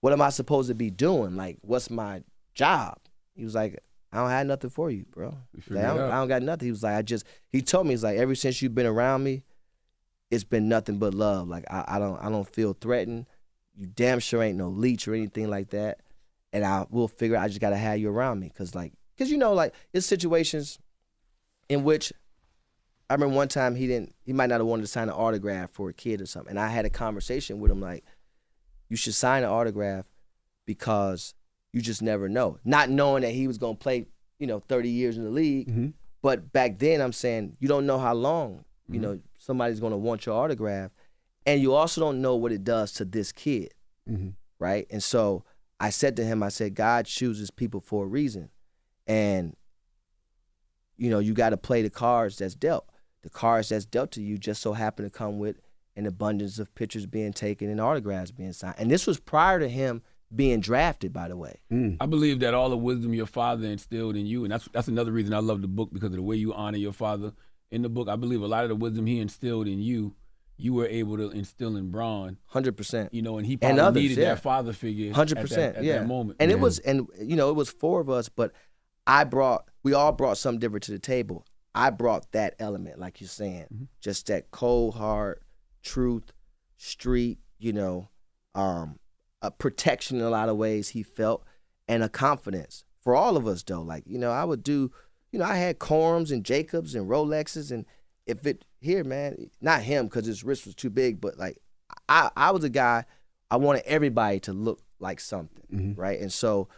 what 0.00 0.12
am 0.12 0.22
I 0.22 0.30
supposed 0.30 0.68
to 0.68 0.74
be 0.74 0.90
doing? 0.90 1.36
Like, 1.36 1.58
what's 1.62 1.90
my 1.90 2.22
job?" 2.54 2.98
He 3.34 3.44
was 3.44 3.54
like, 3.54 3.78
"I 4.12 4.18
don't 4.18 4.30
have 4.30 4.46
nothing 4.46 4.70
for 4.70 4.90
you, 4.90 5.04
bro. 5.10 5.36
figure 5.60 5.76
Like, 5.82 5.84
I, 5.84 5.96
don't. 5.96 6.10
I 6.10 6.16
don't 6.16 6.28
got 6.28 6.42
nothing." 6.42 6.66
He 6.66 6.72
was 6.72 6.82
like, 6.82 6.96
"I 6.96 7.02
just," 7.02 7.26
he 7.48 7.62
told 7.62 7.86
me, 7.86 7.92
"He's 7.92 8.04
like, 8.04 8.18
ever 8.18 8.34
since 8.34 8.62
you've 8.62 8.74
been 8.74 8.86
around 8.86 9.24
me, 9.24 9.44
it's 10.30 10.44
been 10.44 10.68
nothing 10.68 10.98
but 10.98 11.14
love. 11.14 11.48
Like, 11.48 11.64
I, 11.70 11.84
I 11.86 11.98
don't, 11.98 12.18
I 12.22 12.28
don't 12.30 12.48
feel 12.48 12.72
threatened. 12.72 13.26
You 13.74 13.86
damn 13.86 14.20
sure 14.20 14.42
ain't 14.42 14.58
no 14.58 14.68
leech 14.68 15.06
or 15.08 15.14
anything 15.14 15.48
like 15.48 15.70
that." 15.70 16.00
and 16.52 16.64
I 16.64 16.86
will 16.88 17.08
figure 17.08 17.36
I 17.36 17.48
just 17.48 17.60
gotta 17.60 17.76
have 17.76 17.98
you 17.98 18.08
around 18.08 18.40
me, 18.40 18.50
cause 18.56 18.74
like, 18.74 18.94
cause 19.18 19.30
you 19.30 19.36
know, 19.36 19.52
like 19.52 19.74
it's 19.92 20.06
situations 20.06 20.78
in 21.68 21.84
which 21.84 22.12
I 23.08 23.14
remember 23.14 23.36
one 23.36 23.48
time 23.48 23.74
he 23.74 23.86
didn't, 23.86 24.14
he 24.24 24.32
might 24.32 24.48
not 24.48 24.60
have 24.60 24.66
wanted 24.66 24.82
to 24.82 24.88
sign 24.88 25.08
an 25.08 25.14
autograph 25.14 25.70
for 25.70 25.88
a 25.88 25.94
kid 25.94 26.20
or 26.20 26.26
something, 26.26 26.50
and 26.50 26.60
I 26.60 26.68
had 26.68 26.84
a 26.84 26.90
conversation 26.90 27.60
with 27.60 27.70
him 27.70 27.80
like, 27.80 28.04
you 28.88 28.96
should 28.96 29.14
sign 29.14 29.42
an 29.42 29.48
autograph 29.48 30.06
because 30.64 31.34
you 31.72 31.80
just 31.80 32.02
never 32.02 32.28
know, 32.28 32.58
not 32.64 32.90
knowing 32.90 33.22
that 33.22 33.32
he 33.32 33.46
was 33.46 33.58
gonna 33.58 33.74
play, 33.74 34.06
you 34.38 34.46
know, 34.46 34.60
thirty 34.60 34.90
years 34.90 35.16
in 35.16 35.24
the 35.24 35.30
league, 35.30 35.68
mm-hmm. 35.68 35.88
but 36.22 36.52
back 36.52 36.78
then 36.78 37.00
I'm 37.00 37.12
saying 37.12 37.56
you 37.60 37.68
don't 37.68 37.86
know 37.86 37.98
how 37.98 38.14
long, 38.14 38.64
you 38.88 38.94
mm-hmm. 38.94 39.02
know, 39.02 39.20
somebody's 39.38 39.80
gonna 39.80 39.96
want 39.96 40.26
your 40.26 40.36
autograph, 40.36 40.90
and 41.44 41.60
you 41.60 41.74
also 41.74 42.00
don't 42.00 42.20
know 42.20 42.36
what 42.36 42.52
it 42.52 42.64
does 42.64 42.92
to 42.94 43.04
this 43.04 43.32
kid 43.32 43.72
mm-hmm. 44.08 44.30
right? 44.58 44.86
And 44.90 45.02
so 45.02 45.44
I 45.80 45.90
said 45.90 46.16
to 46.16 46.24
him, 46.24 46.42
I 46.42 46.48
said, 46.48 46.74
God 46.74 47.06
chooses 47.06 47.50
people 47.50 47.80
for 47.80 48.04
a 48.04 48.08
reason. 48.08 48.50
And, 49.06 49.56
you 50.98 51.10
know, 51.10 51.18
you 51.18 51.34
got 51.34 51.50
to 51.50 51.56
play 51.56 51.82
the 51.82 51.90
cards 51.90 52.38
that's 52.38 52.54
dealt. 52.54 52.88
The 53.22 53.30
cards 53.30 53.68
that's 53.70 53.84
dealt 53.84 54.12
to 54.12 54.22
you 54.22 54.38
just 54.38 54.62
so 54.62 54.72
happen 54.72 55.04
to 55.04 55.10
come 55.10 55.38
with 55.38 55.60
an 55.96 56.06
abundance 56.06 56.58
of 56.58 56.74
pictures 56.74 57.06
being 57.06 57.32
taken 57.32 57.68
and 57.70 57.80
autographs 57.80 58.30
being 58.30 58.52
signed. 58.52 58.76
And 58.78 58.90
this 58.90 59.06
was 59.06 59.18
prior 59.18 59.58
to 59.58 59.68
him 59.68 60.02
being 60.34 60.60
drafted, 60.60 61.12
by 61.12 61.28
the 61.28 61.36
way. 61.36 61.60
Hmm. 61.70 61.94
I 62.00 62.06
believe 62.06 62.40
that 62.40 62.52
all 62.54 62.68
the 62.70 62.76
wisdom 62.76 63.14
your 63.14 63.26
father 63.26 63.66
instilled 63.66 64.16
in 64.16 64.26
you, 64.26 64.44
and 64.44 64.52
that's 64.52 64.68
that's 64.72 64.88
another 64.88 65.12
reason 65.12 65.32
I 65.34 65.38
love 65.38 65.62
the 65.62 65.68
book 65.68 65.90
because 65.92 66.10
of 66.10 66.16
the 66.16 66.22
way 66.22 66.36
you 66.36 66.52
honor 66.52 66.78
your 66.78 66.92
father 66.92 67.32
in 67.70 67.82
the 67.82 67.88
book. 67.88 68.08
I 68.08 68.16
believe 68.16 68.42
a 68.42 68.46
lot 68.46 68.64
of 68.64 68.68
the 68.68 68.74
wisdom 68.76 69.06
he 69.06 69.20
instilled 69.20 69.66
in 69.68 69.80
you, 69.80 70.14
you 70.56 70.74
were 70.74 70.86
able 70.86 71.16
to 71.16 71.30
instill 71.30 71.76
in 71.76 71.90
Bron. 71.90 72.36
Hundred 72.46 72.76
percent. 72.76 73.14
You 73.14 73.22
know, 73.22 73.38
and 73.38 73.46
he 73.46 73.54
And 73.54 73.60
probably 73.60 73.80
others, 73.82 74.02
needed 74.02 74.18
yeah. 74.18 74.34
that 74.34 74.42
father 74.42 74.72
figure. 74.72 75.12
Hundred 75.12 75.38
at 75.38 75.42
that- 75.42 75.48
percent, 75.48 75.76
at 75.76 75.84
yeah. 75.84 75.98
that 76.00 76.06
moment. 76.06 76.36
and 76.40 76.50
it 76.50 76.60
was, 76.60 76.78
and 76.80 77.06
you 77.20 77.36
know, 77.36 77.48
it 77.50 77.54
was 77.56 77.70
four 77.70 78.00
of 78.00 78.10
us, 78.10 78.28
but 78.28 78.52
I 79.06 79.24
brought, 79.24 79.68
we 79.86 79.94
all 79.94 80.10
brought 80.10 80.36
something 80.36 80.58
different 80.58 80.82
to 80.82 80.90
the 80.90 80.98
table. 80.98 81.46
I 81.72 81.90
brought 81.90 82.32
that 82.32 82.56
element, 82.58 82.98
like 82.98 83.20
you're 83.20 83.28
saying, 83.28 83.66
Mm-hmm. 83.72 83.84
just 84.00 84.26
that 84.26 84.50
cold 84.50 84.96
hard 84.96 85.38
truth, 85.84 86.32
street, 86.76 87.38
you 87.60 87.72
know, 87.72 88.08
um, 88.56 88.98
a 89.42 89.52
protection 89.52 90.18
in 90.18 90.24
a 90.24 90.30
lot 90.30 90.48
of 90.48 90.56
ways 90.56 90.88
he 90.88 91.04
felt, 91.04 91.44
and 91.86 92.02
a 92.02 92.08
confidence 92.08 92.84
for 92.98 93.14
all 93.14 93.36
of 93.36 93.46
us 93.46 93.62
though. 93.62 93.82
Like 93.82 94.02
you 94.06 94.18
know, 94.18 94.32
I 94.32 94.42
would 94.44 94.64
do, 94.64 94.90
you 95.30 95.38
know, 95.38 95.44
I 95.44 95.56
had 95.56 95.78
Corms 95.78 96.32
and 96.32 96.44
Jacobs 96.44 96.96
and 96.96 97.08
Rolexes, 97.08 97.70
and 97.70 97.84
if 98.26 98.44
it 98.44 98.64
here, 98.80 99.04
man, 99.04 99.50
not 99.60 99.82
him 99.82 100.06
because 100.06 100.26
his 100.26 100.42
wrist 100.42 100.66
was 100.66 100.74
too 100.74 100.90
big, 100.90 101.20
but 101.20 101.38
like 101.38 101.58
I, 102.08 102.30
I 102.36 102.50
was 102.50 102.64
a 102.64 102.68
guy. 102.68 103.04
I 103.52 103.56
wanted 103.58 103.84
everybody 103.86 104.40
to 104.40 104.52
look 104.52 104.80
like 104.98 105.20
something, 105.20 105.94
right? 105.96 106.18
And 106.18 106.32
so 106.32 106.68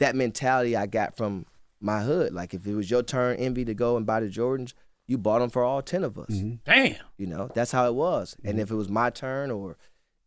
that 0.00 0.14
mentality 0.14 0.76
I 0.76 0.84
got 0.84 1.16
from 1.16 1.46
my 1.80 2.00
hood. 2.00 2.32
Like 2.32 2.54
if 2.54 2.66
it 2.66 2.74
was 2.74 2.90
your 2.90 3.02
turn, 3.02 3.36
envy, 3.36 3.64
to 3.64 3.74
go 3.74 3.96
and 3.96 4.06
buy 4.06 4.20
the 4.20 4.28
Jordans, 4.28 4.72
you 5.06 5.18
bought 5.18 5.40
them 5.40 5.50
for 5.50 5.62
all 5.62 5.82
ten 5.82 6.04
of 6.04 6.18
us. 6.18 6.30
Mm-hmm. 6.30 6.54
Damn. 6.64 6.96
You 7.18 7.26
know, 7.26 7.50
that's 7.54 7.72
how 7.72 7.86
it 7.86 7.94
was. 7.94 8.36
And 8.44 8.54
mm-hmm. 8.54 8.60
if 8.60 8.70
it 8.70 8.74
was 8.74 8.88
my 8.88 9.10
turn, 9.10 9.50
or 9.50 9.76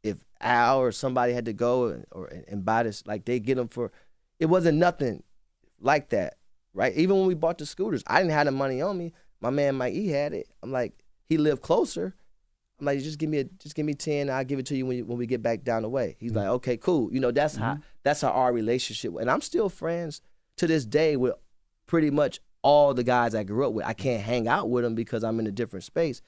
if 0.03 0.17
Al 0.39 0.79
or 0.79 0.91
somebody 0.91 1.33
had 1.33 1.45
to 1.45 1.53
go 1.53 1.87
and, 1.87 2.05
or 2.11 2.27
and 2.47 2.63
buy 2.63 2.83
this, 2.83 3.05
like 3.07 3.25
they 3.25 3.39
get 3.39 3.55
them 3.55 3.67
for, 3.67 3.91
it 4.39 4.45
wasn't 4.45 4.77
nothing 4.77 5.23
like 5.79 6.09
that, 6.09 6.37
right? 6.73 6.95
Even 6.95 7.17
when 7.17 7.27
we 7.27 7.33
bought 7.33 7.57
the 7.57 7.65
scooters, 7.65 8.03
I 8.07 8.19
didn't 8.19 8.33
have 8.33 8.45
the 8.45 8.51
money 8.51 8.81
on 8.81 8.97
me. 8.97 9.13
My 9.41 9.49
man 9.49 9.75
Mike 9.75 9.93
E 9.93 10.07
had 10.07 10.33
it. 10.33 10.47
I'm 10.61 10.71
like, 10.71 10.93
he 11.25 11.37
lived 11.37 11.61
closer. 11.61 12.15
I'm 12.79 12.85
like, 12.85 12.99
just 12.99 13.17
give 13.17 13.29
me 13.29 13.39
a, 13.39 13.43
just 13.43 13.75
give 13.75 13.87
me 13.87 13.95
ten. 13.95 14.29
I'll 14.29 14.43
give 14.43 14.59
it 14.59 14.67
to 14.67 14.77
you 14.77 14.85
when, 14.85 14.97
you, 14.97 15.05
when 15.05 15.17
we 15.17 15.25
get 15.25 15.41
back 15.41 15.63
down 15.63 15.81
the 15.81 15.89
way. 15.89 16.15
He's 16.19 16.31
mm-hmm. 16.31 16.39
like, 16.39 16.47
okay, 16.49 16.77
cool. 16.77 17.11
You 17.11 17.19
know, 17.19 17.31
that's 17.31 17.55
how 17.55 17.79
that's 18.03 18.21
how 18.21 18.29
our 18.29 18.53
relationship. 18.53 19.15
And 19.19 19.29
I'm 19.29 19.41
still 19.41 19.69
friends 19.69 20.21
to 20.57 20.67
this 20.67 20.85
day 20.85 21.15
with 21.15 21.33
pretty 21.85 22.09
much 22.11 22.39
all 22.61 22.93
the 22.93 23.03
guys 23.03 23.33
I 23.33 23.43
grew 23.43 23.65
up 23.67 23.73
with. 23.73 23.85
I 23.85 23.93
can't 23.93 24.21
hang 24.21 24.47
out 24.47 24.69
with 24.69 24.83
them 24.83 24.95
because 24.95 25.23
I'm 25.23 25.39
in 25.39 25.47
a 25.47 25.51
different 25.51 25.83
space. 25.85 26.21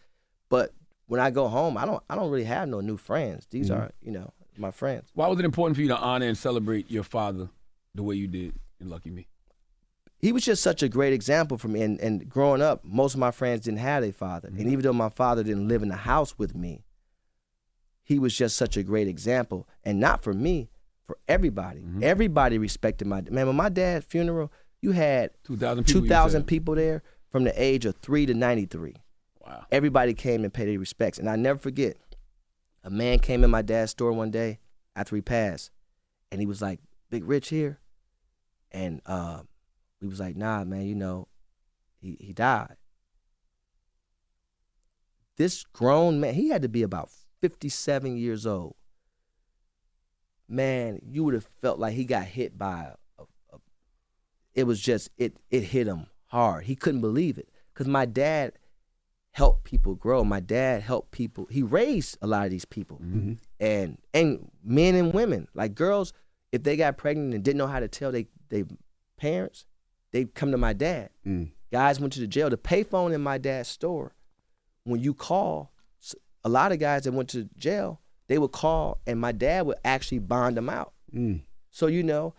But 0.49 0.73
when 1.07 1.19
I 1.19 1.31
go 1.31 1.47
home, 1.47 1.77
I 1.77 1.85
don't 1.85 2.01
I 2.09 2.15
don't 2.15 2.31
really 2.31 2.45
have 2.45 2.69
no 2.69 2.79
new 2.81 2.97
friends. 2.97 3.47
These 3.49 3.69
Mhm. 3.69 3.75
are 3.77 3.91
you 4.01 4.11
know 4.11 4.31
my 4.57 4.71
friends. 4.71 5.09
Why 5.13 5.27
was 5.27 5.39
it 5.39 5.45
important 5.45 5.75
for 5.75 5.81
you 5.81 5.87
to 5.89 5.97
honor 5.97 6.27
and 6.27 6.37
celebrate 6.37 6.89
your 6.89 7.03
father 7.03 7.49
the 7.95 8.03
way 8.03 8.15
you 8.15 8.27
did 8.27 8.53
in 8.79 8.89
Lucky 8.89 9.09
Me? 9.11 9.27
he 10.21 10.33
was 10.33 10.43
just 10.43 10.61
such 10.61 10.83
a 10.83 10.89
great 10.89 11.13
example 11.13 11.57
for 11.57 11.69
me. 11.69 11.81
And, 11.81 11.97
and 12.01 12.27
growing 12.27 12.61
up, 12.61 12.83
most 12.83 13.13
of 13.13 13.21
my 13.21 13.31
friends 13.31 13.61
didn't 13.61 13.79
have 13.79 14.03
a 14.03 14.11
father. 14.11 14.49
And 14.49 14.59
even 14.67 14.81
though 14.81 14.91
my 14.91 15.07
father 15.07 15.43
didn't 15.45 15.69
live 15.69 15.81
in 15.81 15.87
the 15.87 15.95
house 15.95 16.37
with 16.37 16.53
me, 16.53 16.83
he 18.03 18.19
was 18.19 18.35
just 18.35 18.57
such 18.57 18.75
a 18.75 18.83
great 18.83 19.07
example. 19.07 19.65
And 19.81 19.97
not 19.97 20.21
for 20.21 20.33
me, 20.33 20.69
for 21.09 21.17
everybody. 21.27 21.83
Everybody 22.03 22.59
respected 22.59 23.07
my 23.07 23.21
man. 23.31 23.47
When 23.47 23.55
my 23.55 23.69
dad's 23.69 24.05
funeral, 24.05 24.51
you 24.79 24.91
had 24.91 25.31
2,000 25.43 25.83
people, 25.83 26.01
you 26.01 26.07
2,000 26.07 26.43
people 26.43 26.75
there 26.75 27.01
from 27.31 27.45
the 27.45 27.53
age 27.59 27.83
of 27.87 27.95
three 27.95 28.27
to 28.27 28.35
93. 28.35 28.93
Wow. 29.43 29.65
Everybody 29.71 30.13
came 30.13 30.43
and 30.43 30.53
paid 30.53 30.67
their 30.67 30.77
respects. 30.77 31.17
And 31.17 31.27
I 31.27 31.35
never 31.35 31.57
forget, 31.57 31.97
a 32.83 32.91
man 32.91 33.17
came 33.17 33.43
in 33.43 33.49
my 33.49 33.63
dad's 33.63 33.89
store 33.89 34.11
one 34.11 34.29
day 34.29 34.59
after 34.95 35.15
he 35.15 35.23
passed, 35.23 35.71
and 36.31 36.39
he 36.39 36.45
was 36.45 36.61
like, 36.61 36.79
Big 37.09 37.27
Rich 37.27 37.49
here. 37.49 37.79
And 38.71 39.01
uh, 39.07 39.41
we 40.03 40.07
was 40.07 40.19
like, 40.19 40.35
nah, 40.35 40.63
man, 40.63 40.85
you 40.85 40.93
know, 40.93 41.27
he, 41.99 42.17
he 42.19 42.33
died. 42.33 42.77
This 45.37 45.63
grown 45.63 46.19
man, 46.19 46.35
he 46.35 46.49
had 46.49 46.61
to 46.61 46.69
be 46.69 46.83
about 46.83 47.09
57 47.41 48.15
years 48.15 48.45
old. 48.45 48.75
Man, 50.49 51.01
you 51.05 51.23
would 51.23 51.35
have 51.35 51.47
felt 51.61 51.79
like 51.79 51.93
he 51.93 52.05
got 52.05 52.23
hit 52.23 52.57
by 52.57 52.91
a, 53.17 53.23
a 53.53 53.57
it 54.53 54.63
was 54.63 54.81
just 54.81 55.09
it 55.17 55.37
it 55.51 55.63
hit 55.63 55.87
him 55.87 56.07
hard. 56.25 56.65
He 56.65 56.75
couldn't 56.75 57.01
believe 57.01 57.37
it 57.37 57.49
cuz 57.73 57.87
my 57.87 58.05
dad 58.05 58.53
helped 59.31 59.63
people 59.63 59.93
grow. 59.93 60.23
My 60.23 60.39
dad 60.39 60.81
helped 60.81 61.11
people. 61.11 61.45
He 61.51 61.61
raised 61.61 62.17
a 62.21 62.27
lot 62.27 62.45
of 62.45 62.51
these 62.51 62.65
people. 62.65 62.97
And 63.59 63.97
and 64.13 64.51
men 64.63 64.95
and 64.95 65.13
women, 65.13 65.47
like 65.53 65.75
girls 65.75 66.13
if 66.51 66.63
they 66.63 66.75
got 66.75 66.97
pregnant 66.97 67.33
and 67.33 67.43
didn't 67.43 67.57
know 67.57 67.67
how 67.67 67.79
to 67.79 67.87
tell 67.87 68.11
they 68.11 68.27
they 68.49 68.63
parents, 69.17 69.65
they 70.11 70.25
come 70.25 70.51
to 70.51 70.57
my 70.57 70.73
dad. 70.73 71.09
Mm. 71.25 71.51
Guys 71.71 71.99
went 71.99 72.13
to 72.13 72.19
the 72.19 72.27
jail. 72.27 72.49
The 72.49 72.57
payphone 72.57 73.13
in 73.13 73.21
my 73.21 73.37
dad's 73.37 73.69
store, 73.69 74.15
when 74.83 75.01
you 75.01 75.13
call, 75.13 75.71
a 76.43 76.49
lot 76.49 76.71
of 76.71 76.79
guys 76.79 77.03
that 77.03 77.11
went 77.11 77.29
to 77.29 77.47
jail, 77.57 78.01
they 78.29 78.37
would 78.37 78.53
call, 78.53 79.01
and 79.05 79.19
my 79.19 79.33
dad 79.33 79.65
would 79.65 79.79
actually 79.83 80.19
bond 80.19 80.55
them 80.55 80.69
out. 80.69 80.93
Mm. 81.13 81.41
So 81.71 81.87
you 81.87 82.03
know, 82.03 82.35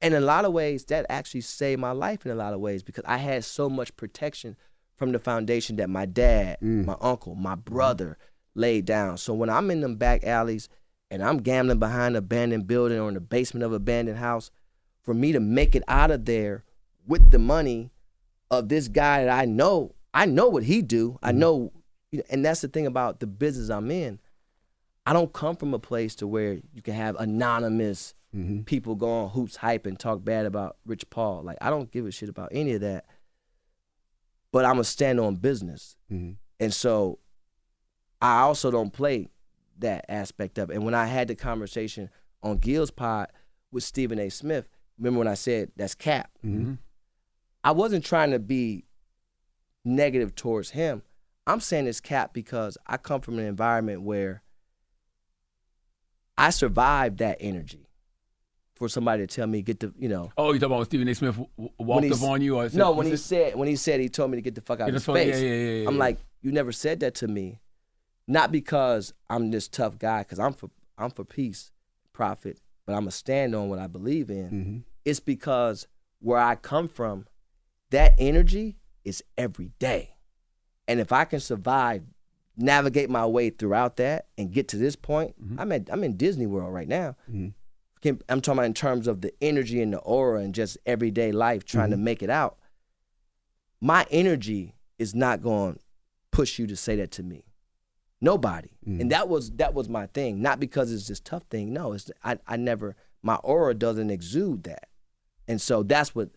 in 0.00 0.14
a 0.14 0.20
lot 0.20 0.44
of 0.44 0.52
ways, 0.52 0.84
that 0.86 1.06
actually 1.10 1.40
saved 1.40 1.80
my 1.80 1.90
life 1.90 2.24
in 2.24 2.32
a 2.32 2.36
lot 2.36 2.54
of 2.54 2.60
ways 2.60 2.82
because 2.82 3.04
I 3.06 3.18
had 3.18 3.44
so 3.44 3.68
much 3.68 3.96
protection 3.96 4.56
from 4.96 5.12
the 5.12 5.18
foundation 5.18 5.76
that 5.76 5.90
my 5.90 6.06
dad, 6.06 6.58
mm. 6.62 6.84
my 6.84 6.96
uncle, 7.00 7.34
my 7.34 7.54
mm-hmm. 7.54 7.74
brother 7.74 8.16
laid 8.54 8.84
down. 8.84 9.18
So 9.18 9.34
when 9.34 9.50
I'm 9.50 9.70
in 9.70 9.80
them 9.80 9.96
back 9.96 10.24
alleys 10.24 10.68
and 11.10 11.22
I'm 11.22 11.38
gambling 11.38 11.78
behind 11.80 12.14
an 12.14 12.18
abandoned 12.18 12.66
building 12.66 12.98
or 12.98 13.08
in 13.08 13.14
the 13.14 13.20
basement 13.20 13.64
of 13.64 13.72
an 13.72 13.76
abandoned 13.76 14.18
house, 14.18 14.50
for 15.02 15.14
me 15.14 15.32
to 15.32 15.40
make 15.40 15.74
it 15.74 15.82
out 15.88 16.10
of 16.10 16.26
there 16.26 16.64
with 17.06 17.30
the 17.30 17.38
money 17.38 17.90
of 18.50 18.68
this 18.68 18.88
guy 18.88 19.24
that 19.24 19.36
I 19.36 19.46
know, 19.46 19.94
I 20.14 20.26
know 20.26 20.48
what 20.48 20.64
he 20.64 20.82
do. 20.82 21.18
I 21.22 21.30
mm-hmm. 21.30 21.38
know, 21.38 21.72
you 22.12 22.18
know, 22.18 22.24
and 22.30 22.44
that's 22.44 22.60
the 22.60 22.68
thing 22.68 22.86
about 22.86 23.20
the 23.20 23.26
business 23.26 23.70
I'm 23.70 23.90
in. 23.90 24.18
I 25.08 25.14
don't 25.14 25.32
come 25.32 25.56
from 25.56 25.72
a 25.72 25.78
place 25.78 26.14
to 26.16 26.26
where 26.26 26.58
you 26.74 26.82
can 26.82 26.92
have 26.92 27.16
anonymous 27.16 28.12
mm-hmm. 28.36 28.60
people 28.64 28.94
go 28.94 29.08
on 29.08 29.30
HoopsHype 29.30 29.86
and 29.86 29.98
talk 29.98 30.22
bad 30.22 30.44
about 30.44 30.76
Rich 30.84 31.08
Paul. 31.08 31.44
Like 31.44 31.56
I 31.62 31.70
don't 31.70 31.90
give 31.90 32.04
a 32.04 32.10
shit 32.10 32.28
about 32.28 32.50
any 32.52 32.72
of 32.72 32.82
that. 32.82 33.06
But 34.52 34.66
I'm 34.66 34.78
a 34.78 34.84
stand 34.84 35.18
on 35.18 35.36
business. 35.36 35.96
Mm-hmm. 36.12 36.32
And 36.60 36.74
so 36.74 37.20
I 38.20 38.40
also 38.40 38.70
don't 38.70 38.92
play 38.92 39.30
that 39.78 40.04
aspect 40.10 40.58
of 40.58 40.68
it. 40.68 40.74
And 40.74 40.84
when 40.84 40.94
I 40.94 41.06
had 41.06 41.28
the 41.28 41.34
conversation 41.34 42.10
on 42.42 42.58
Gil's 42.58 42.90
pod 42.90 43.28
with 43.72 43.84
Stephen 43.84 44.18
A. 44.18 44.28
Smith, 44.28 44.68
remember 44.98 45.20
when 45.20 45.28
I 45.28 45.34
said 45.34 45.72
that's 45.74 45.94
cap? 45.94 46.30
Mm-hmm. 46.44 46.74
I 47.64 47.70
wasn't 47.70 48.04
trying 48.04 48.32
to 48.32 48.38
be 48.38 48.84
negative 49.86 50.34
towards 50.34 50.68
him. 50.68 51.00
I'm 51.46 51.60
saying 51.60 51.86
it's 51.86 51.98
cap 51.98 52.34
because 52.34 52.76
I 52.86 52.98
come 52.98 53.22
from 53.22 53.38
an 53.38 53.46
environment 53.46 54.02
where 54.02 54.42
I 56.38 56.50
survived 56.50 57.18
that 57.18 57.36
energy. 57.40 57.84
For 58.76 58.88
somebody 58.88 59.26
to 59.26 59.34
tell 59.34 59.48
me 59.48 59.60
get 59.62 59.80
the 59.80 59.92
you 59.98 60.08
know 60.08 60.30
Oh, 60.36 60.52
you 60.52 60.60
talking 60.60 60.72
about 60.76 60.86
Stephen 60.86 61.08
A. 61.08 61.14
Smith 61.16 61.32
w- 61.34 61.50
w- 61.58 61.72
when 61.78 62.08
walked 62.08 62.22
up 62.22 62.28
on 62.30 62.40
you? 62.40 62.58
Or 62.60 62.68
no, 62.72 62.92
when 62.92 63.08
he 63.08 63.16
said 63.16 63.56
when 63.56 63.66
he 63.66 63.74
said 63.74 63.98
he 63.98 64.08
told 64.08 64.30
me 64.30 64.36
to 64.36 64.40
get 64.42 64.54
the 64.54 64.60
fuck 64.60 64.78
out 64.78 64.88
of 64.88 64.94
the 64.94 65.00
fuck- 65.00 65.16
yeah, 65.16 65.22
space. 65.24 65.40
yeah, 65.42 65.50
yeah, 65.82 65.88
I'm 65.88 65.98
like, 65.98 66.18
you 66.42 66.52
never 66.52 66.70
said 66.70 67.00
that 67.00 67.16
to 67.16 67.26
me, 67.26 67.58
not 68.28 68.52
because 68.52 69.12
I'm 69.28 69.50
this 69.50 69.66
tough 69.66 69.98
guy, 69.98 70.20
because 70.20 70.38
I'm 70.38 70.52
for 70.52 70.70
I'm 70.96 71.10
for 71.10 71.24
peace, 71.24 71.72
profit, 72.12 72.60
but 72.86 72.92
I'm 72.94 73.08
a 73.08 73.10
stand 73.10 73.52
on 73.56 73.68
what 73.68 73.80
I 73.80 73.88
believe 73.88 74.30
in. 74.30 74.44
Mm-hmm. 74.48 74.78
It's 75.04 75.18
because 75.18 75.88
where 76.20 76.38
I 76.38 76.54
come 76.54 76.86
from, 76.86 77.26
that 77.90 78.14
energy 78.16 78.76
is 79.04 79.24
every 79.36 79.72
day, 79.80 80.10
and 80.86 81.00
if 81.00 81.10
I 81.10 81.24
can 81.24 81.40
survive, 81.40 82.04
navigate 82.58 83.08
my 83.08 83.24
way 83.26 83.50
throughout 83.50 83.96
that, 83.96 84.26
and 84.36 84.52
get 84.52 84.68
to 84.68 84.76
this 84.76 84.96
point, 84.96 85.34
mm-hmm. 85.42 85.58
I'm 85.60 85.72
at 85.72 85.88
I'm 85.90 86.04
in 86.04 86.16
Disney 86.16 86.46
World 86.46 86.72
right 86.74 86.88
now. 86.88 87.16
Mm-hmm. 87.30 87.48
Can- 88.02 88.22
I'm 88.28 88.40
talking 88.40 88.58
about 88.58 88.66
in 88.66 88.74
terms 88.74 89.08
of 89.08 89.20
the 89.20 89.32
energy 89.40 89.82
and 89.82 89.92
the 89.92 89.98
aura 89.98 90.40
and 90.40 90.54
just 90.54 90.78
everyday 90.86 91.32
life 91.32 91.64
trying 91.64 91.90
to 91.90 91.96
mm-hmm. 91.96 92.04
make 92.04 92.22
it 92.22 92.30
out. 92.30 92.58
My 93.80 94.06
energy 94.10 94.74
is 94.98 95.14
not 95.14 95.42
going 95.42 95.74
to 95.74 95.80
push 96.30 96.58
you 96.58 96.66
to 96.66 96.76
say 96.76 96.96
that 96.96 97.10
to 97.12 97.22
me. 97.22 97.44
Nobody. 98.20 98.70
And 99.00 99.12
that 99.12 99.28
was 99.28 99.50
that 99.52 99.74
was 99.74 99.88
my 99.88 100.06
thing. 100.06 100.42
Not 100.42 100.58
because 100.58 100.92
it's 100.92 101.06
this 101.06 101.20
tough 101.20 101.44
thing. 101.50 101.72
No, 101.72 101.92
it's 101.92 102.10
I, 102.24 102.38
I 102.46 102.56
never 102.56 102.96
my 103.22 103.36
aura 103.36 103.74
doesn't 103.74 104.10
exude 104.10 104.64
that. 104.64 104.88
And 105.46 105.60
so 105.60 105.82
that's 105.82 106.14
what 106.14 106.30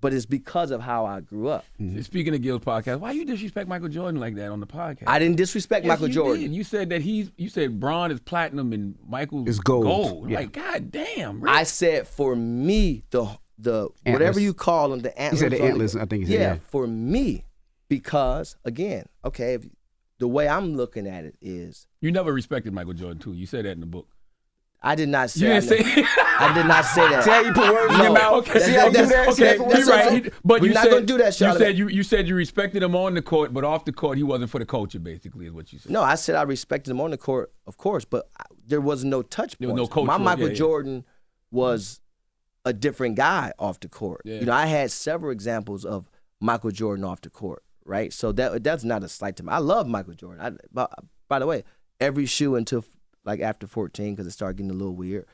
but 0.00 0.12
it's 0.14 0.26
because 0.26 0.70
of 0.70 0.80
how 0.80 1.04
I 1.06 1.20
grew 1.20 1.48
up. 1.48 1.64
Mm-hmm. 1.80 2.00
Speaking 2.02 2.34
of 2.34 2.42
Gil's 2.42 2.62
podcast, 2.62 3.00
why 3.00 3.12
do 3.12 3.18
you 3.18 3.24
disrespect 3.24 3.68
Michael 3.68 3.88
Jordan 3.88 4.20
like 4.20 4.34
that 4.36 4.50
on 4.50 4.60
the 4.60 4.66
podcast? 4.66 5.04
I 5.06 5.18
didn't 5.18 5.36
disrespect 5.36 5.84
Yes, 5.84 5.90
Michael 5.90 6.08
you 6.08 6.14
Jordan. 6.14 6.42
did. 6.42 6.54
You 6.54 6.64
said 6.64 6.88
that 6.90 7.02
he's. 7.02 7.30
You 7.36 7.48
said 7.48 7.78
Bron 7.80 8.10
is 8.10 8.20
platinum 8.20 8.72
and 8.72 8.96
Michael 9.06 9.48
Is 9.48 9.60
gold. 9.60 9.84
Gold. 9.84 10.30
Yeah. 10.30 10.38
Like, 10.40 10.52
god 10.52 10.90
damn. 10.90 11.40
Rick. 11.40 11.52
I 11.52 11.64
said 11.64 12.06
for 12.08 12.34
me, 12.36 13.04
the 13.10 13.26
the 13.58 13.88
Antlers. 14.06 14.12
whatever 14.12 14.40
you 14.40 14.54
call 14.54 14.88
them, 14.88 15.00
the 15.00 15.16
antlers. 15.20 15.40
said 15.40 15.52
the 15.52 15.60
on 15.62 15.68
antlers, 15.68 15.94
I 15.96 16.06
think 16.06 16.24
he 16.24 16.32
said, 16.32 16.40
yeah. 16.40 16.56
for 16.68 16.86
me, 16.86 17.44
because 17.88 18.56
again, 18.64 19.06
okay, 19.24 19.54
if, 19.54 19.66
the 20.18 20.28
way 20.28 20.48
I'm 20.48 20.76
looking 20.76 21.06
at 21.06 21.24
it 21.24 21.36
is, 21.42 21.86
You 22.00 22.10
never 22.10 22.32
respected 22.32 22.72
Michael 22.72 22.94
Jordan 22.94 23.18
too. 23.18 23.32
You 23.34 23.44
said 23.46 23.64
that 23.66 23.72
in 23.72 23.80
the 23.80 23.86
book. 23.86 24.08
I 24.82 24.94
did 24.94 25.08
not 25.10 25.28
say. 25.30 25.46
You 25.46 25.52
I, 25.52 25.60
didn't 25.60 25.84
say. 25.84 26.04
I 26.38 26.54
did 26.54 26.66
not 26.66 26.84
say 26.86 27.08
that. 27.10 27.24
See 27.24 27.30
how 27.30 27.40
you 27.42 27.52
put 27.52 27.72
words 27.72 27.94
in 27.94 28.00
your 28.00 28.12
mouth? 28.12 28.32
Okay, 28.48 28.52
That's- 28.58 28.64
see 28.66 28.72
how 28.78 28.86
you 28.86 28.92
do 28.92 29.06
that's- 29.06 29.10
that? 29.10 29.28
Okay, 29.28 29.58
that's- 29.58 29.78
you're 29.86 29.96
right. 29.96 30.24
He- 30.24 30.30
but 30.42 30.60
We're 30.62 30.68
you 30.68 30.74
not 30.74 30.84
said, 30.84 30.90
gonna 30.90 31.06
do 31.06 31.18
that, 31.18 31.40
You 31.40 31.58
said 31.58 31.78
you 31.78 31.88
you 31.88 32.02
said 32.02 32.26
you 32.28 32.34
respected 32.34 32.82
him 32.82 32.96
on 32.96 33.12
the 33.14 33.20
court, 33.22 33.52
but 33.52 33.62
off 33.64 33.84
the 33.84 33.92
court 33.92 34.16
he 34.16 34.24
wasn't 34.24 34.50
for 34.50 34.58
the 34.58 34.64
culture. 34.64 34.98
Basically, 34.98 35.44
is 35.46 35.52
what 35.52 35.70
you 35.72 35.78
said. 35.78 35.92
No, 35.92 36.02
I 36.02 36.14
said 36.14 36.34
I 36.36 36.42
respected 36.42 36.90
him 36.92 37.00
on 37.00 37.10
the 37.10 37.18
court, 37.18 37.52
of 37.66 37.76
course, 37.76 38.04
but 38.06 38.28
I, 38.38 38.44
there 38.66 38.80
was 38.80 39.04
no 39.04 39.20
touch 39.22 39.56
There 39.58 39.68
was 39.68 39.90
no 39.94 40.04
My 40.04 40.16
Michael 40.16 40.44
yeah, 40.44 40.48
yeah. 40.50 40.54
Jordan 40.54 41.04
was 41.50 42.00
a 42.64 42.72
different 42.72 43.16
guy 43.16 43.52
off 43.58 43.80
the 43.80 43.88
court. 43.88 44.22
Yeah. 44.24 44.40
You 44.40 44.46
know, 44.46 44.52
I 44.52 44.66
had 44.66 44.90
several 44.90 45.30
examples 45.32 45.84
of 45.84 46.08
Michael 46.40 46.70
Jordan 46.70 47.04
off 47.04 47.20
the 47.20 47.30
court, 47.30 47.62
right? 47.84 48.12
So 48.12 48.32
that 48.32 48.62
that's 48.64 48.84
not 48.84 49.02
a 49.04 49.08
slight 49.08 49.36
to 49.36 49.42
me. 49.42 49.50
I 49.52 49.58
love 49.58 49.86
Michael 49.86 50.14
Jordan. 50.14 50.40
I, 50.40 50.50
by, 50.72 50.86
by 51.28 51.38
the 51.38 51.46
way, 51.46 51.64
every 52.00 52.24
shoe 52.26 52.54
until 52.56 52.84
like 53.24 53.40
after 53.40 53.66
14 53.66 54.14
because 54.14 54.26
it 54.26 54.30
started 54.32 54.56
getting 54.56 54.70
a 54.70 54.74
little 54.74 54.94
weird. 54.94 55.26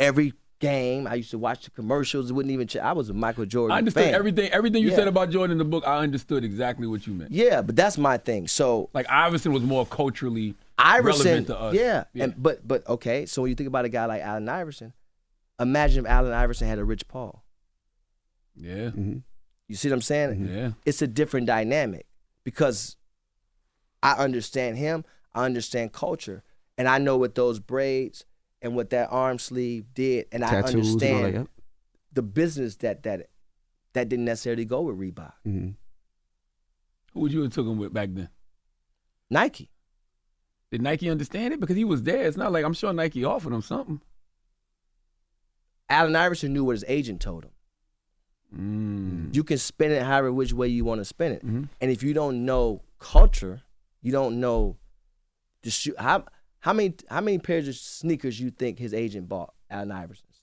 Every 0.00 0.32
game, 0.58 1.06
I 1.06 1.14
used 1.16 1.30
to 1.32 1.38
watch 1.38 1.64
the 1.64 1.70
commercials. 1.70 2.30
It 2.30 2.32
wouldn't 2.34 2.52
even. 2.52 2.66
Ch- 2.66 2.76
I 2.76 2.92
was 2.92 3.10
a 3.10 3.14
Michael 3.14 3.44
Jordan. 3.46 3.74
I 3.74 3.78
understood 3.78 4.04
fan. 4.04 4.14
everything. 4.14 4.50
Everything 4.52 4.82
you 4.82 4.90
Yeah. 4.90 4.96
said 4.96 5.08
about 5.08 5.30
Jordan 5.30 5.52
in 5.52 5.58
the 5.58 5.64
book, 5.64 5.84
I 5.86 5.98
understood 5.98 6.44
exactly 6.44 6.86
what 6.86 7.06
you 7.06 7.12
meant. 7.14 7.30
Yeah, 7.32 7.60
but 7.62 7.76
that's 7.76 7.98
my 7.98 8.16
thing. 8.18 8.48
So 8.48 8.88
Like 8.94 9.08
Iverson 9.10 9.52
was 9.52 9.62
more 9.62 9.84
culturally 9.86 10.54
Iverson, 10.78 11.24
relevant 11.24 11.46
to 11.48 11.58
us. 11.60 11.74
yeah, 11.74 12.04
and 12.14 12.34
but 12.42 12.66
but 12.66 12.86
okay. 12.88 13.26
So 13.26 13.42
when 13.42 13.50
you 13.50 13.54
think 13.54 13.68
about 13.68 13.84
a 13.84 13.88
guy 13.90 14.04
like 14.06 14.22
Allen 14.22 14.48
Iverson, 14.48 14.92
imagine 15.60 16.04
if 16.04 16.10
Allen 16.10 16.32
Iverson 16.32 16.68
had 16.68 16.78
a 16.78 16.84
Rich 16.84 17.06
Paul. 17.08 17.42
yeah, 18.54 18.90
You 19.68 19.74
see 19.76 19.88
what 19.88 19.94
I'm 19.94 20.00
saying? 20.02 20.30
Mm-hmm. 20.34 20.54
yeah. 20.56 20.70
It's 20.84 21.02
a 21.02 21.06
different 21.06 21.46
dynamic 21.46 22.06
because 22.44 22.96
I 24.02 24.12
understand 24.14 24.76
him. 24.78 25.04
I 25.34 25.44
understand 25.44 25.92
culture, 25.92 26.42
and 26.78 26.88
I 26.88 26.98
know 26.98 27.16
what 27.16 27.34
those 27.34 27.58
braids 27.58 28.24
and 28.62 28.74
what 28.74 28.90
that 28.90 29.08
arm 29.10 29.38
sleeve 29.38 29.86
did, 29.94 30.26
and 30.32 30.44
I 30.44 30.50
Tattoos 30.50 30.70
and 30.70 30.74
all 30.74 30.92
understand 30.92 31.24
that, 31.24 31.34
yep. 31.34 31.48
the 32.12 32.22
business 32.22 32.76
that 32.76 33.02
that 33.04 33.28
that 33.92 34.08
didn't 34.08 34.24
necessarily 34.26 34.64
go 34.64 34.82
with 34.82 34.98
Reebok, 34.98 35.32
Mm-hmm. 35.46 35.70
Who 37.12 37.20
would 37.20 37.32
you 37.32 37.42
have 37.42 37.52
took 37.52 37.66
him 37.66 37.78
with 37.78 37.94
back 37.94 38.10
then? 38.12 38.28
Nike. 39.30 39.70
Did 40.70 40.82
Nike 40.82 41.08
understand 41.08 41.54
it? 41.54 41.60
Because 41.60 41.76
he 41.76 41.84
was 41.84 42.02
there. 42.02 42.26
It's 42.26 42.36
not 42.36 42.52
like 42.52 42.64
I'm 42.64 42.74
sure 42.74 42.92
Nike 42.92 43.24
offered 43.24 43.54
him 43.54 43.62
something. 43.62 44.02
Allen 45.88 46.14
Iverson 46.14 46.52
knew 46.52 46.64
what 46.64 46.72
his 46.72 46.84
agent 46.88 47.20
told 47.20 47.44
him. 47.44 47.50
Mm. 48.54 49.34
You 49.34 49.44
can 49.44 49.58
spin 49.58 49.92
it 49.92 50.02
however 50.02 50.32
which 50.32 50.52
way 50.52 50.68
you 50.68 50.84
want 50.84 51.00
to 51.00 51.04
spin 51.04 51.32
it. 51.32 51.46
Mhm. 51.46 51.68
And 51.80 51.90
if 51.90 52.02
you 52.02 52.12
don't 52.12 52.44
know 52.44 52.82
culture, 52.98 53.62
you 54.02 54.12
don't 54.12 54.40
know 54.40 54.76
the 55.62 55.70
shoe. 55.70 55.94
How 55.98 56.24
how 56.66 56.72
many 56.72 56.94
how 57.08 57.20
many 57.20 57.38
pairs 57.38 57.68
of 57.68 57.76
sneakers 57.76 58.40
you 58.40 58.50
think 58.50 58.76
his 58.78 58.92
agent 58.92 59.28
bought 59.28 59.54
Allen 59.70 59.92
Iverson's? 59.92 60.40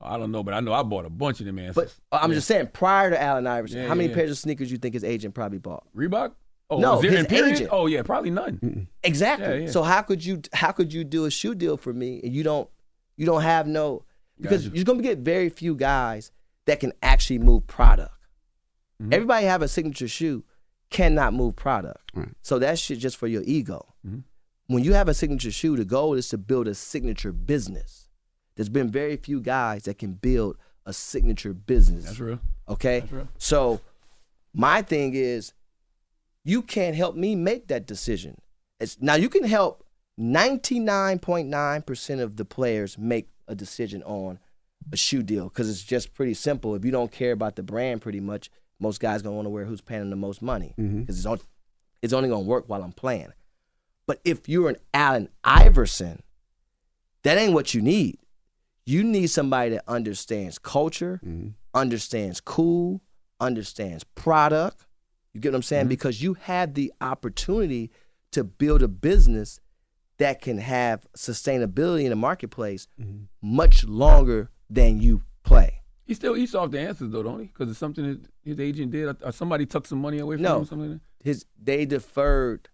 I 0.00 0.16
don't 0.16 0.32
know, 0.32 0.42
but 0.42 0.54
I 0.54 0.60
know 0.60 0.72
I 0.72 0.82
bought 0.82 1.04
a 1.04 1.10
bunch 1.10 1.40
of 1.40 1.46
them 1.46 1.58
answers. 1.58 1.74
But 2.10 2.16
uh, 2.16 2.20
I'm 2.22 2.30
Yeah. 2.30 2.36
just 2.36 2.46
saying, 2.48 2.68
prior 2.72 3.10
to 3.10 3.20
Allen 3.20 3.46
Iverson, 3.46 3.82
Yeah, 3.82 3.88
how 3.88 3.94
many 3.94 4.08
yeah. 4.08 4.14
pairs 4.14 4.30
of 4.30 4.38
sneakers 4.38 4.72
you 4.72 4.78
think 4.78 4.94
his 4.94 5.04
agent 5.04 5.34
probably 5.34 5.58
bought? 5.58 5.84
Reebok? 5.94 6.32
Oh, 6.70 6.78
No, 6.78 7.00
his 7.00 7.26
agent. 7.30 7.68
Oh 7.70 7.86
yeah, 7.86 8.02
probably 8.02 8.30
none. 8.30 8.88
Exactly. 9.02 9.46
Yeah, 9.46 9.54
yeah. 9.66 9.70
So 9.70 9.82
how 9.82 10.00
could 10.00 10.24
you 10.24 10.40
how 10.54 10.72
could 10.72 10.90
you 10.92 11.04
do 11.04 11.26
a 11.26 11.30
shoe 11.30 11.54
deal 11.54 11.76
for 11.76 11.92
me 11.92 12.20
and 12.24 12.32
you 12.32 12.42
don't 12.42 12.68
you 13.18 13.26
don't 13.26 13.42
have 13.42 13.66
no 13.66 14.04
because 14.40 14.64
Gotcha. 14.64 14.76
you're 14.76 14.84
gonna 14.86 15.02
get 15.02 15.18
very 15.18 15.50
few 15.50 15.74
guys 15.74 16.30
that 16.66 16.80
can 16.80 16.92
actually 17.02 17.40
move 17.40 17.66
product. 17.66 18.14
Mm-hmm. 19.02 19.12
Everybody 19.12 19.46
have 19.46 19.60
a 19.62 19.68
signature 19.68 20.08
shoe, 20.08 20.44
cannot 20.90 21.34
move 21.34 21.56
product. 21.56 22.10
Right. 22.14 22.28
So 22.42 22.58
that 22.58 22.78
shit 22.78 22.98
just 22.98 23.16
for 23.18 23.26
your 23.26 23.42
ego. 23.44 23.94
Mm-hmm. 24.06 24.20
When 24.68 24.84
you 24.84 24.92
have 24.92 25.08
a 25.08 25.14
signature 25.14 25.50
shoe, 25.50 25.76
the 25.76 25.84
goal 25.84 26.14
is 26.14 26.28
to 26.28 26.38
build 26.38 26.68
a 26.68 26.74
signature 26.74 27.32
business. 27.32 28.08
There's 28.54 28.68
been 28.68 28.90
very 28.90 29.16
few 29.16 29.40
guys 29.40 29.84
that 29.84 29.98
can 29.98 30.12
build 30.12 30.58
a 30.84 30.92
signature 30.92 31.54
business. 31.54 32.04
That's 32.04 32.20
real. 32.20 32.38
Okay. 32.68 33.00
That's 33.00 33.12
real. 33.12 33.28
So 33.38 33.80
my 34.52 34.82
thing 34.82 35.14
is, 35.14 35.54
you 36.44 36.62
can't 36.62 36.94
help 36.94 37.16
me 37.16 37.34
make 37.34 37.68
that 37.68 37.86
decision. 37.86 38.40
It's, 38.78 39.00
now 39.00 39.14
you 39.14 39.30
can 39.30 39.44
help 39.44 39.84
99.9% 40.20 42.20
of 42.20 42.36
the 42.36 42.44
players 42.44 42.98
make 42.98 43.30
a 43.46 43.54
decision 43.54 44.02
on 44.02 44.38
a 44.92 44.96
shoe 44.96 45.22
deal 45.22 45.44
because 45.44 45.70
it's 45.70 45.82
just 45.82 46.12
pretty 46.12 46.34
simple. 46.34 46.74
If 46.74 46.84
you 46.84 46.90
don't 46.90 47.12
care 47.12 47.32
about 47.32 47.56
the 47.56 47.62
brand, 47.62 48.02
pretty 48.02 48.20
much 48.20 48.50
most 48.80 49.00
guys 49.00 49.22
gonna 49.22 49.34
want 49.34 49.46
to 49.46 49.50
wear 49.50 49.64
who's 49.64 49.80
paying 49.80 50.10
the 50.10 50.16
most 50.16 50.42
money 50.42 50.74
mm-hmm. 50.78 51.00
because 51.00 51.16
it's, 51.16 51.26
on, 51.26 51.40
it's 52.02 52.12
only 52.12 52.28
gonna 52.28 52.42
work 52.42 52.68
while 52.68 52.82
I'm 52.82 52.92
playing. 52.92 53.32
But 54.08 54.20
if 54.24 54.48
you're 54.48 54.68
an 54.70 54.76
Allen 54.92 55.28
Iverson, 55.44 56.22
that 57.22 57.38
ain't 57.38 57.52
what 57.52 57.74
you 57.74 57.82
need. 57.82 58.18
You 58.86 59.04
need 59.04 59.26
somebody 59.28 59.70
that 59.72 59.84
understands 59.86 60.58
culture, 60.58 61.20
understands 61.74 62.40
cool, 62.40 63.02
understands 63.38 64.02
product. 64.04 64.86
You 65.34 65.40
get 65.40 65.52
what 65.52 65.56
I'm 65.56 65.62
saying? 65.62 65.82
Mm-hmm. 65.82 65.88
Because 65.90 66.22
you 66.22 66.34
have 66.40 66.72
the 66.74 66.90
opportunity 67.02 67.90
to 68.32 68.44
build 68.44 68.82
a 68.82 68.88
business 68.88 69.60
that 70.16 70.40
can 70.40 70.58
have 70.58 71.06
sustainability 71.16 72.04
in 72.04 72.10
the 72.10 72.16
marketplace 72.16 72.88
Mm-hmm. 73.00 73.24
much 73.42 73.84
longer 73.84 74.50
than 74.70 75.00
you 75.00 75.22
play. 75.44 75.82
He 76.06 76.14
still 76.14 76.34
eats 76.36 76.54
off 76.54 76.70
the 76.70 76.80
answers 76.80 77.10
though, 77.10 77.22
don't 77.22 77.40
he? 77.40 77.46
Because 77.46 77.68
it's 77.68 77.78
something 77.78 78.04
that 78.04 78.20
his 78.42 78.58
agent 78.58 78.90
did. 78.90 79.14
Or 79.22 79.32
somebody 79.32 79.66
took 79.66 79.86
some 79.86 80.00
money 80.00 80.18
away 80.18 80.36
from 80.36 80.44
him. 80.46 80.50
No, 80.50 80.58
Or 80.60 80.64
something 80.66 80.90
like 80.92 81.00
his 81.22 81.44
they 81.62 81.84
deferred 81.84 82.70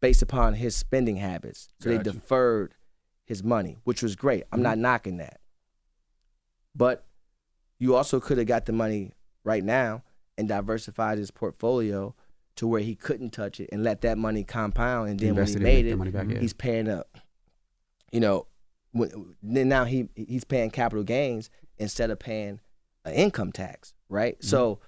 based 0.00 0.22
upon 0.22 0.54
his 0.54 0.74
spending 0.76 1.16
habits. 1.16 1.68
So 1.80 1.88
they 1.90 1.98
deferred 1.98 2.74
his 3.24 3.42
money, 3.42 3.78
which 3.84 4.02
was 4.02 4.14
great. 4.16 4.44
I'm 4.52 4.58
Mm-hmm. 4.58 4.62
not 4.62 4.78
knocking 4.78 5.16
that. 5.18 5.40
But 6.74 7.06
you 7.78 7.94
also 7.94 8.20
could 8.20 8.38
have 8.38 8.46
got 8.46 8.66
the 8.66 8.72
money 8.72 9.12
right 9.44 9.64
now 9.64 10.02
and 10.38 10.48
diversified 10.48 11.18
his 11.18 11.30
portfolio 11.30 12.14
to 12.56 12.66
where 12.66 12.80
he 12.80 12.94
couldn't 12.94 13.30
touch 13.30 13.60
it 13.60 13.68
and 13.72 13.82
let 13.82 14.00
that 14.02 14.16
money 14.18 14.44
compound. 14.44 15.08
And 15.10 15.18
then 15.20 15.30
Invested 15.30 15.62
when 15.62 15.72
he 15.74 15.82
made 15.82 15.86
it, 15.86 16.12
back, 16.12 16.30
yeah. 16.30 16.38
he's 16.38 16.52
paying 16.52 16.88
up. 16.88 17.18
You 18.12 18.20
know, 18.20 18.46
when, 18.92 19.34
then 19.42 19.68
now 19.68 19.84
he 19.84 20.08
he's 20.14 20.44
paying 20.44 20.70
capital 20.70 21.04
gains 21.04 21.50
instead 21.78 22.10
of 22.10 22.18
paying 22.18 22.60
an 23.04 23.12
income 23.14 23.52
tax, 23.52 23.92
right? 24.08 24.38
Mm-hmm. 24.38 24.46
So, 24.46 24.80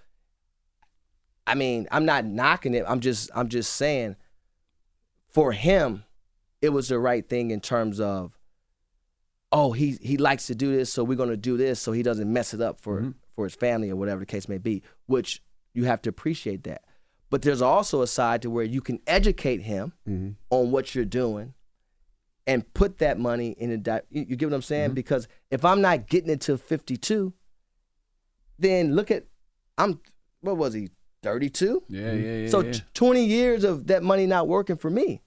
I 1.46 1.54
mean, 1.54 1.88
I'm 1.90 2.04
not 2.06 2.24
knocking 2.24 2.74
it. 2.74 2.84
I'm 2.86 3.00
just 3.00 3.30
I'm 3.34 3.48
just 3.48 3.74
saying, 3.74 4.16
for 5.28 5.52
him, 5.52 6.04
it 6.62 6.70
was 6.70 6.88
the 6.88 6.98
right 6.98 7.28
thing 7.28 7.50
in 7.50 7.60
terms 7.60 8.00
of, 8.00 8.38
oh, 9.52 9.72
he 9.72 9.96
he 10.02 10.16
likes 10.16 10.46
to 10.48 10.54
do 10.54 10.74
this, 10.74 10.92
so 10.92 11.04
we're 11.04 11.16
gonna 11.16 11.36
do 11.36 11.56
this, 11.56 11.80
so 11.80 11.92
he 11.92 12.02
doesn't 12.02 12.32
mess 12.32 12.54
it 12.54 12.60
up 12.60 12.80
for 12.80 13.14
for 13.34 13.44
his 13.44 13.54
family 13.54 13.90
or 13.90 13.96
whatever 13.96 14.20
the 14.20 14.26
case 14.26 14.48
may 14.48 14.58
be. 14.58 14.82
Which 15.06 15.42
you 15.74 15.84
have 15.84 16.02
to 16.02 16.10
appreciate 16.10 16.64
that. 16.64 16.82
But 17.30 17.42
there's 17.42 17.62
also 17.62 18.00
a 18.02 18.06
side 18.06 18.42
to 18.42 18.50
where 18.50 18.64
you 18.64 18.80
can 18.80 19.00
educate 19.06 19.60
him 19.62 19.92
Mm-hmm. 20.08 20.30
on 20.50 20.70
what 20.70 20.94
you're 20.94 21.04
doing 21.04 21.54
and 22.46 22.72
put 22.72 22.98
that 22.98 23.18
money 23.18 23.50
in 23.50 23.70
a 23.70 23.76
di- 23.76 24.00
you, 24.10 24.24
you 24.30 24.36
get 24.36 24.46
what 24.48 24.54
I'm 24.54 24.62
saying? 24.62 24.94
Because 24.94 25.28
if 25.50 25.62
I'm 25.64 25.82
not 25.82 26.08
getting 26.08 26.30
it 26.30 26.40
to 26.42 26.56
52, 26.56 27.34
then 28.58 28.94
look 28.94 29.10
at 29.10 29.24
I'm 29.76 30.00
what 30.40 30.56
was 30.56 30.72
he 30.74 30.88
32? 31.22 31.82
Yeah, 31.88 32.12
yeah, 32.12 32.32
yeah. 32.36 32.48
So 32.48 32.60
yeah. 32.60 32.72
t- 32.72 32.80
20 32.94 33.24
years 33.24 33.64
of 33.64 33.86
that 33.88 34.02
money 34.02 34.26
not 34.26 34.48
working 34.48 34.76
for 34.76 34.90
me. 34.90 35.22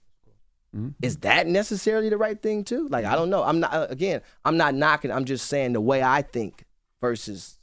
Mhm. 0.75 0.93
Is 1.01 1.17
that 1.17 1.47
necessarily 1.47 2.07
the 2.09 2.17
right 2.17 2.41
thing 2.41 2.63
too? 2.63 2.87
Like 2.87 3.03
I 3.05 3.15
don't 3.15 3.29
know. 3.29 3.43
I'm 3.43 3.59
not 3.59 3.73
uh, 3.73 3.87
again. 3.89 4.21
I'm 4.45 4.55
not 4.55 4.73
knocking. 4.73 5.11
I'm 5.11 5.25
just 5.25 5.47
saying 5.47 5.73
the 5.73 5.81
way 5.81 6.01
I 6.01 6.21
think 6.21 6.63
versus, 7.01 7.59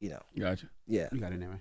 you 0.00 0.10
know. 0.10 0.20
Gotcha. 0.38 0.66
Yeah. 0.86 1.08
You 1.12 1.18
got 1.18 1.32
it 1.32 1.36
anyway. 1.36 1.60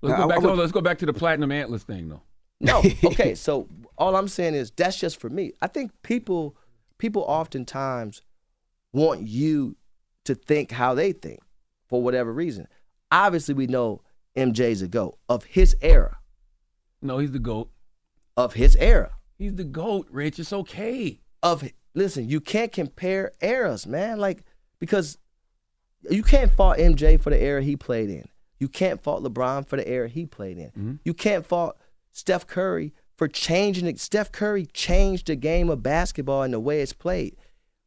Let's 0.00 0.14
Uh, 0.14 0.22
go 0.22 0.28
back. 0.28 0.38
I 0.38 0.40
to, 0.40 0.48
would- 0.48 0.58
let's 0.58 0.72
go 0.72 0.80
back 0.80 0.98
to 0.98 1.06
the 1.06 1.12
platinum 1.12 1.52
antlers 1.52 1.82
thing 1.82 2.08
though. 2.08 2.22
No. 2.60 2.82
Okay. 3.04 3.34
so 3.34 3.68
all 3.98 4.16
I'm 4.16 4.28
saying 4.28 4.54
is 4.54 4.70
that's 4.70 4.98
just 4.98 5.20
for 5.20 5.28
me. 5.28 5.52
I 5.60 5.66
think 5.66 5.92
people 6.02 6.56
people 6.96 7.22
oftentimes 7.28 8.22
want 8.94 9.26
you 9.28 9.76
to 10.24 10.34
think 10.34 10.70
how 10.70 10.94
they 10.94 11.12
think 11.12 11.40
for 11.88 12.02
whatever 12.02 12.32
reason. 12.32 12.66
Obviously, 13.12 13.52
we 13.54 13.66
know 13.66 14.00
MJ's 14.36 14.82
a 14.82 14.88
goat 14.88 15.18
of 15.28 15.44
his 15.44 15.76
era. 15.80 16.18
No, 17.02 17.18
he's 17.18 17.32
the 17.32 17.38
goat. 17.38 17.70
Of 18.36 18.54
his 18.54 18.76
era. 18.76 19.12
He's 19.38 19.54
the 19.54 19.64
goat, 19.64 20.06
Rich. 20.10 20.38
It's 20.38 20.52
okay. 20.52 21.20
Of 21.42 21.68
listen, 21.94 22.28
you 22.28 22.40
can't 22.40 22.72
compare 22.72 23.32
eras, 23.40 23.86
man. 23.86 24.18
Like 24.18 24.44
because 24.78 25.18
you 26.08 26.22
can't 26.22 26.52
fault 26.52 26.78
MJ 26.78 27.20
for 27.20 27.30
the 27.30 27.42
era 27.42 27.62
he 27.62 27.76
played 27.76 28.10
in. 28.10 28.28
You 28.58 28.68
can't 28.68 29.02
fault 29.02 29.22
LeBron 29.22 29.66
for 29.66 29.76
the 29.76 29.88
era 29.88 30.08
he 30.08 30.26
played 30.26 30.58
in. 30.58 30.68
Mm-hmm. 30.68 30.94
You 31.04 31.14
can't 31.14 31.46
fault 31.46 31.76
Steph 32.12 32.46
Curry 32.46 32.92
for 33.16 33.28
changing 33.28 33.86
it. 33.86 33.98
Steph 33.98 34.32
Curry 34.32 34.66
changed 34.66 35.26
the 35.26 35.36
game 35.36 35.70
of 35.70 35.82
basketball 35.82 36.42
and 36.42 36.54
the 36.54 36.60
way 36.60 36.80
it's 36.80 36.92
played. 36.92 37.36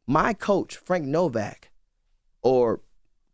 My 0.06 0.32
coach, 0.32 0.76
Frank 0.76 1.06
Novak, 1.06 1.70
or 2.42 2.80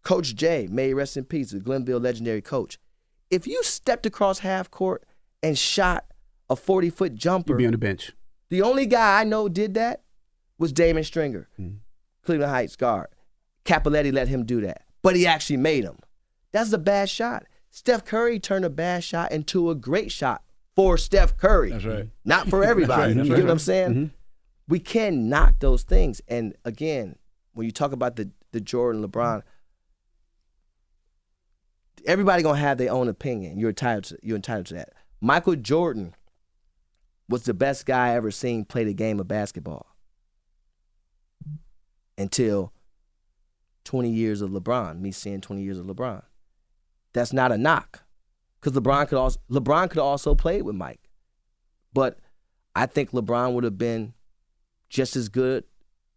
Coach 0.02 0.34
J, 0.34 0.68
may 0.70 0.94
rest 0.94 1.16
in 1.16 1.24
peace, 1.24 1.50
the 1.50 1.60
Glenville 1.60 2.00
legendary 2.00 2.42
coach. 2.42 2.78
If 3.30 3.46
you 3.46 3.62
stepped 3.62 4.06
across 4.06 4.40
half 4.40 4.70
court 4.70 5.04
and 5.42 5.56
shot 5.56 6.06
a 6.48 6.56
40 6.56 6.90
foot 6.90 7.14
jumper, 7.14 7.52
You'd 7.52 7.58
be 7.58 7.66
on 7.66 7.72
the 7.72 7.78
bench. 7.78 8.12
the 8.48 8.62
only 8.62 8.86
guy 8.86 9.20
I 9.20 9.24
know 9.24 9.48
did 9.48 9.74
that 9.74 10.02
was 10.58 10.72
Damon 10.72 11.04
Stringer, 11.04 11.48
hmm. 11.56 11.68
Cleveland 12.22 12.50
Heights 12.50 12.76
guard. 12.76 13.08
Capoletti 13.64 14.12
let 14.12 14.28
him 14.28 14.44
do 14.44 14.60
that, 14.62 14.82
but 15.02 15.14
he 15.16 15.26
actually 15.26 15.58
made 15.58 15.84
him. 15.84 15.98
That's 16.52 16.72
a 16.72 16.78
bad 16.78 17.08
shot. 17.08 17.44
Steph 17.70 18.04
Curry 18.04 18.40
turned 18.40 18.64
a 18.64 18.70
bad 18.70 19.04
shot 19.04 19.30
into 19.30 19.70
a 19.70 19.74
great 19.74 20.10
shot 20.10 20.42
for 20.74 20.98
Steph 20.98 21.36
Curry. 21.36 21.70
That's 21.70 21.84
right. 21.84 22.08
Not 22.24 22.48
for 22.48 22.64
everybody. 22.72 23.00
That's 23.02 23.08
right, 23.08 23.16
that's 23.16 23.28
you 23.28 23.34
right. 23.34 23.38
get 23.40 23.46
what 23.46 23.52
I'm 23.52 23.58
saying? 23.60 23.90
Mm-hmm. 23.90 24.04
We 24.66 24.80
can 24.80 25.28
knock 25.28 25.60
those 25.60 25.82
things. 25.84 26.20
And 26.26 26.54
again, 26.64 27.16
when 27.54 27.66
you 27.66 27.72
talk 27.72 27.92
about 27.92 28.16
the 28.16 28.30
the 28.52 28.60
Jordan, 28.60 29.06
LeBron, 29.06 29.42
everybody 32.06 32.42
gonna 32.42 32.58
have 32.58 32.78
their 32.78 32.92
own 32.92 33.08
opinion. 33.08 33.58
You're 33.58 33.70
entitled 33.70 34.04
to, 34.04 34.18
you're 34.22 34.36
entitled 34.36 34.66
to 34.66 34.74
that. 34.74 34.92
Michael 35.20 35.56
Jordan 35.56 36.14
was 37.28 37.42
the 37.44 37.54
best 37.54 37.86
guy 37.86 38.08
I 38.08 38.16
ever 38.16 38.30
seen 38.30 38.64
play 38.64 38.84
the 38.84 38.94
game 38.94 39.20
of 39.20 39.28
basketball 39.28 39.86
until 42.18 42.72
20 43.84 44.10
years 44.10 44.42
of 44.42 44.50
LeBron. 44.50 45.00
Me 45.00 45.10
seeing 45.12 45.40
20 45.40 45.62
years 45.62 45.78
of 45.78 45.86
LeBron. 45.86 46.22
That's 47.12 47.32
not 47.32 47.50
a 47.52 47.58
knock, 47.58 48.04
because 48.60 48.78
LeBron 48.78 49.08
could 49.08 49.18
also 49.18 49.40
LeBron 49.50 49.90
could 49.90 49.98
also 49.98 50.34
play 50.34 50.62
with 50.62 50.76
Mike, 50.76 51.10
but 51.92 52.18
I 52.74 52.86
think 52.86 53.10
LeBron 53.10 53.52
would 53.54 53.64
have 53.64 53.78
been 53.78 54.14
just 54.88 55.16
as 55.16 55.28
good 55.28 55.64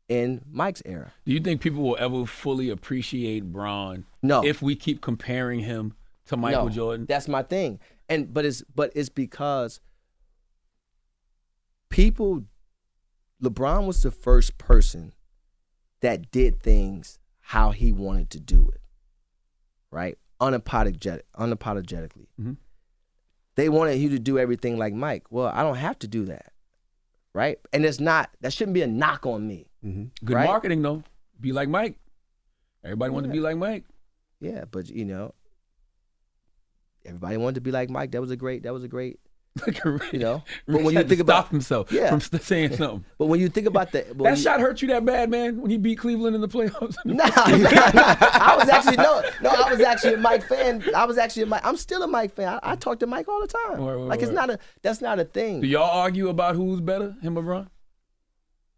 in 0.08 0.42
Mike's 0.52 0.84
era. 0.86 1.14
Do 1.26 1.32
you 1.34 1.40
think 1.40 1.62
people 1.62 1.82
will 1.82 1.98
ever 2.00 2.26
fully 2.26 2.70
appreciate 2.70 3.52
Bron? 3.52 4.06
No. 4.24 4.44
If 4.44 4.62
we 4.62 4.76
keep 4.76 5.02
comparing 5.02 5.60
him 5.60 5.94
to 6.28 6.38
Michael 6.38 6.66
No, 6.66 6.70
Jordan. 6.70 7.06
That's 7.08 7.28
my 7.28 7.44
thing. 7.44 7.80
And 8.10 8.34
but 8.34 8.46
it's 8.46 8.64
but 8.74 8.92
it's 8.96 9.10
because 9.10 9.82
people 11.90 12.46
LeBron 13.44 13.86
was 13.86 14.02
the 14.02 14.12
first 14.12 14.58
person 14.58 15.14
that 16.00 16.32
did 16.32 16.62
things 16.62 17.20
how 17.42 17.72
he 17.72 17.92
wanted 17.92 18.30
to 18.32 18.40
do 18.40 18.70
it. 18.74 18.82
Right? 19.92 20.18
Unapologetic 20.40 21.22
unapologetically. 21.38 22.28
Mhm. 22.40 22.58
They 23.56 23.70
wanted 23.70 23.96
you 23.96 24.10
to 24.10 24.20
do 24.20 24.40
everything 24.40 24.78
like 24.78 24.94
Mike. 24.94 25.32
Well, 25.32 25.48
I 25.48 25.62
don't 25.62 25.76
have 25.76 26.00
to 26.00 26.08
do 26.08 26.26
that. 26.26 26.54
Right? 27.34 27.60
And 27.74 27.86
it's 27.86 28.00
not 28.00 28.30
that 28.42 28.54
shouldn't 28.54 28.74
be 28.74 28.82
a 28.82 28.88
knock 28.88 29.26
on 29.26 29.46
me. 29.48 29.68
Good 29.84 30.36
right? 30.36 30.46
marketing 30.46 30.82
though. 30.82 31.04
Be 31.42 31.52
like 31.52 31.68
Mike. 31.68 31.98
Everybody 32.86 33.12
wanted 33.12 33.28
to 33.28 33.34
be 33.34 33.40
like 33.42 33.58
Mike. 33.58 33.84
Yeah, 34.44 34.66
but 34.70 34.90
you 34.90 35.06
know, 35.06 35.34
everybody 37.06 37.38
wanted 37.38 37.56
to 37.56 37.62
be 37.62 37.72
like 37.72 37.90
Mike. 37.90 38.12
That 38.12 38.22
was 38.22 38.32
a 38.32 38.36
great. 38.38 38.64
That 38.64 38.74
was 38.74 38.84
a 38.84 38.88
great. 38.88 39.20
You 40.12 40.18
know, 40.18 40.44
but 40.68 40.82
when 40.82 40.96
you 40.96 41.04
think 41.04 41.22
about 41.22 41.44
stop 41.44 41.52
himself 41.52 41.92
Yeah. 41.92 42.10
from 42.10 42.40
saying 42.42 42.76
something. 42.76 43.06
but 43.20 43.28
when 43.28 43.40
you 43.40 43.50
think 43.50 43.68
about 43.68 43.92
the 43.92 44.02
when 44.16 44.24
that 44.32 44.38
you- 44.40 44.44
shot 44.44 44.60
hurt 44.60 44.82
you 44.82 44.88
that 44.88 45.06
bad, 45.06 45.30
man, 45.30 45.62
when 45.62 45.70
he 45.70 45.78
beat 45.78 46.00
Cleveland 46.00 46.34
in 46.36 46.42
the 46.42 46.48
playoffs. 46.48 46.96
Nah, 47.06 47.28
nah, 47.28 47.92
nah. 47.92 48.16
I 48.20 48.56
was 48.60 48.68
actually 48.68 48.98
no, 48.98 49.22
no. 49.44 49.50
I 49.52 49.70
was 49.72 49.80
actually 49.82 50.16
a 50.16 50.18
Mike 50.18 50.48
fan. 50.48 50.84
I 50.96 51.06
was 51.06 51.20
actually 51.20 51.44
a 51.44 51.46
Mike. 51.46 51.62
I'm 51.64 51.78
still 51.78 52.02
a 52.02 52.08
Mike 52.08 52.34
fan. 52.36 52.48
I, 52.64 52.72
I 52.72 52.76
talk 52.76 52.98
to 53.02 53.06
Mike 53.08 53.28
all 53.30 53.42
the 53.42 53.48
time. 53.48 53.80
Word, 53.86 54.00
word, 54.00 54.08
like 54.10 54.22
it's 54.22 54.30
word. 54.30 54.36
not 54.36 54.50
a. 54.50 54.60
That's 54.82 55.02
not 55.02 55.20
a 55.20 55.24
thing. 55.26 55.62
Do 55.62 55.68
y'all 55.68 55.84
argue 56.00 56.30
about 56.30 56.56
who's 56.56 56.82
better, 56.82 57.16
him 57.22 57.38
or 57.38 57.44
Bron? 57.44 57.70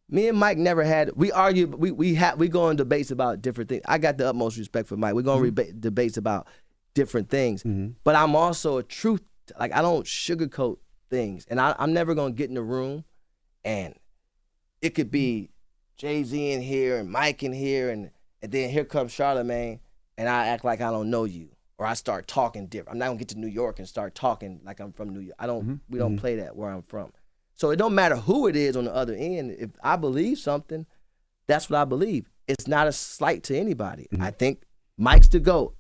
Me 0.09 0.27
and 0.27 0.37
Mike 0.37 0.57
never 0.57 0.83
had. 0.83 1.11
We 1.15 1.31
argue. 1.31 1.67
We 1.67 1.91
we 1.91 2.15
have. 2.15 2.39
We 2.39 2.47
go 2.47 2.69
in 2.69 2.77
debates 2.77 3.09
about 3.09 3.41
different 3.41 3.69
things. 3.69 3.81
I 3.85 3.97
got 3.97 4.17
the 4.17 4.29
utmost 4.29 4.57
respect 4.57 4.87
for 4.87 4.97
Mike. 4.97 5.15
We're 5.15 5.23
going 5.23 5.43
to 5.43 5.49
mm-hmm. 5.49 5.71
reba- 5.71 5.79
debates 5.79 6.17
about 6.17 6.47
different 6.93 7.29
things. 7.29 7.63
Mm-hmm. 7.63 7.93
But 8.03 8.15
I'm 8.15 8.35
also 8.35 8.77
a 8.77 8.83
truth. 8.83 9.23
Like 9.59 9.73
I 9.73 9.81
don't 9.81 10.05
sugarcoat 10.05 10.77
things, 11.09 11.45
and 11.49 11.59
I, 11.59 11.75
I'm 11.79 11.93
never 11.93 12.13
going 12.13 12.33
to 12.33 12.37
get 12.37 12.49
in 12.49 12.55
the 12.55 12.63
room, 12.63 13.03
and 13.63 13.95
it 14.81 14.91
could 14.91 15.09
be 15.09 15.49
Jay 15.97 16.23
Z 16.23 16.51
in 16.51 16.61
here 16.61 16.97
and 16.97 17.09
Mike 17.09 17.41
in 17.41 17.53
here, 17.53 17.89
and 17.89 18.11
and 18.41 18.51
then 18.51 18.69
here 18.69 18.85
comes 18.85 19.11
Charlamagne, 19.11 19.79
and 20.17 20.29
I 20.29 20.47
act 20.47 20.63
like 20.63 20.81
I 20.81 20.91
don't 20.91 21.09
know 21.09 21.23
you, 21.23 21.49
or 21.79 21.87
I 21.87 21.95
start 21.95 22.27
talking 22.27 22.67
different. 22.67 22.91
I'm 22.91 22.99
not 22.99 23.07
gonna 23.07 23.17
get 23.17 23.29
to 23.29 23.39
New 23.39 23.47
York 23.47 23.79
and 23.79 23.87
start 23.87 24.13
talking 24.13 24.61
like 24.63 24.79
I'm 24.79 24.93
from 24.93 25.09
New 25.09 25.21
York. 25.21 25.35
I 25.39 25.47
don't. 25.47 25.63
Mm-hmm. 25.63 25.75
We 25.89 25.97
don't 25.97 26.17
play 26.17 26.35
that 26.37 26.55
where 26.55 26.69
I'm 26.69 26.83
from. 26.83 27.11
So 27.55 27.71
it 27.71 27.77
don't 27.77 27.95
matter 27.95 28.17
who 28.17 28.47
it 28.47 28.55
is 28.55 28.75
on 28.75 28.85
the 28.85 28.93
other 28.93 29.15
end. 29.15 29.55
If 29.57 29.71
I 29.81 29.95
believe 29.95 30.37
something, 30.37 30.85
that's 31.47 31.69
what 31.69 31.79
I 31.79 31.85
believe. 31.85 32.29
It's 32.47 32.67
not 32.67 32.87
a 32.87 32.91
slight 32.91 33.43
to 33.43 33.57
anybody. 33.57 34.07
I 34.19 34.31
think 34.31 34.63
Mike's 34.97 35.29
the 35.29 35.39
GOAT. 35.39 35.75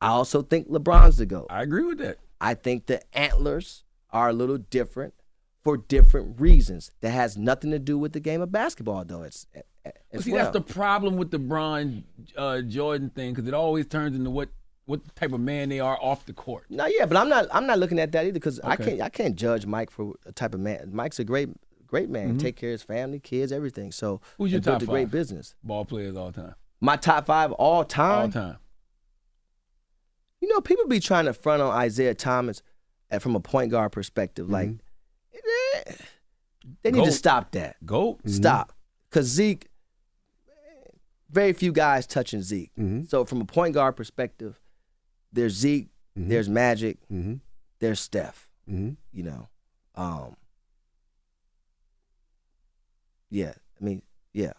I 0.00 0.08
also 0.08 0.42
think 0.42 0.68
LeBron's 0.68 1.16
the 1.16 1.26
GOAT. 1.26 1.46
I 1.48 1.62
agree 1.62 1.84
with 1.84 1.98
that. 1.98 2.18
I 2.40 2.54
think 2.54 2.86
the 2.86 3.00
antlers 3.16 3.84
are 4.10 4.28
a 4.28 4.32
little 4.32 4.58
different 4.58 5.14
for 5.62 5.76
different 5.76 6.40
reasons 6.40 6.90
that 7.00 7.10
has 7.10 7.38
nothing 7.38 7.70
to 7.70 7.78
do 7.78 7.96
with 7.96 8.12
the 8.12 8.20
game 8.20 8.42
of 8.42 8.52
basketball, 8.52 9.04
though. 9.04 9.22
It's 9.22 9.46
as 10.12 10.24
see, 10.24 10.32
well. 10.32 10.44
that's 10.44 10.52
the 10.52 10.74
problem 10.74 11.16
with 11.16 11.30
the 11.30 11.38
Bron 11.38 12.04
uh, 12.36 12.60
Jordan 12.62 13.10
thing 13.10 13.32
because 13.32 13.48
it 13.48 13.54
always 13.54 13.86
turns 13.86 14.16
into 14.16 14.30
what 14.30 14.48
what 14.86 15.00
type 15.16 15.32
of 15.32 15.40
man 15.40 15.68
they 15.68 15.80
are 15.80 15.98
off 16.00 16.26
the 16.26 16.32
court. 16.32 16.64
No, 16.68 16.86
yeah, 16.86 17.06
but 17.06 17.16
I'm 17.16 17.28
not. 17.28 17.46
I'm 17.52 17.66
not 17.66 17.78
looking 17.78 17.98
at 17.98 18.12
that 18.12 18.24
either 18.24 18.32
because 18.34 18.58
I 18.60 18.76
can't. 18.76 19.00
I 19.00 19.08
can't 19.08 19.36
judge 19.36 19.64
Mike 19.66 19.90
for 19.90 20.14
a 20.26 20.32
type 20.32 20.54
of 20.54 20.60
man. 20.60 20.90
Mike's 20.92 21.18
a 21.18 21.24
great, 21.24 21.48
great 21.86 22.10
man. 22.10 22.34
Mhm. 22.36 22.40
Take 22.40 22.56
care 22.56 22.70
of 22.70 22.72
his 22.74 22.82
family, 22.82 23.18
kids, 23.20 23.52
everything. 23.52 23.92
So 23.92 24.20
Who's 24.38 24.50
your 24.52 24.60
they 24.60 24.70
built 24.70 24.80
top 24.80 24.88
a 24.88 24.90
great 24.90 25.10
business. 25.10 25.54
Ball 25.62 25.84
players 25.84 26.16
all 26.16 26.32
time. 26.32 26.54
My 26.80 26.96
top 26.96 27.26
five 27.26 27.52
all 27.52 27.84
time. 27.84 28.22
All 28.22 28.28
time. 28.28 28.56
You 30.40 30.48
know, 30.48 30.60
people 30.60 30.86
be 30.88 30.98
trying 30.98 31.26
to 31.26 31.32
front 31.32 31.62
on 31.62 31.70
Isaiah 31.70 32.14
Thomas 32.14 32.62
from 33.20 33.36
a 33.36 33.40
point 33.40 33.70
guard 33.70 33.92
perspective. 33.92 34.50
Like, 34.50 34.70
eh, 35.32 35.92
they 36.82 36.90
need 36.90 37.04
to 37.04 37.12
stop 37.12 37.52
that. 37.52 37.76
Go. 37.86 38.18
Stop. 38.26 38.72
Because 39.08 39.26
Zeke, 39.26 39.68
very 41.30 41.52
few 41.52 41.70
guys 41.72 42.06
touching 42.06 42.42
Zeke. 42.42 42.72
So, 43.06 43.24
from 43.24 43.40
a 43.40 43.44
point 43.44 43.74
guard 43.74 43.94
perspective, 43.96 44.58
there's 45.32 45.54
Zeke, 45.54 45.88
there's 46.14 46.48
Magic, 46.48 46.98
there's 47.80 48.00
Steph. 48.00 48.48
You 48.66 48.96
know, 49.22 49.48
um, 49.94 50.36
yeah. 53.30 53.52
I 53.80 53.84
mean, 53.84 54.02
yeah. 54.32 54.52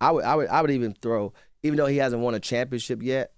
I 0.00 0.10
would, 0.10 0.24
I 0.24 0.34
would, 0.34 0.48
I 0.48 0.60
would 0.62 0.70
even 0.70 0.94
throw, 1.00 1.32
even 1.62 1.76
though 1.76 1.86
he 1.86 1.98
hasn't 1.98 2.22
won 2.22 2.34
a 2.34 2.40
championship 2.40 3.02
yet. 3.02 3.32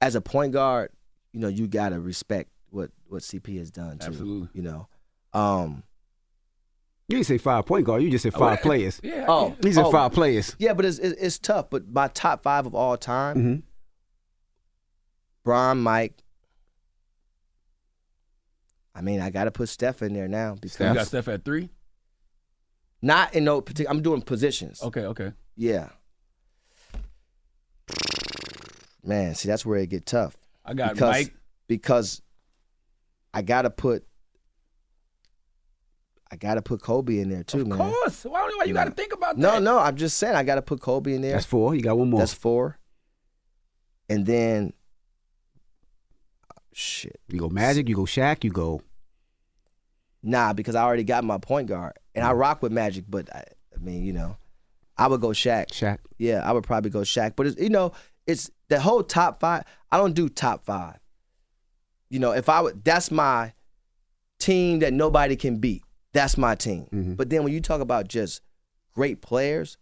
As 0.00 0.14
a 0.14 0.20
point 0.20 0.52
guard, 0.52 0.90
you 1.32 1.40
know, 1.40 1.48
you 1.48 1.66
gotta 1.66 2.00
respect 2.00 2.50
what 2.70 2.90
what 3.08 3.22
CP 3.22 3.58
has 3.58 3.70
done. 3.70 3.98
Too, 3.98 4.06
Absolutely. 4.06 4.48
You 4.54 4.62
know, 4.62 4.88
um, 5.32 5.82
You 7.10 7.16
didn't 7.16 7.26
say 7.26 7.38
five 7.38 7.66
point 7.66 7.84
guard. 7.84 8.02
You 8.02 8.10
just 8.10 8.22
said 8.22 8.34
Oh, 8.36 8.38
five 8.38 8.58
yeah. 8.58 8.62
players. 8.62 9.00
Yeah. 9.02 9.24
Oh, 9.26 9.56
He 9.62 9.72
said 9.72 9.84
oh. 9.86 9.90
five 9.90 10.12
players. 10.12 10.54
Yeah, 10.58 10.74
but 10.74 10.84
it's 10.84 10.98
it's, 10.98 11.20
it's 11.20 11.38
tough. 11.38 11.68
But 11.70 11.88
my 11.88 12.06
top 12.08 12.42
five 12.44 12.66
of 12.66 12.74
all 12.74 12.96
time: 12.96 13.36
Mm-hmm. 13.36 13.54
Bron, 15.44 15.80
Mike. 15.80 16.14
I 18.94 19.02
mean, 19.02 19.20
I 19.20 19.30
got 19.30 19.44
to 19.44 19.50
put 19.50 19.68
Steph 19.68 20.02
in 20.02 20.12
there 20.12 20.28
now 20.28 20.54
because 20.60 20.78
You 20.88 20.94
got 20.94 21.06
Steph 21.06 21.26
at 21.28 21.44
three. 21.44 21.70
not 23.02 23.34
in 23.34 23.44
no 23.44 23.60
particular. 23.60 23.90
I'm 23.90 24.02
doing 24.02 24.20
positions. 24.22 24.82
Okay. 24.82 25.02
Okay. 25.06 25.32
Yeah. 25.56 25.88
Man, 29.02 29.34
see 29.34 29.48
that's 29.48 29.64
where 29.64 29.78
it 29.78 29.88
get 29.88 30.06
tough. 30.06 30.36
I 30.64 30.74
got 30.74 30.94
because, 30.94 31.10
Mike. 31.12 31.34
because 31.66 32.22
I 33.32 33.42
got 33.42 33.62
to 33.62 33.70
put. 33.70 34.04
I 36.32 36.36
got 36.36 36.54
to 36.54 36.62
put 36.62 36.80
Kobe 36.80 37.18
in 37.18 37.28
there 37.28 37.42
too, 37.42 37.62
Of 37.62 37.66
man. 37.68 37.80
Of 37.80 37.92
course. 37.92 38.24
Why, 38.24 38.40
don't 38.46 38.58
why 38.58 38.64
you 38.64 38.74
got 38.74 38.84
to 38.84 38.92
think 38.92 39.12
about 39.12 39.36
No, 39.36 39.52
that? 39.52 39.62
no, 39.62 39.78
no. 39.78 39.80
I'm 39.80 39.96
just 39.96 40.16
saying 40.16 40.36
I 40.36 40.44
got 40.44 40.54
to 40.56 40.62
put 40.62 40.80
Kobe 40.80 41.12
in 41.12 41.22
there. 41.22 41.32
That's 41.32 41.46
four. 41.46 41.74
You 41.74 41.82
got 41.82 41.98
one 41.98 42.10
more. 42.10 42.20
That's 42.20 42.32
four. 42.32 42.78
And 44.08 44.26
then, 44.26 44.72
shit, 46.72 47.20
you 47.28 47.40
go 47.40 47.48
Magic. 47.48 47.88
You 47.88 47.96
go 47.96 48.02
Shaq. 48.02 48.44
You 48.44 48.50
go. 48.50 48.82
nah, 50.22 50.52
because 50.52 50.74
I 50.74 50.82
already 50.82 51.04
got 51.04 51.24
my 51.24 51.38
point 51.38 51.68
guard, 51.68 51.94
and 52.14 52.24
I 52.24 52.32
mm. 52.32 52.38
rock 52.38 52.62
with 52.62 52.72
Magic. 52.72 53.04
But 53.08 53.34
I, 53.34 53.44
I 53.74 53.78
mean, 53.78 54.04
you 54.04 54.12
know, 54.12 54.36
I 54.96 55.08
would 55.08 55.20
go 55.20 55.28
Shaq. 55.28 55.68
Shaq. 55.68 55.98
Yeah, 56.18 56.48
I 56.48 56.52
would 56.52 56.64
probably 56.64 56.90
go 56.90 57.00
Shaq. 57.00 57.34
But 57.36 57.48
it's, 57.48 57.60
you 57.60 57.70
know, 57.70 57.92
it's 58.26 58.50
the 58.68 58.80
whole 58.80 59.02
top 59.02 59.40
five. 59.40 59.64
I 59.90 59.96
don't 59.98 60.14
do 60.14 60.28
top 60.28 60.64
five. 60.64 60.98
You 62.08 62.18
know, 62.18 62.32
if 62.32 62.48
I 62.48 62.60
would, 62.60 62.84
that's 62.84 63.10
my 63.10 63.52
team 64.38 64.80
that 64.80 64.92
nobody 64.92 65.36
can 65.36 65.58
beat. 65.58 65.82
That's 66.12 66.36
my 66.36 66.54
team. 66.54 66.86
Mm-hmm. 66.92 67.14
But 67.14 67.30
then 67.30 67.44
when 67.44 67.52
you 67.52 67.60
talk 67.60 67.80
about 67.80 68.08
just 68.08 68.42
great 68.94 69.20
players, 69.22 69.76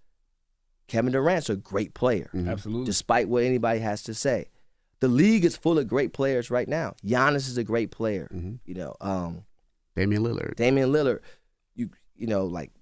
Kevin 0.87 1.13
Durant's 1.13 1.51
a 1.51 1.57
great 1.57 1.95
player. 1.95 2.31
Mm-hmm. 2.35 2.49
Absolutely. 2.49 2.87
Despite 2.87 3.29
what 3.29 3.45
anybody 3.45 3.81
has 3.81 4.03
to 4.05 4.15
say. 4.15 4.49
The 5.01 5.09
league 5.09 5.45
is 5.45 5.57
full 5.57 5.79
of 5.79 5.87
great 5.87 6.13
players 6.13 6.51
right 6.51 6.67
now. 6.67 6.95
Giannis 7.05 7.49
is 7.49 7.57
a 7.57 7.63
great 7.65 7.91
player. 7.93 8.29
Mm-hmm. 8.35 8.55
You 8.65 8.75
know, 8.75 8.97
um, 9.01 9.45
Damian 9.95 10.23
Lillard. 10.25 10.57
Damian 10.57 10.91
Lillard, 10.93 11.21
you 11.77 11.91
you 12.17 12.27
know, 12.27 12.47
like 12.47 12.73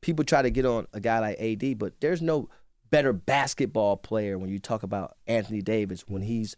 people 0.00 0.24
try 0.24 0.40
to 0.40 0.50
get 0.50 0.64
on 0.64 0.86
a 0.94 1.00
guy 1.00 1.18
like 1.18 1.38
AD, 1.38 1.78
but 1.78 2.00
there's 2.00 2.22
no 2.22 2.48
better 2.90 3.12
basketball 3.12 3.96
player 3.98 4.38
when 4.38 4.48
you 4.48 4.58
talk 4.58 4.84
about 4.84 5.16
Anthony 5.26 5.60
Davis 5.60 6.02
when 6.08 6.22
he's 6.22 6.56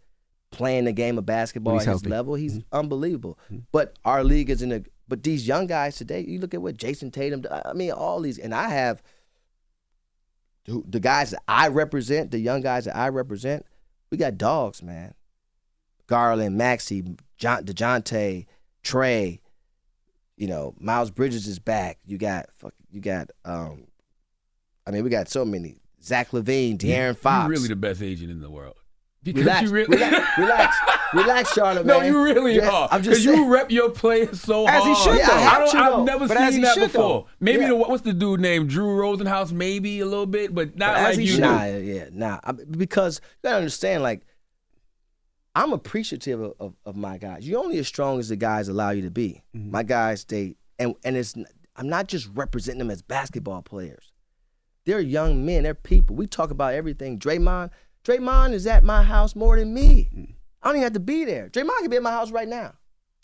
playing 0.52 0.84
the 0.84 0.92
game 0.92 1.18
of 1.18 1.26
basketball 1.26 1.74
When 1.74 1.80
at 1.80 1.86
he's 1.86 1.94
his 1.94 2.02
healthy. 2.02 2.10
level. 2.10 2.34
He's 2.34 2.60
unbelievable. 2.70 3.38
But 3.72 3.98
our 4.04 4.22
league 4.22 4.50
is 4.50 4.62
in 4.62 4.70
a. 4.72 4.82
But 5.08 5.22
these 5.22 5.48
young 5.48 5.66
guys 5.66 5.96
today, 5.96 6.20
you 6.20 6.38
look 6.38 6.54
at 6.54 6.62
what 6.62 6.76
Jayson 6.76 7.10
Tatum. 7.10 7.44
I 7.50 7.72
mean, 7.72 7.90
all 7.92 8.20
these, 8.20 8.38
and 8.38 8.54
I 8.54 8.68
have 8.68 9.02
the 10.66 11.00
guys 11.00 11.30
that 11.30 11.42
I 11.48 11.68
represent, 11.68 12.30
the 12.30 12.38
young 12.38 12.60
guys 12.60 12.84
that 12.84 12.96
I 12.96 13.08
represent. 13.08 13.64
We 14.10 14.18
got 14.18 14.38
dogs, 14.38 14.82
man. 14.82 15.14
Garland, 16.06 16.56
Maxey, 16.56 17.04
John, 17.36 17.64
Dejounte, 17.64 18.46
Trae. 18.84 19.40
You 20.36 20.46
know, 20.46 20.74
Miles 20.78 21.10
Bridges 21.10 21.46
is 21.46 21.58
back. 21.58 21.98
You 22.04 22.16
got 22.18 22.52
fuck. 22.52 22.74
You 22.90 23.00
got. 23.00 23.30
um 23.44 23.84
I 24.86 24.90
mean, 24.90 25.04
we 25.04 25.10
got 25.10 25.28
so 25.28 25.44
many. 25.44 25.76
Zach 26.02 26.30
LaVine, 26.30 26.78
De'Aaron 26.78 27.16
Fox. 27.16 27.42
You're 27.42 27.50
really 27.50 27.68
the 27.68 27.76
best 27.76 28.00
agent 28.00 28.30
in 28.30 28.40
the 28.40 28.50
world. 28.50 28.74
Because 29.24 29.42
Relax, 29.42 29.62
you 29.62 29.70
really, 29.70 29.96
relax, 29.96 30.38
relax, 30.38 30.76
relax, 31.14 31.52
Charlotte. 31.54 31.86
No, 31.86 32.00
man. 32.00 32.12
you 32.12 32.22
really 32.22 32.56
Yeah, 32.56 32.68
are. 32.70 32.88
I'm 32.90 33.02
just 33.02 33.22
Because 33.22 33.38
you 33.38 33.48
rep 33.52 33.70
your 33.70 33.90
players 33.90 34.40
so 34.40 34.66
hard. 34.66 34.78
As 34.78 34.84
he 34.84 34.92
hard. 34.94 35.18
should, 35.18 35.28
though. 35.28 35.32
I, 35.34 35.38
have 35.40 35.58
don't, 35.60 35.70
to, 35.70 35.78
I've 35.78 35.92
though. 35.92 36.04
never 36.04 36.28
But 36.28 36.36
as 36.36 36.54
seen 36.54 36.60
he 36.60 36.64
that 36.66 36.74
should, 36.74 36.92
before. 36.92 37.02
though. 37.02 37.26
Maybe 37.40 37.62
Yeah. 37.62 37.68
the 37.68 37.76
what's 37.76 38.02
the 38.02 38.12
dude 38.12 38.40
named 38.40 38.68
Drew 38.70 38.86
Rosenhaus? 38.96 39.52
Maybe 39.52 40.00
a 40.00 40.06
little 40.06 40.26
bit, 40.26 40.54
but 40.54 40.76
not 40.76 40.94
But 40.94 41.00
as 41.00 41.04
like 41.06 41.18
he 41.18 41.24
you. 41.24 41.32
should. 41.32 41.40
Nah, 41.40 41.64
yeah, 41.64 42.04
nah. 42.12 42.40
I, 42.44 42.52
because 42.52 43.20
you 43.24 43.48
gotta 43.48 43.56
understand, 43.58 44.02
like, 44.02 44.22
I'm 45.54 45.72
appreciative 45.72 46.40
of, 46.40 46.52
of, 46.60 46.74
of 46.84 46.96
my 46.96 47.18
guys. 47.18 47.48
You're 47.48 47.60
only 47.62 47.78
as 47.78 47.88
strong 47.88 48.18
as 48.20 48.28
the 48.28 48.36
guys 48.36 48.68
allow 48.68 48.90
you 48.90 49.02
to 49.02 49.10
be. 49.10 49.42
Mm-hmm. 49.56 49.70
My 49.72 49.82
guys, 49.82 50.24
they 50.24 50.56
and 50.78 50.94
and 51.04 51.16
it's 51.16 51.34
I'm 51.74 51.88
not 51.88 52.06
just 52.08 52.28
representing 52.34 52.78
them 52.78 52.90
as 52.90 53.02
basketball 53.02 53.62
players. 53.62 54.12
They're 54.84 55.00
young 55.00 55.44
men. 55.44 55.64
They're 55.64 55.74
people. 55.74 56.16
We 56.16 56.26
talk 56.26 56.50
about 56.50 56.74
everything. 56.74 57.18
Draymond, 57.18 57.70
Draymond 58.04 58.52
is 58.52 58.66
at 58.66 58.84
my 58.84 59.02
house 59.02 59.34
more 59.36 59.58
than 59.58 59.74
me. 59.74 60.08
Mm. 60.16 60.34
I 60.62 60.68
don't 60.68 60.76
even 60.76 60.84
have 60.84 60.92
to 60.94 61.00
be 61.00 61.24
there. 61.24 61.48
Draymond 61.48 61.78
can 61.80 61.90
be 61.90 61.96
at 61.96 62.02
my 62.02 62.10
house 62.10 62.30
right 62.30 62.48
now. 62.48 62.74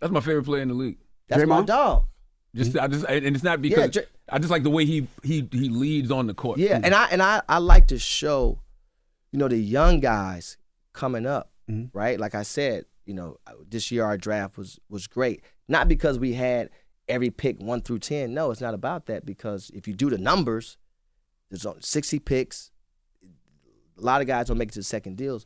That's 0.01 0.13
my 0.13 0.21
favorite 0.21 0.45
player 0.45 0.63
in 0.63 0.69
the 0.69 0.75
league. 0.75 0.99
That's 1.29 1.45
my 1.47 1.63
Draymond? 1.63 1.67
dog. 1.67 2.07
Just, 2.55 2.79
I 2.79 2.87
just, 2.87 3.05
and 3.07 3.35
it's 3.35 3.43
not 3.43 3.61
because 3.61 3.91
Dra- 3.91 4.05
I 4.29 4.39
just 4.39 4.51
like 4.51 4.63
the 4.63 4.71
way 4.71 4.85
he 4.85 5.09
he 5.23 5.49
he 5.51 5.69
leads 5.69 6.11
on 6.11 6.29
the 6.29 6.35
court. 6.35 6.59
Yeah, 6.59 6.79
hmm. 6.79 6.85
and 6.85 6.95
I 6.95 7.07
and 7.07 7.23
I, 7.23 7.43
I 7.49 7.59
like 7.59 7.89
to 7.89 7.99
show, 7.99 8.61
you 9.33 9.39
know, 9.39 9.49
the 9.49 9.59
young 9.59 9.99
guys 10.01 10.57
coming 10.93 11.27
up, 11.27 11.51
mm-hmm. 11.69 11.97
right? 11.97 12.19
Like 12.19 12.37
I 12.37 12.43
said, 12.43 12.85
you 13.07 13.15
know, 13.15 13.39
this 13.69 13.91
year 13.91 14.05
our 14.05 14.17
draft 14.17 14.57
was 14.57 14.79
was 14.89 15.09
great. 15.09 15.43
Not 15.67 15.89
because 15.89 16.19
we 16.19 16.35
had 16.35 16.71
every 17.09 17.31
pick 17.31 17.61
one 17.61 17.81
through 17.81 17.99
ten. 17.99 18.35
No, 18.35 18.53
it's 18.53 18.61
not 18.61 18.75
about 18.75 19.07
that. 19.07 19.27
Because 19.27 19.71
if 19.75 19.89
you 19.89 19.95
do 19.95 20.09
the 20.09 20.19
numbers, 20.19 20.79
there's 21.51 21.67
only 21.67 21.83
sixty 21.83 22.21
picks. 22.21 22.71
A 23.99 24.01
lot 24.01 24.21
of 24.21 24.27
guys 24.27 24.47
don't 24.47 24.59
make 24.59 24.69
it 24.69 24.75
to 24.75 24.81
the 24.81 24.85
second 24.85 25.17
deals, 25.17 25.45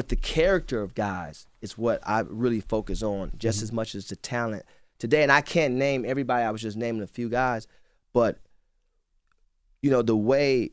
but 0.00 0.08
the 0.08 0.16
character 0.16 0.80
of 0.80 0.94
guys 0.94 1.46
is 1.60 1.76
what 1.76 2.00
I 2.08 2.20
really 2.20 2.60
focus 2.60 3.02
on, 3.02 3.32
just 3.36 3.58
mm-hmm. 3.58 3.64
as 3.64 3.72
much 3.72 3.94
as 3.94 4.06
the 4.06 4.16
talent 4.16 4.62
today. 4.98 5.22
And 5.22 5.30
I 5.30 5.42
can't 5.42 5.74
name 5.74 6.06
everybody. 6.06 6.42
I 6.42 6.50
was 6.50 6.62
just 6.62 6.78
naming 6.78 7.02
a 7.02 7.06
few 7.06 7.28
guys, 7.28 7.66
but 8.14 8.38
you 9.82 9.90
know 9.90 10.00
the 10.00 10.16
way 10.16 10.70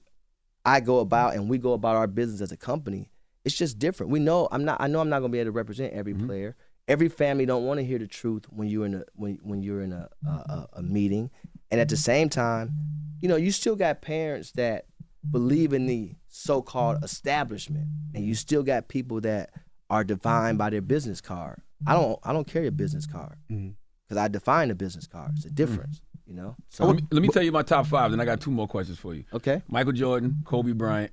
I 0.63 0.79
go 0.79 0.99
about 0.99 1.35
and 1.35 1.49
we 1.49 1.57
go 1.57 1.73
about 1.73 1.97
our 1.97 2.07
business 2.07 2.39
as 2.39 2.53
a 2.53 2.55
company, 2.55 3.09
it's 3.43 3.57
just 3.57 3.79
different. 3.79 4.13
We 4.13 4.19
know 4.19 4.47
I'm 4.49 4.63
not. 4.63 4.79
I 4.79 4.87
know 4.87 5.01
I'm 5.01 5.09
not 5.09 5.19
going 5.19 5.29
to 5.29 5.35
be 5.35 5.39
able 5.39 5.49
to 5.49 5.57
represent 5.57 5.91
every 5.91 6.13
mm-hmm. 6.13 6.25
player. 6.25 6.55
Every 6.87 7.09
family 7.09 7.45
don't 7.45 7.65
want 7.65 7.81
to 7.81 7.85
hear 7.85 7.99
the 7.99 8.07
truth 8.07 8.45
when 8.49 8.69
you're 8.69 8.85
in 8.85 8.93
a 8.93 9.03
when 9.13 9.39
when 9.43 9.61
you're 9.61 9.81
in 9.81 9.91
a, 9.91 10.07
a 10.25 10.29
a- 10.29 10.69
a 10.75 10.81
meeting, 10.81 11.31
and 11.69 11.81
at 11.81 11.89
the 11.89 11.95
mm-hmm. 11.95 12.01
same 12.01 12.29
time, 12.29 12.71
you 13.19 13.27
know 13.27 13.35
you 13.35 13.51
still 13.51 13.75
got 13.75 14.01
parents 14.01 14.51
that 14.51 14.85
believe 15.29 15.73
in 15.73 15.85
the 15.85 16.11
so-called 16.27 17.03
establishment, 17.03 17.87
and 18.13 18.23
you 18.25 18.35
still 18.35 18.63
got 18.63 18.87
people 18.87 19.21
that 19.21 19.51
are 19.89 20.03
defined 20.03 20.57
by 20.57 20.69
their 20.69 20.81
business 20.81 21.21
card. 21.21 21.61
I 21.85 21.93
don't 21.93 22.19
I 22.23 22.33
don't 22.33 22.47
carry 22.47 22.67
a 22.67 22.71
business 22.71 23.05
card 23.05 23.35
mm-hmm. 23.51 23.69
because 24.07 24.17
I 24.17 24.27
define 24.27 24.71
a 24.71 24.75
business 24.75 25.07
card. 25.07 25.31
It's 25.35 25.45
a 25.45 25.47
mm-hmm. 25.47 25.55
difference, 25.55 26.01
you 26.25 26.33
know. 26.33 26.55
So 26.69 26.85
let 26.85 26.95
me, 26.95 27.03
let 27.11 27.21
me 27.21 27.27
tell 27.27 27.43
you 27.43 27.51
my 27.51 27.63
top 27.63 27.87
five. 27.87 28.11
Then 28.11 28.19
I 28.19 28.25
got 28.25 28.41
two 28.41 28.51
more 28.51 28.67
questions 28.67 28.97
for 28.97 29.13
you. 29.13 29.23
Okay. 29.33 29.61
Michael 29.67 29.93
Jordan, 29.93 30.41
Kobe 30.45 30.71
Bryant, 30.71 31.11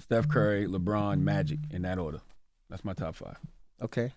Steph 0.00 0.28
Curry, 0.28 0.66
LeBron, 0.66 1.20
Magic 1.20 1.60
in 1.70 1.82
that 1.82 1.98
order. 1.98 2.20
That's 2.70 2.84
my 2.84 2.94
top 2.94 3.14
five. 3.14 3.36
Okay. 3.82 4.12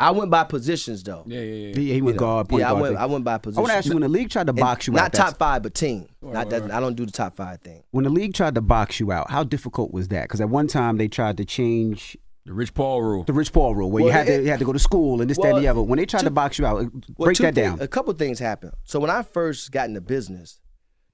I 0.00 0.12
went 0.12 0.30
by 0.30 0.44
positions 0.44 1.02
though. 1.02 1.24
Yeah, 1.26 1.40
yeah, 1.40 1.68
yeah. 1.70 1.74
He, 1.76 1.92
he 1.94 2.02
went 2.02 2.14
You 2.14 2.20
know, 2.20 2.26
guard, 2.26 2.48
point 2.48 2.60
yeah, 2.60 2.70
I 2.70 2.72
went. 2.72 2.86
thing. 2.94 2.96
I 2.98 3.06
went 3.06 3.24
by 3.24 3.38
positions. 3.38 3.58
I 3.58 3.60
want 3.62 3.70
to 3.72 3.76
ask 3.78 3.86
you 3.86 3.94
when 3.94 4.02
the 4.02 4.08
league 4.08 4.30
tried 4.30 4.46
to 4.46 4.50
And 4.50 4.58
box 4.60 4.86
you 4.86 4.92
not 4.92 5.06
out. 5.06 5.12
that's- 5.12 5.30
top 5.32 5.38
five, 5.38 5.62
but 5.64 5.74
team. 5.74 6.06
Right, 6.20 6.32
not 6.34 6.38
right, 6.38 6.50
that. 6.50 6.62
right. 6.62 6.70
I 6.70 6.80
don't 6.80 6.94
do 6.94 7.04
the 7.04 7.10
top 7.12 7.34
five 7.36 7.60
thing. 7.62 7.82
When 7.90 8.04
the 8.04 8.10
league 8.10 8.32
tried 8.34 8.54
to 8.54 8.60
box 8.60 9.00
you 9.00 9.10
out, 9.10 9.30
how 9.30 9.42
difficult 9.42 9.92
was 9.92 10.08
that? 10.08 10.22
Because 10.24 10.40
at 10.40 10.48
one 10.50 10.68
time 10.68 10.98
they 10.98 11.08
tried 11.08 11.36
to 11.38 11.44
change 11.44 12.16
The 12.46 12.52
Rich 12.54 12.74
Paul 12.74 13.02
rule. 13.02 13.24
The 13.24 13.32
Rich 13.32 13.52
Paul 13.52 13.74
rule, 13.74 13.90
where 13.90 14.00
you 14.02 14.06
Well, 14.06 14.14
had 14.14 14.26
to 14.28 14.40
you 14.42 14.48
had 14.50 14.60
to 14.60 14.64
go 14.64 14.72
to 14.72 14.78
school 14.78 15.20
and 15.20 15.28
this, 15.28 15.36
that, 15.38 15.54
and 15.54 15.58
the 15.64 15.66
other. 15.68 15.82
When 15.82 15.98
they 15.98 16.06
tried 16.06 16.22
to 16.22 16.30
box 16.30 16.58
you 16.60 16.64
out, 16.66 16.76
Well, 16.76 16.90
break 17.18 17.36
two 17.36 17.42
that 17.42 17.54
thing- 17.56 17.64
down. 17.70 17.80
A 17.82 17.88
couple 17.88 18.12
things 18.14 18.38
happened. 18.38 18.74
So 18.84 19.00
when 19.00 19.10
I 19.10 19.22
first 19.22 19.72
got 19.72 19.88
into 19.88 20.00
business, 20.00 20.60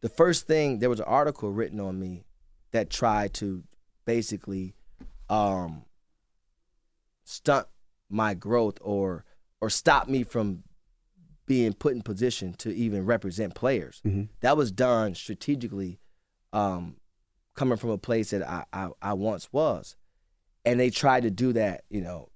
the 0.03 0.11
first 0.11 0.47
thing 0.47 0.81
there 0.81 0.91
was 0.91 1.01
an 1.01 1.07
article 1.07 1.51
written 1.51 1.81
on 1.81 1.99
me 1.99 2.27
that 2.73 2.91
tried 2.91 3.33
to 3.35 3.63
basically 4.05 4.75
um, 5.31 5.85
stunt 7.25 7.67
my 8.09 8.35
growth 8.35 8.79
or 8.81 9.25
or 9.61 9.71
stop 9.71 10.09
me 10.09 10.23
from 10.25 10.63
being 11.47 11.73
put 11.73 11.95
in 11.95 12.03
position 12.03 12.55
to 12.55 12.75
even 12.75 13.05
represent 13.05 13.55
players. 13.55 14.01
Mhm. 14.05 14.29
That 14.41 14.57
was 14.57 14.73
done 14.73 15.15
strategically, 15.15 15.99
um, 16.53 16.97
coming 17.55 17.77
from 17.79 17.91
a 17.91 17.99
place 17.99 18.31
that 18.31 18.43
I, 18.43 18.65
I 18.73 18.91
I 19.03 19.13
once 19.15 19.53
was, 19.53 19.97
and 20.65 20.79
they 20.81 20.91
tried 20.91 21.23
to 21.25 21.31
do 21.31 21.53
that. 21.55 21.85
You 21.91 22.01
know, 22.03 22.31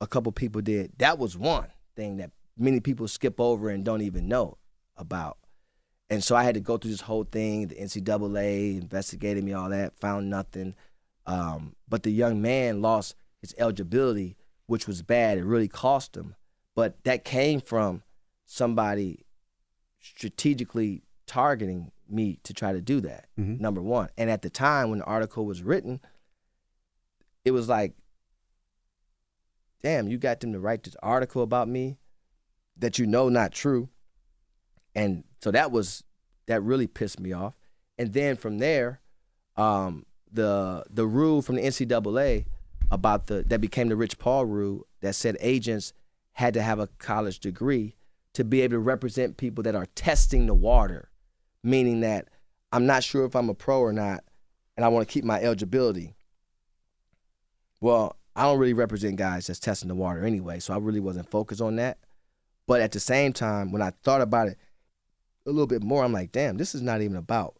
a 0.00 0.06
couple 0.06 0.32
people 0.32 0.60
did. 0.60 0.92
That 0.98 1.18
was 1.18 1.36
one 1.36 1.68
thing 1.94 2.18
that 2.18 2.30
many 2.56 2.80
people 2.80 3.08
skip 3.08 3.40
over 3.40 3.68
and 3.70 3.84
don't 3.84 4.02
even 4.02 4.28
know 4.28 4.58
about. 4.96 5.38
And 6.08 6.22
so 6.22 6.36
I 6.36 6.44
had 6.44 6.54
to 6.54 6.60
go 6.60 6.76
through 6.78 6.92
this 6.92 7.00
whole 7.00 7.24
thing. 7.24 7.66
The 7.66 7.74
NCAA 7.74 8.76
investigated 8.80 9.42
me, 9.44 9.52
all 9.52 9.68
that, 9.70 9.98
found 9.98 10.30
nothing. 10.30 10.74
Um, 11.26 11.74
but 11.88 12.02
the 12.04 12.10
young 12.12 12.40
man 12.40 12.80
lost 12.80 13.16
his 13.40 13.54
eligibility, 13.58 14.36
which 14.66 14.86
was 14.86 15.02
bad. 15.02 15.38
It 15.38 15.44
really 15.44 15.68
cost 15.68 16.16
him. 16.16 16.34
But 16.74 17.02
that 17.04 17.24
came 17.24 17.60
from 17.60 18.02
somebody 18.44 19.24
strategically 20.00 21.02
targeting 21.26 21.90
me 22.08 22.38
to 22.44 22.54
try 22.54 22.72
to 22.72 22.80
do 22.80 23.00
that. 23.00 23.28
Mhm. 23.38 23.58
Number 23.60 23.82
one. 23.82 24.08
And 24.16 24.30
at 24.30 24.42
the 24.42 24.50
time 24.50 24.90
when 24.90 25.00
the 25.00 25.04
article 25.04 25.44
was 25.44 25.62
written, 25.62 26.00
it 27.44 27.50
was 27.50 27.68
like, 27.68 27.94
damn, 29.82 30.08
you 30.08 30.18
got 30.18 30.40
them 30.40 30.52
to 30.52 30.60
write 30.60 30.82
this 30.84 30.96
article 31.02 31.42
about 31.42 31.68
me 31.68 31.98
that 32.76 32.98
you 32.98 33.06
know 33.06 33.28
not 33.28 33.52
true. 33.52 33.88
And 34.94 35.24
so 35.40 35.50
that 35.50 35.70
was 35.70 36.02
that 36.46 36.62
really 36.62 36.86
pissed 36.86 37.18
me 37.20 37.32
off. 37.32 37.54
And 37.98 38.12
then 38.12 38.36
from 38.36 38.58
there, 38.58 39.00
um, 39.56 40.06
the 40.30 40.84
the 40.90 41.06
rule 41.06 41.42
from 41.42 41.56
the 41.56 41.62
NCAA 41.62 42.46
about 42.90 43.26
the 43.26 43.42
that 43.48 43.60
became 43.60 43.88
the 43.88 43.96
Rich 43.96 44.18
Paul 44.18 44.46
rule 44.46 44.86
that 45.00 45.14
said 45.14 45.36
agents 45.40 45.92
had 46.32 46.54
to 46.54 46.62
have 46.62 46.78
a 46.78 46.86
college 46.98 47.40
degree 47.40 47.96
to 48.34 48.44
be 48.44 48.60
able 48.60 48.74
to 48.74 48.78
represent 48.80 49.36
people 49.38 49.64
that 49.64 49.74
are 49.74 49.86
testing 49.94 50.46
the 50.46 50.54
water, 50.54 51.10
meaning 51.62 52.00
that 52.00 52.28
I'm 52.72 52.86
not 52.86 53.02
sure 53.02 53.24
if 53.24 53.34
I'm 53.34 53.48
a 53.48 53.54
pro 53.54 53.80
or 53.80 53.92
not, 53.92 54.22
and 54.76 54.84
I 54.84 54.88
want 54.88 55.08
to 55.08 55.12
keep 55.12 55.24
my 55.24 55.40
eligibility. 55.40 56.14
Well, 57.80 58.16
I 58.34 58.42
don't 58.42 58.58
really 58.58 58.72
represent 58.74 59.16
guys 59.16 59.46
that's 59.46 59.58
testing 59.58 59.88
the 59.88 59.94
water 59.94 60.24
anyway, 60.24 60.60
so 60.60 60.74
I 60.74 60.78
really 60.78 61.00
wasn't 61.00 61.30
focused 61.30 61.60
on 61.62 61.76
that. 61.76 61.98
But 62.66 62.80
at 62.80 62.92
the 62.92 63.00
same 63.00 63.32
time, 63.32 63.72
when 63.72 63.82
I 63.82 63.90
thought 64.02 64.20
about 64.20 64.48
it 64.48 64.58
a 65.46 65.50
little 65.50 65.66
bit 65.66 65.82
more, 65.82 66.04
I'm 66.04 66.12
like, 66.12 66.32
damn, 66.32 66.56
this 66.56 66.74
is 66.74 66.82
not 66.82 67.00
even 67.00 67.16
about 67.16 67.56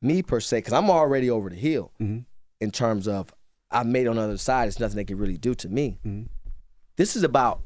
me 0.00 0.22
per 0.22 0.40
se, 0.40 0.58
because 0.58 0.72
I'm 0.72 0.90
already 0.90 1.28
over 1.28 1.50
the 1.50 1.56
hill 1.56 1.92
Mhm. 2.00 2.24
in 2.60 2.70
terms 2.70 3.08
of 3.08 3.34
I've 3.74 3.86
made 3.86 4.06
on 4.06 4.16
the 4.16 4.22
other 4.22 4.38
side. 4.38 4.68
It's 4.68 4.78
nothing 4.78 4.96
they 4.96 5.04
can 5.04 5.18
really 5.18 5.36
do 5.36 5.54
to 5.56 5.68
me. 5.68 5.98
Mhm. 6.04 6.28
This 6.96 7.16
is 7.16 7.22
about 7.24 7.62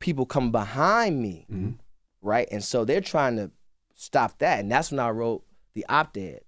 people 0.00 0.26
coming 0.26 0.50
behind 0.52 1.20
me, 1.20 1.46
Mhm. 1.50 1.78
right? 2.22 2.48
And 2.50 2.64
so 2.64 2.84
they're 2.84 3.00
trying 3.00 3.36
to 3.36 3.50
stop 3.94 4.38
that, 4.38 4.60
and 4.60 4.70
that's 4.70 4.90
when 4.90 5.00
I 5.00 5.10
wrote 5.10 5.44
the 5.74 5.84
op-ed. 5.88 6.40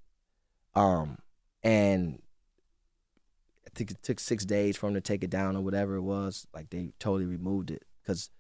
Um, 0.74 1.18
and 1.62 2.22
I 3.66 3.70
think 3.74 3.90
it 3.90 4.02
took 4.02 4.18
six 4.20 4.44
days 4.44 4.76
for 4.76 4.86
them 4.86 4.94
to 4.94 5.00
take 5.00 5.22
it 5.24 5.30
down 5.30 5.56
or 5.56 5.62
whatever 5.62 5.96
it 5.96 6.02
was. 6.02 6.46
Like 6.54 6.70
they 6.70 6.92
totally 6.98 7.26
removed 7.26 7.70
it 7.70 7.84
because 8.02 8.30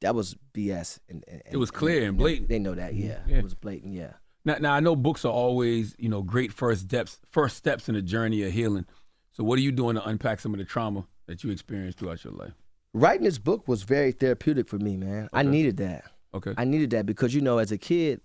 that 0.00 0.14
was 0.14 0.36
BS. 0.52 0.98
And, 1.08 1.24
and 1.28 1.42
It 1.50 1.56
was 1.56 1.70
clear 1.70 2.06
and 2.08 2.18
they- 2.18 2.22
blatant. 2.22 2.48
They 2.48 2.58
know 2.58 2.74
that, 2.74 2.94
yeah. 2.94 3.22
Yeah. 3.26 3.38
It 3.38 3.44
was 3.44 3.54
blatant, 3.54 3.94
yeah. 3.94 4.14
Now, 4.44 4.56
now 4.60 4.72
I 4.74 4.80
know 4.80 4.94
books 4.94 5.24
are 5.24 5.32
always, 5.32 5.94
you 5.98 6.08
know, 6.10 6.22
great 6.22 6.52
first 6.52 6.82
steps, 6.82 7.18
first 7.30 7.56
steps 7.56 7.88
in 7.88 7.94
the 7.94 8.02
journey 8.02 8.42
of 8.42 8.52
healing. 8.52 8.86
So, 9.34 9.42
what 9.42 9.58
are 9.58 9.62
you 9.62 9.72
doing 9.72 9.96
to 9.96 10.08
unpack 10.08 10.38
some 10.38 10.54
of 10.54 10.58
the 10.58 10.64
trauma 10.64 11.06
that 11.26 11.42
you 11.42 11.50
experienced 11.50 11.98
throughout 11.98 12.22
your 12.22 12.32
life? 12.32 12.52
Writing 12.92 13.24
this 13.24 13.38
book 13.38 13.66
was 13.66 13.82
very 13.82 14.12
therapeutic 14.12 14.68
for 14.68 14.78
me, 14.78 14.96
man. 14.96 15.28
I 15.32 15.42
needed 15.42 15.78
that. 15.78 16.04
Okay. 16.32 16.54
I 16.56 16.64
needed 16.64 16.90
that 16.90 17.04
because 17.04 17.34
you 17.34 17.40
know, 17.40 17.58
as 17.58 17.72
a 17.72 17.78
kid, 17.78 18.20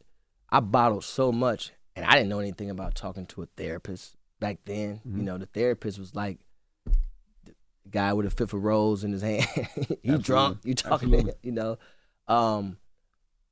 I 0.51 0.59
bottled 0.59 1.03
so 1.03 1.31
much, 1.31 1.71
and 1.95 2.05
I 2.05 2.13
didn't 2.13 2.29
know 2.29 2.39
anything 2.39 2.69
about 2.69 2.93
talking 2.93 3.25
to 3.27 3.41
a 3.41 3.47
therapist 3.57 4.15
back 4.39 4.59
then. 4.65 4.97
Mm-hmm. 4.97 5.17
You 5.17 5.23
know, 5.23 5.37
the 5.39 5.47
therapist 5.47 5.97
was 5.97 6.13
like 6.13 6.37
the 7.43 7.53
guy 7.89 8.13
with 8.13 8.27
a 8.27 8.29
fifth 8.29 8.53
of 8.53 8.63
rose 8.63 9.03
in 9.03 9.11
his 9.11 9.21
hand. 9.23 9.47
you 10.03 10.19
drunk, 10.19 10.59
you 10.63 10.75
talking, 10.75 11.11
Absolutely. 11.11 11.33
you 11.41 11.53
know. 11.53 11.79
Um, 12.27 12.77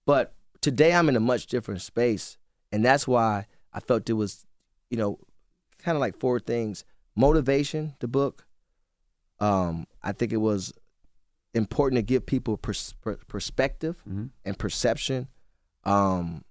but 0.05 0.35
today 0.61 0.93
I'm 0.93 1.09
in 1.09 1.15
a 1.15 1.19
much 1.19 1.47
different 1.47 1.81
space, 1.81 2.37
and 2.71 2.85
that's 2.85 3.07
why 3.07 3.47
I 3.73 3.79
felt 3.79 4.07
it 4.11 4.13
was, 4.13 4.45
you 4.91 4.97
know, 4.97 5.17
kind 5.79 5.95
of 5.95 6.01
like 6.01 6.19
four 6.19 6.39
things: 6.39 6.85
motivation, 7.18 7.95
the 7.99 8.07
book. 8.07 8.45
Um, 9.39 9.86
I 10.01 10.13
think 10.13 10.32
it 10.32 10.38
was 10.38 10.72
important 11.53 11.97
to 11.97 12.01
give 12.03 12.26
people 12.26 12.57
pers- 12.57 12.93
per- 13.01 13.18
perspective 13.28 14.01
Mhm. 14.07 14.30
and 14.45 14.57
perception, 14.57 15.28
um, 15.84 16.43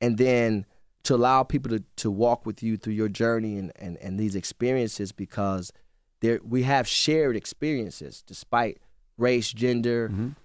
and 0.00 0.18
then 0.18 0.66
to 1.04 1.14
allow 1.14 1.42
people 1.42 1.70
to, 1.70 1.84
to 1.96 2.10
walk 2.10 2.46
with 2.46 2.62
you 2.62 2.76
through 2.76 2.92
your 2.94 3.08
journey 3.08 3.58
and, 3.58 3.72
and, 3.76 3.96
and 3.98 4.18
these 4.18 4.34
experiences 4.36 5.12
because 5.12 5.72
there 6.20 6.40
we 6.44 6.62
have 6.62 6.86
shared 6.86 7.34
experiences 7.36 8.22
despite 8.26 8.78
race, 9.18 9.52
gender, 9.52 10.08
Mhm. 10.08 10.36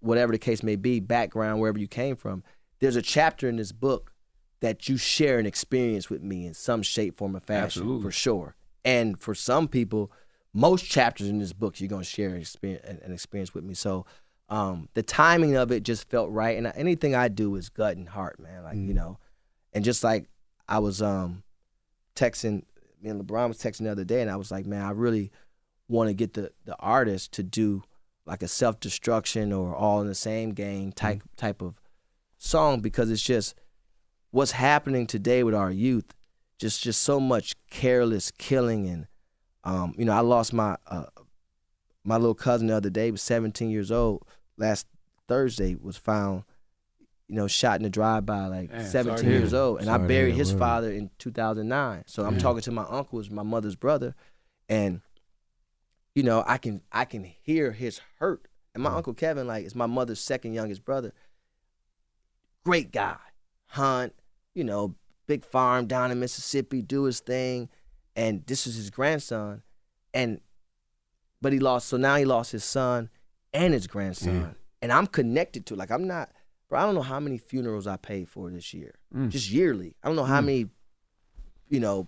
whatever 0.00 0.32
the 0.32 0.38
case 0.38 0.62
may 0.62 0.76
be, 0.76 0.98
background, 1.00 1.60
wherever 1.60 1.78
you 1.78 1.88
came 1.88 2.16
from. 2.16 2.42
There's 2.80 2.96
a 2.96 3.02
chapter 3.02 3.48
in 3.48 3.56
this 3.56 3.72
book 3.72 4.12
that 4.60 4.88
you 4.88 4.96
share 4.96 5.38
an 5.38 5.46
experience 5.46 6.10
with 6.10 6.22
me 6.22 6.46
in 6.46 6.54
some 6.54 6.82
shape, 6.82 7.16
form, 7.18 7.36
or 7.36 7.40
fashion, 7.40 7.64
Absolutely. 7.82 8.02
for 8.02 8.10
sure. 8.10 8.56
And 8.84 9.18
for 9.18 9.34
some 9.34 9.68
people, 9.68 10.12
most 10.52 10.84
chapters 10.84 11.28
in 11.28 11.38
this 11.38 11.52
book, 11.52 11.80
you're 11.80 11.88
gonna 11.88 12.04
share 12.04 12.30
an 12.30 12.40
experience, 12.40 12.84
an 12.86 13.00
an 13.04 13.12
experience 13.12 13.54
with 13.54 13.64
me. 13.64 13.74
So 13.74 14.06
um, 14.48 14.88
the 14.94 15.02
timing 15.02 15.56
of 15.56 15.72
it 15.72 15.82
just 15.82 16.10
felt 16.10 16.30
right. 16.30 16.56
And 16.56 16.70
anything 16.76 17.14
I 17.14 17.28
do 17.28 17.54
is 17.56 17.68
gut 17.68 17.96
and 17.96 18.08
heart, 18.08 18.38
man. 18.38 18.64
Like 18.64 18.76
you 18.76 18.94
know, 18.94 19.18
and 19.72 19.84
just 19.84 20.04
like 20.04 20.28
I 20.68 20.78
was 20.78 21.00
um, 21.00 21.42
texting, 22.14 22.64
me 23.00 23.10
and 23.10 23.22
LeBron 23.22 23.48
was 23.48 23.58
texting 23.58 23.84
the 23.84 23.92
other 23.92 24.04
day, 24.04 24.20
and 24.20 24.30
I 24.30 24.36
was 24.36 24.50
like, 24.50 24.66
man, 24.66 24.82
I 24.82 24.90
really 24.90 25.30
want 25.88 26.08
to 26.08 26.14
get 26.14 26.34
the 26.34 26.52
the 26.64 26.76
artist 26.78 27.32
to 27.32 27.42
do 27.42 27.82
like 28.26 28.42
a 28.42 28.48
self 28.48 28.80
destruction 28.80 29.52
or 29.52 29.74
all 29.74 30.00
in 30.00 30.06
the 30.06 30.14
same 30.14 30.52
game 30.52 30.92
type 30.92 31.22
type 31.36 31.62
of 31.62 31.80
song 32.38 32.80
because 32.80 33.10
it's 33.10 33.22
just 33.22 33.54
what's 34.30 34.52
happening 34.52 35.06
today 35.06 35.42
with 35.42 35.54
our 35.54 35.70
youth. 35.70 36.14
Just 36.62 36.80
just 36.80 37.02
so 37.02 37.18
much 37.18 37.56
careless 37.70 38.30
killing 38.38 38.86
and 38.86 39.08
um, 39.64 39.94
you 39.98 40.04
know 40.04 40.12
I 40.12 40.20
lost 40.20 40.52
my 40.52 40.76
uh, 40.86 41.06
my 42.04 42.16
little 42.16 42.36
cousin 42.36 42.68
the 42.68 42.76
other 42.76 42.88
day. 42.88 43.06
He 43.06 43.10
was 43.10 43.20
17 43.22 43.68
years 43.68 43.90
old. 43.90 44.24
Last 44.56 44.86
Thursday 45.26 45.74
was 45.74 45.96
found 45.96 46.44
you 47.26 47.34
know 47.34 47.48
shot 47.48 47.80
in 47.80 47.84
a 47.84 47.90
drive 47.90 48.24
by 48.26 48.46
like 48.46 48.70
Man, 48.70 48.84
17 48.84 49.16
to 49.16 49.24
hear 49.24 49.32
years 49.40 49.50
that. 49.50 49.58
old, 49.60 49.80
and 49.80 49.90
I 49.90 49.94
Sorry 49.94 50.02
to 50.02 50.08
buried 50.08 50.30
hear, 50.34 50.38
his 50.38 50.52
word. 50.52 50.58
father 50.60 50.92
in 50.92 51.10
2009. 51.18 52.04
So 52.06 52.24
I'm 52.24 52.34
Yeah. 52.34 52.38
talking 52.38 52.60
to 52.62 52.70
my 52.70 52.82
uncle, 52.84 53.18
who's 53.18 53.28
my 53.28 53.42
mother's 53.42 53.74
brother, 53.74 54.14
and 54.68 55.00
you 56.14 56.22
know, 56.22 56.44
I 56.46 56.58
can 56.58 56.82
I 56.92 57.06
can 57.06 57.24
hear 57.24 57.72
his 57.72 58.00
hurt. 58.20 58.46
And 58.72 58.84
my 58.84 58.94
uncle 58.94 59.14
Kevin, 59.14 59.48
like, 59.48 59.66
is 59.66 59.74
my 59.74 59.86
mother's 59.86 60.20
second 60.20 60.54
youngest 60.54 60.84
brother. 60.84 61.12
Great 62.64 62.92
guy, 62.92 63.16
hunt, 63.66 64.14
you 64.54 64.62
know, 64.62 64.94
big 65.26 65.44
farm 65.44 65.86
down 65.86 66.10
in 66.10 66.18
Mississippi, 66.20 66.82
do 66.82 67.04
his 67.04 67.20
thing, 67.20 67.68
and 68.16 68.44
this 68.46 68.66
was 68.66 68.74
his 68.76 68.90
grandson, 68.90 69.62
and 70.12 70.40
but 71.40 71.52
he 71.52 71.58
lost. 71.58 71.88
So 71.88 71.96
now 71.96 72.16
he 72.16 72.24
lost 72.24 72.52
his 72.52 72.64
son 72.64 73.10
and 73.52 73.74
his 73.74 73.86
grandson, 73.86 74.54
and 74.80 74.92
I'm 74.92 75.06
connected 75.06 75.66
to. 75.66 75.76
Like, 75.76 75.90
I'm 75.90 76.06
not, 76.06 76.30
bro. 76.68 76.78
I 76.80 76.82
don't 76.84 76.94
know 76.94 77.02
how 77.02 77.20
many 77.20 77.38
funerals 77.38 77.86
I 77.86 77.96
paid 77.96 78.28
for 78.28 78.50
this 78.50 78.72
year, 78.74 78.94
Mm. 79.14 79.28
just 79.30 79.50
yearly. 79.50 79.96
I 80.02 80.08
don't 80.08 80.16
know 80.16 80.24
how 80.24 80.40
Mm. 80.40 80.46
many, 80.46 80.70
you 81.68 81.80
know, 81.80 82.06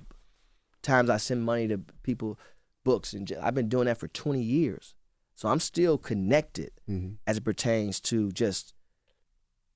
times 0.83 1.11
I 1.11 1.17
send 1.17 1.45
money 1.45 1.67
to 1.69 1.79
people, 2.03 2.39
books, 2.85 3.13
and 3.15 3.27
ju- 3.27 3.39
I've 3.41 3.55
been 3.55 3.69
doing 3.69 3.87
that 3.87 3.99
for 3.99 4.09
20 4.09 4.43
years. 4.43 4.95
So 5.35 5.49
I'm 5.49 5.59
still 5.61 5.99
connected 5.99 6.71
Mhm. 6.89 7.17
as 7.27 7.39
it 7.39 7.45
pertains 7.45 8.01
to 8.03 8.31
just 8.31 8.73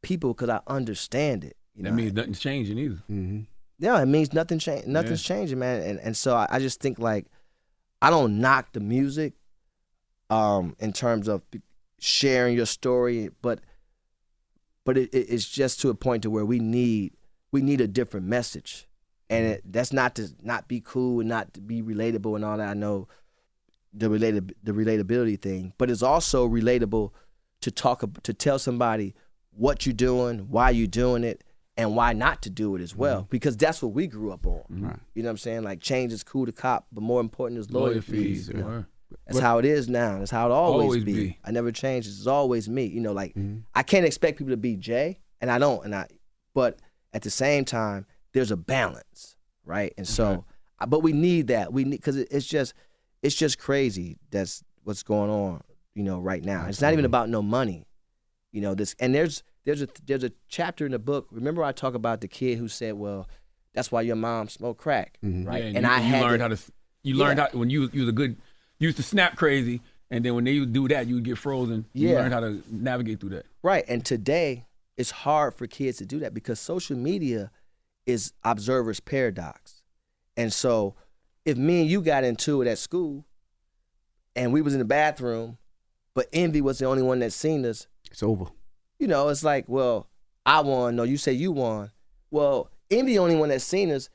people 0.03 0.34
because 0.34 0.49
I 0.51 0.61
understand 0.68 1.43
it. 1.45 1.57
You 1.79 1.85
That 1.85 1.91
know? 1.91 1.97
means 1.97 2.12
nothing's 2.12 2.41
changing 2.41 2.76
either. 2.79 2.97
Mm-hmm. 3.11 3.41
Yeah, 3.79 4.03
it 4.03 4.07
means 4.07 4.33
nothing 4.33 4.59
change. 4.59 4.87
Nothing's 4.87 5.22
changing, 5.22 5.61
man. 5.61 5.81
And 5.83 6.01
and 6.01 6.16
so 6.16 6.35
I, 6.35 6.49
I 6.51 6.59
just 6.59 6.81
think 6.81 6.99
like 6.99 7.26
I 8.03 8.11
don't 8.11 8.41
knock 8.41 8.72
the 8.72 8.81
music, 8.81 9.35
um, 10.29 10.74
in 10.81 10.93
terms 10.93 11.29
of 11.29 11.45
sharing 12.01 12.57
your 12.57 12.66
story, 12.66 13.31
but 13.41 13.61
but 14.85 14.99
it, 14.99 15.14
it- 15.14 15.29
it's 15.31 15.49
just 15.49 15.81
to 15.83 15.91
a 15.91 15.95
point 15.95 16.24
to 16.24 16.31
where 16.31 16.45
we 16.45 16.59
need 16.59 17.12
we 17.53 17.62
need 17.62 17.81
a 17.81 17.87
different 17.87 18.26
message, 18.26 18.89
and 19.31 19.47
it, 19.47 19.62
that's 19.64 19.93
not 19.93 20.16
to 20.16 20.29
not 20.43 20.66
be 20.66 20.81
cool 20.85 21.20
and 21.20 21.29
not 21.29 21.55
to 21.55 21.61
be 21.61 21.81
relatable 21.81 22.35
and 22.35 22.45
all 22.45 22.59
that. 22.59 22.68
I 22.70 22.74
know 22.74 23.07
the 23.95 24.11
related 24.11 24.57
the 24.64 24.72
relatability 24.72 25.41
thing, 25.41 25.72
but 25.79 25.89
it's 25.91 26.03
also 26.03 26.49
relatable 26.49 27.12
to 27.61 27.70
talk 27.70 28.03
to 28.24 28.35
tell 28.35 28.59
somebody 28.59 29.14
what 29.53 29.87
you're 29.87 29.93
doing, 29.93 30.41
why 30.51 30.70
you're 30.70 30.87
doing 30.89 31.22
it, 31.24 31.43
and 31.79 31.95
why 31.95 32.12
not 32.12 32.43
to 32.43 32.51
do 32.51 32.74
it 32.74 32.83
as 32.83 32.95
well. 32.95 33.20
Mm-hmm. 33.20 33.31
Because 33.31 33.57
that's 33.57 33.81
what 33.81 33.93
we 33.93 34.09
grew 34.09 34.33
up 34.33 34.47
on. 34.47 34.64
Mm-hmm. 34.70 34.91
You 35.14 35.22
know 35.22 35.29
what 35.29 35.31
I'm 35.31 35.39
saying? 35.39 35.62
Like 35.62 35.81
change 35.81 36.12
is 36.12 36.24
cool 36.24 36.45
to 36.45 36.53
cop, 36.53 36.87
but 36.93 37.03
more 37.03 37.20
important 37.20 37.61
is 37.61 37.70
lawyer, 37.70 37.93
Lawyer 37.93 38.03
fees. 38.03 38.49
fees, 38.49 38.49
you 38.49 38.55
know? 38.55 38.85
That's 39.26 39.39
how 39.39 39.59
it 39.59 39.64
is 39.64 39.89
now. 39.89 40.18
That's 40.18 40.31
how 40.31 40.51
it 40.51 40.53
always, 40.53 40.85
Always 40.85 41.05
be. 41.05 41.12
be. 41.14 41.39
I 41.43 41.51
never 41.51 41.72
change. 41.72 42.07
It's 42.07 42.26
always 42.26 42.68
me. 42.68 42.85
You 42.85 43.01
know, 43.01 43.12
like 43.12 43.35
mm-hmm. 43.35 43.61
I 43.74 43.83
can't 43.83 44.05
expect 44.05 44.39
people 44.39 44.51
to 44.51 44.59
be 44.59 44.76
Jay, 44.76 45.20
and 45.41 45.51
I 45.51 45.59
don't. 45.59 45.83
And 45.85 45.95
I, 45.95 46.09
but 46.53 46.79
at 47.14 47.22
the 47.22 47.31
same 47.31 47.64
time, 47.64 48.05
there's 48.33 48.51
a 48.51 48.57
balance, 48.57 49.37
right? 49.64 49.95
And 49.97 50.07
so, 50.07 50.45
but 50.87 51.03
we 51.03 51.12
need 51.12 51.47
that. 51.47 51.72
We 51.72 51.85
need 51.85 51.97
because 51.97 52.16
it, 52.16 52.29
it's 52.31 52.47
just, 52.47 52.74
it's 53.22 53.35
just 53.35 53.59
crazy. 53.59 54.18
That's 54.31 54.62
what's 54.85 55.03
going 55.03 55.31
on. 55.31 55.62
You 55.95 56.03
know, 56.03 56.18
right 56.18 56.45
now. 56.45 56.66
It's 56.66 56.83
not 56.83 56.93
even 56.93 57.07
about 57.07 57.31
no 57.31 57.41
money. 57.41 57.87
You 58.53 58.61
know 58.61 58.74
this, 58.74 58.95
and 59.01 59.14
there's 59.14 59.43
there's 59.69 59.83
a 59.83 59.89
there's 60.07 60.25
a 60.25 60.33
chapter 60.49 60.87
in 60.87 60.93
the 60.93 60.99
book. 60.99 61.29
Remember, 61.31 61.62
I 61.62 61.73
talk 61.73 61.93
about 61.93 62.23
the 62.23 62.29
kid 62.29 62.57
who 62.57 62.69
said, 62.69 62.95
"Well, 62.95 63.29
that's 63.75 63.93
why 63.93 64.01
your 64.01 64.16
mom 64.16 64.49
smoked 64.49 64.81
crack," 64.81 65.19
mm-hmm. 65.23 65.47
right? 65.47 65.62
Yeah, 65.62 65.73
and 65.77 65.83
you, 65.83 65.93
I 65.93 65.97
you 65.99 66.03
had 66.05 66.23
learned 66.23 66.39
to, 66.39 66.43
how 66.43 66.49
to. 66.49 66.73
You 67.03 67.14
learned 67.16 67.39
Yeah. 67.39 67.49
how 67.53 67.59
when 67.59 67.69
you 67.69 67.91
you 67.93 68.01
was 68.01 68.09
a 68.09 68.12
good. 68.12 68.39
You 68.79 68.87
used 68.87 68.97
to 68.97 69.03
snap 69.03 69.37
crazy, 69.37 69.83
and 70.11 70.25
then 70.25 70.35
when 70.35 70.45
they 70.45 70.59
would 70.59 70.73
do 70.73 70.89
that, 70.89 71.07
you 71.07 71.16
would 71.16 71.25
get 71.25 71.37
frozen. 71.37 71.85
You 71.93 72.14
learned 72.14 72.33
how 72.33 72.41
to 72.41 72.62
navigate 72.71 73.21
through 73.21 73.31
that. 73.31 73.45
Right. 73.62 73.85
And 73.89 74.03
today, 74.03 74.64
it's 74.97 75.11
hard 75.11 75.55
for 75.55 75.66
kids 75.66 75.99
to 75.99 76.07
do 76.07 76.21
that 76.21 76.33
because 76.33 76.59
social 76.59 76.97
media 76.97 77.51
is 78.07 78.33
observer's 78.45 79.01
paradox. 79.01 79.83
And 80.35 80.51
so, 80.51 80.95
if 81.45 81.59
me 81.59 81.83
and 81.83 81.91
you 81.91 82.01
got 82.01 82.25
into 82.25 82.62
it 82.62 82.69
at 82.69 82.79
school 82.79 83.27
and 84.35 84.51
we 84.51 84.62
was 84.62 84.73
in 84.73 84.79
the 84.79 84.87
bathroom, 84.87 85.59
but 86.14 86.29
Envy 86.33 86.62
was 86.62 86.79
the 86.79 86.87
only 86.87 87.03
one 87.03 87.19
that 87.19 87.33
seen 87.33 87.66
us, 87.66 87.87
It's 88.11 88.23
over. 88.23 88.47
You 88.99 89.07
know, 89.09 89.28
it's 89.28 89.44
like, 89.44 89.64
well, 89.68 90.09
I 90.46 90.61
won. 90.61 90.96
No, 90.96 91.03
you 91.03 91.16
say 91.16 91.32
you 91.32 91.53
won. 91.53 91.90
Well, 92.30 92.70
Envy 92.90 93.12
the 93.12 93.18
only 93.18 93.36
one 93.36 93.49
that 93.51 93.61
seen 93.61 93.90
us. 93.90 94.09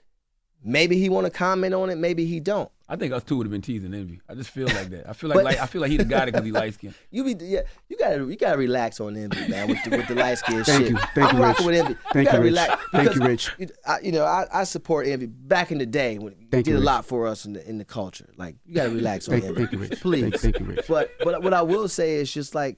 Maybe 0.66 0.98
he 0.98 1.10
want 1.10 1.26
to 1.26 1.32
comment 1.32 1.74
on 1.74 1.90
it. 1.90 1.98
Maybe 1.98 2.26
he 2.26 2.40
don't. 2.40 2.70
I 2.88 2.96
think 2.96 3.12
us 3.14 3.24
two 3.24 3.36
would 3.38 3.46
have 3.46 3.52
been 3.52 3.62
teasing 3.62 3.94
envy. 3.94 4.22
I 4.30 4.34
just 4.36 4.50
feel 4.50 4.68
like 4.68 4.90
that. 4.92 5.10
I 5.10 5.14
feel 5.14 5.30
like, 5.30 5.38
But- 5.38 5.44
like 5.46 5.60
I 5.60 5.66
feel 5.66 5.82
like 5.82 5.92
he'd 5.92 6.00
have 6.02 6.10
got 6.10 6.28
it 6.28 6.32
because 6.34 6.46
he 6.46 6.52
light 6.52 6.74
skinned. 6.76 6.94
You 7.12 7.24
be 7.24 7.36
yeah, 7.46 7.62
you 7.90 7.98
gotta 7.98 8.26
you 8.26 8.36
gotta 8.38 8.58
relax 8.58 9.00
on 9.02 9.18
Envy, 9.18 9.48
man, 9.50 9.68
with 9.70 9.84
the, 9.84 9.90
with 9.98 10.08
the 10.08 10.16
light 10.16 10.38
skin 10.38 10.64
Thank 10.66 10.84
shit. 10.86 10.92
you. 10.92 10.98
Thank 11.16 11.30
I'm 11.34 11.38
you, 11.38 11.44
rocking 11.44 11.66
Rich. 11.68 11.78
with 11.80 11.86
Envy. 11.90 12.00
Thank 12.14 12.26
gotta 12.28 12.38
you, 12.38 12.44
Rich. 12.44 12.52
relax 12.52 12.84
Thank 12.92 13.16
you, 13.16 13.22
Rich. 13.26 13.52
You, 13.58 13.68
I, 13.86 14.00
you 14.02 14.12
know, 14.14 14.24
I, 14.26 14.46
I 14.54 14.64
support 14.64 15.08
Envy. 15.08 15.26
Back 15.28 15.72
in 15.72 15.80
the 15.80 15.86
day 15.86 16.18
when 16.18 16.34
he 16.34 16.46
did 16.46 16.68
you, 16.68 16.74
a 16.76 16.78
Rich. 16.78 16.86
lot 16.86 17.06
for 17.06 17.28
us 17.28 17.46
in 17.46 17.54
the 17.54 17.68
in 17.70 17.78
the 17.78 17.86
culture. 17.86 18.30
Like 18.38 18.56
you 18.66 18.74
gotta 18.76 18.90
relax 18.92 19.28
on 19.28 19.34
Thank- 19.42 19.46
Envy. 19.46 19.60
thank 19.62 19.72
you, 19.74 19.78
Rich. 19.80 20.02
Please. 20.02 20.22
Thank- 20.22 20.56
thank 20.56 20.60
you, 20.60 20.66
Rich. 20.66 20.86
But 20.88 21.12
but 21.24 21.42
what 21.44 21.54
I 21.54 21.62
will 21.62 21.88
say 21.90 22.16
is 22.16 22.32
just 22.34 22.56
like, 22.56 22.78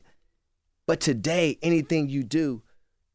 but 0.88 1.00
today 1.00 1.58
anything 1.62 2.10
you 2.10 2.24
do, 2.24 2.62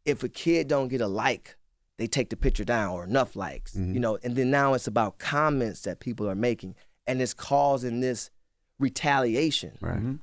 if 0.04 0.22
a 0.22 0.28
kid 0.28 0.68
don't 0.68 0.88
get 0.88 1.00
a 1.00 1.06
like, 1.06 1.56
they 1.98 2.06
take 2.06 2.30
the 2.30 2.36
picture 2.36 2.64
down 2.64 2.92
or 2.92 3.04
enough 3.04 3.36
likes, 3.36 3.74
Mm-hmm. 3.74 3.94
you 3.94 4.00
know. 4.00 4.18
And 4.22 4.34
then 4.36 4.50
now 4.50 4.74
it's 4.74 4.86
about 4.86 5.18
comments 5.18 5.82
that 5.82 6.00
people 6.00 6.28
are 6.28 6.34
making, 6.34 6.74
and 7.06 7.20
it's 7.20 7.34
causing 7.34 8.00
this 8.00 8.30
retaliation 8.78 9.76
Right. 9.80 9.98
Mm-hmm. 9.98 10.14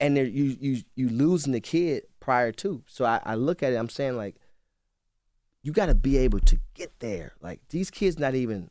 and 0.00 0.16
you 0.16 0.56
you 0.60 0.82
you 0.96 1.08
losing 1.10 1.52
the 1.52 1.60
kid 1.60 2.04
prior 2.20 2.52
to. 2.52 2.82
So 2.86 3.04
I, 3.04 3.20
I 3.24 3.34
look 3.34 3.62
at 3.62 3.72
it. 3.72 3.76
I'm 3.76 3.88
saying 3.90 4.16
like, 4.16 4.36
you 5.62 5.72
got 5.72 5.86
to 5.86 5.94
be 5.94 6.16
able 6.18 6.40
to 6.40 6.58
get 6.74 6.98
there. 7.00 7.32
Like 7.40 7.60
these 7.68 7.90
kids 7.90 8.18
not 8.18 8.34
even 8.34 8.70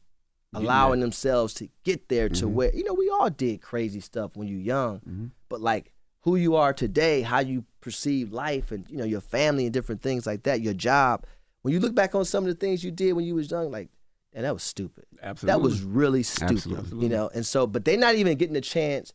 allowing 0.53 1.01
themselves 1.01 1.53
to 1.55 1.67
get 1.83 2.07
there 2.09 2.29
to 2.29 2.45
mm-hmm. 2.45 2.55
where 2.55 2.75
you 2.75 2.83
know 2.83 2.93
we 2.95 3.09
all 3.09 3.29
did 3.29 3.61
crazy 3.61 3.99
stuff 3.99 4.31
when 4.35 4.47
you're 4.47 4.59
young, 4.59 4.97
mm-hmm. 4.99 5.25
but 5.49 5.61
like 5.61 5.93
who 6.21 6.35
you 6.35 6.55
are 6.55 6.73
today, 6.73 7.21
how 7.21 7.39
you 7.39 7.63
perceive 7.87 8.33
life, 8.33 8.71
and 8.71 8.85
you 8.89 8.97
know 8.97 9.05
your 9.05 9.21
family 9.21 9.63
and 9.65 9.73
different 9.73 10.01
things 10.01 10.25
like 10.27 10.43
that, 10.43 10.59
your 10.61 10.73
job. 10.73 11.25
When 11.61 11.73
you 11.73 11.79
look 11.79 11.95
back 11.95 12.13
on 12.15 12.25
some 12.25 12.43
of 12.43 12.49
the 12.49 12.55
things 12.55 12.83
you 12.83 12.91
did 12.91 13.13
when 13.13 13.23
you 13.25 13.33
was 13.35 13.49
young, 13.49 13.71
like, 13.71 13.89
and 14.33 14.43
that 14.45 14.53
was 14.53 14.63
stupid. 14.63 15.05
Absolutely. 15.23 15.53
That 15.57 15.61
was 15.63 15.81
really 15.83 16.23
stupid. 16.23 16.51
Absolutely. 16.57 17.03
You 17.03 17.09
know, 17.09 17.29
and 17.33 17.45
so, 17.45 17.65
but 17.65 17.85
they're 17.85 17.97
not 17.97 18.15
even 18.15 18.37
getting 18.37 18.55
a 18.57 18.61
chance 18.61 19.13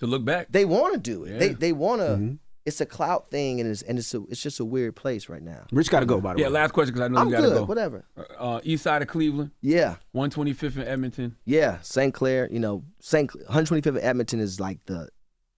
To 0.00 0.06
look 0.06 0.24
back. 0.24 0.48
they 0.50 0.64
want 0.64 0.94
to 0.94 0.98
do 1.00 1.24
it. 1.24 1.38
They 1.38 1.48
Yeah. 1.50 1.56
they 1.58 1.72
want 1.72 2.00
to. 2.00 2.06
Mm-hmm. 2.08 2.34
It's 2.66 2.80
a 2.80 2.86
clout 2.86 3.28
thing, 3.28 3.60
and 3.60 3.68
it's 3.70 3.82
and 3.82 3.98
it's 3.98 4.14
a, 4.14 4.22
it's 4.30 4.42
just 4.42 4.58
a 4.58 4.64
weird 4.64 4.96
place 4.96 5.28
right 5.28 5.42
now. 5.42 5.66
Rich 5.70 5.90
got 5.90 6.00
to 6.00 6.06
go, 6.06 6.18
by 6.18 6.32
the 6.32 6.40
Yeah, 6.40 6.46
way. 6.46 6.52
Yeah. 6.54 6.60
Last 6.60 6.72
question 6.72 6.94
because 6.94 7.04
I 7.04 7.08
know 7.08 7.20
I'm 7.20 7.26
you 7.28 7.32
got 7.34 7.40
to 7.42 7.48
good. 7.48 7.54
go. 7.58 7.64
Whatever. 7.66 8.04
Uh, 8.38 8.60
east 8.64 8.82
side 8.84 9.02
of 9.02 9.08
Cleveland, 9.08 9.50
Yeah, 9.60 9.96
125th 10.14 10.76
in 10.76 10.82
Edmonton. 10.88 11.36
yeah. 11.44 11.78
St. 11.82 12.14
Clair. 12.14 12.48
You 12.50 12.60
know, 12.60 12.82
St. 13.00 13.30
Cl- 13.30 13.44
125th 13.50 13.86
of 13.86 13.96
Edmonton 13.98 14.40
is 14.40 14.58
like 14.60 14.78
the 14.86 15.10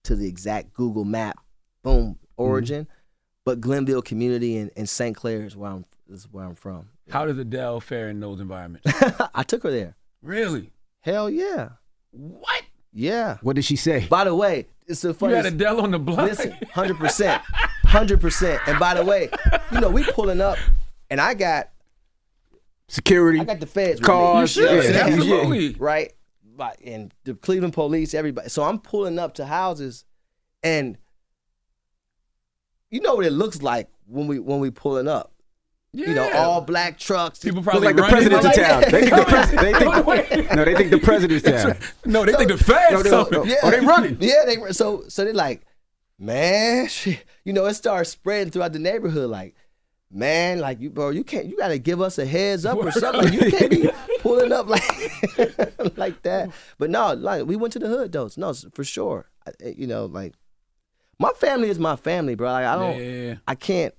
to 0.03 0.15
the 0.17 0.27
exact 0.27 0.73
Google 0.73 1.05
map, 1.05 1.37
boom, 1.87 2.05
mm-hmm. 2.13 2.15
origin. 2.41 2.87
But 3.45 3.61
Glenville 3.61 4.01
community 4.01 4.57
and, 4.57 4.71
and 4.75 4.89
St. 4.89 5.15
Clair 5.15 5.43
is 5.43 5.55
where 5.55 5.71
I'm 5.71 5.85
is 6.09 6.27
where 6.31 6.45
I'm 6.45 6.55
from. 6.55 6.89
How 7.09 7.25
does 7.25 7.37
Adele 7.37 7.79
fare 7.79 8.09
in 8.09 8.19
those 8.19 8.39
environments? 8.39 8.91
I 9.33 9.43
took 9.43 9.63
her 9.63 9.71
there. 9.71 9.95
really? 10.21 10.71
Hell 11.01 11.29
yeah, 11.29 11.69
What? 12.11 12.63
yeah. 12.91 13.37
What 13.41 13.55
did 13.55 13.63
she 13.63 13.77
say? 13.77 14.05
By 14.07 14.25
the 14.25 14.35
way, 14.35 14.67
it's 14.87 15.01
the 15.01 15.09
You 15.09 15.13
funny. 15.13 15.35
had 15.35 15.45
Adele 15.45 15.79
on 15.79 15.91
the 15.91 15.99
block. 15.99 16.19
Listen, 16.29 16.53
hundred 16.73 16.97
percent, 16.97 17.41
hundred 17.85 18.19
percent. 18.19 18.61
And 18.67 18.77
by 18.77 18.93
the 18.93 19.05
way, 19.05 19.29
you 19.71 19.79
know 19.79 19.89
we 19.89 20.03
pulling 20.11 20.41
up, 20.41 20.57
and 21.09 21.21
I 21.21 21.33
got 21.33 21.69
Security. 22.89 23.39
I 23.39 23.43
got 23.45 23.59
the 23.59 23.65
feds. 23.67 23.99
with 23.99 24.07
me. 24.09 24.13
Cars, 24.13 24.55
You 24.55 24.65
know 24.65 24.75
what 24.77 24.85
yeah, 24.85 25.07
absolutely. 25.07 25.73
right? 25.73 26.13
And 26.83 27.13
the 27.25 27.35
Cleveland 27.35 27.73
police, 27.73 28.13
everybody. 28.13 28.49
So 28.49 28.63
I'm 28.63 28.79
pulling 28.79 29.19
up 29.19 29.35
to 29.35 29.45
houses, 29.45 30.05
and 30.63 30.97
you 32.91 33.01
know 33.01 33.15
what 33.15 33.25
it 33.25 33.31
looks 33.33 33.61
like 33.61 33.89
when 34.07 34.27
we 34.27 34.39
when 34.39 34.59
we 34.59 34.69
pulling 34.71 35.07
up. 35.07 35.31
You 35.93 36.13
know, 36.13 36.29
all 36.33 36.61
black 36.61 36.99
trucks. 36.99 37.39
People 37.39 37.63
probably 37.63 37.87
like 37.87 37.95
the 37.95 38.03
president's 38.03 38.45
in 38.45 38.51
like 38.51 38.55
town. 38.55 38.81
that. 38.81 38.91
They 38.91 39.01
think 39.01 39.15
the 39.15 39.23
president. 39.27 39.61
They 39.61 39.73
think. 40.43 40.53
no, 40.55 40.65
they 40.65 40.75
think 40.75 40.91
the 40.91 40.99
president's 40.99 41.43
town. 41.49 41.77
No, 42.05 42.25
they 42.25 42.33
think 42.33 42.49
the 42.51 42.57
feds 42.57 42.91
No, 42.91 43.01
they- 43.03 43.09
coming. 43.09 43.49
no. 43.49 43.55
Oh, 43.63 43.71
they 43.71 43.79
running. 43.79 44.17
Yeah, 44.21 44.43
they 44.45 44.71
so 44.73 45.05
so 45.07 45.25
they 45.25 45.31
like, 45.33 45.65
man, 46.19 46.87
shit. 46.89 47.23
you 47.45 47.53
know, 47.53 47.65
it 47.65 47.73
starts 47.73 48.11
spreading 48.11 48.51
throughout 48.51 48.73
the 48.73 48.79
neighborhood. 48.79 49.29
Like, 49.29 49.55
man, 50.11 50.59
like 50.59 50.79
you, 50.81 50.89
bro, 50.91 51.09
you 51.09 51.23
can't, 51.23 51.47
you 51.47 51.57
gotta 51.57 51.79
give 51.79 51.99
us 52.01 52.19
a 52.19 52.25
heads 52.25 52.65
up 52.65 52.77
or 52.77 52.91
something. 52.91 53.33
You 53.33 53.49
can't 53.51 53.71
be 53.71 53.89
pulling 54.19 54.51
up 54.51 54.67
like 54.67 55.97
like 55.97 56.21
that. 56.23 56.51
But 56.77 56.89
no, 56.91 57.13
like 57.13 57.45
we 57.45 57.55
went 57.55 57.73
to 57.73 57.79
the 57.79 57.87
hood 57.87 58.11
though. 58.11 58.29
No, 58.37 58.53
for 58.53 58.83
sure. 58.83 59.29
I, 59.47 59.69
you 59.75 59.87
know, 59.87 60.05
like 60.05 60.35
my 61.19 61.31
family 61.31 61.69
is 61.69 61.79
my 61.79 61.95
family, 61.95 62.35
bro. 62.35 62.51
Like 62.51 62.65
I 62.65 62.75
don't, 62.75 62.97
Yeah, 62.97 63.05
yeah, 63.05 63.27
yeah. 63.27 63.35
I 63.47 63.55
can't. 63.55 63.93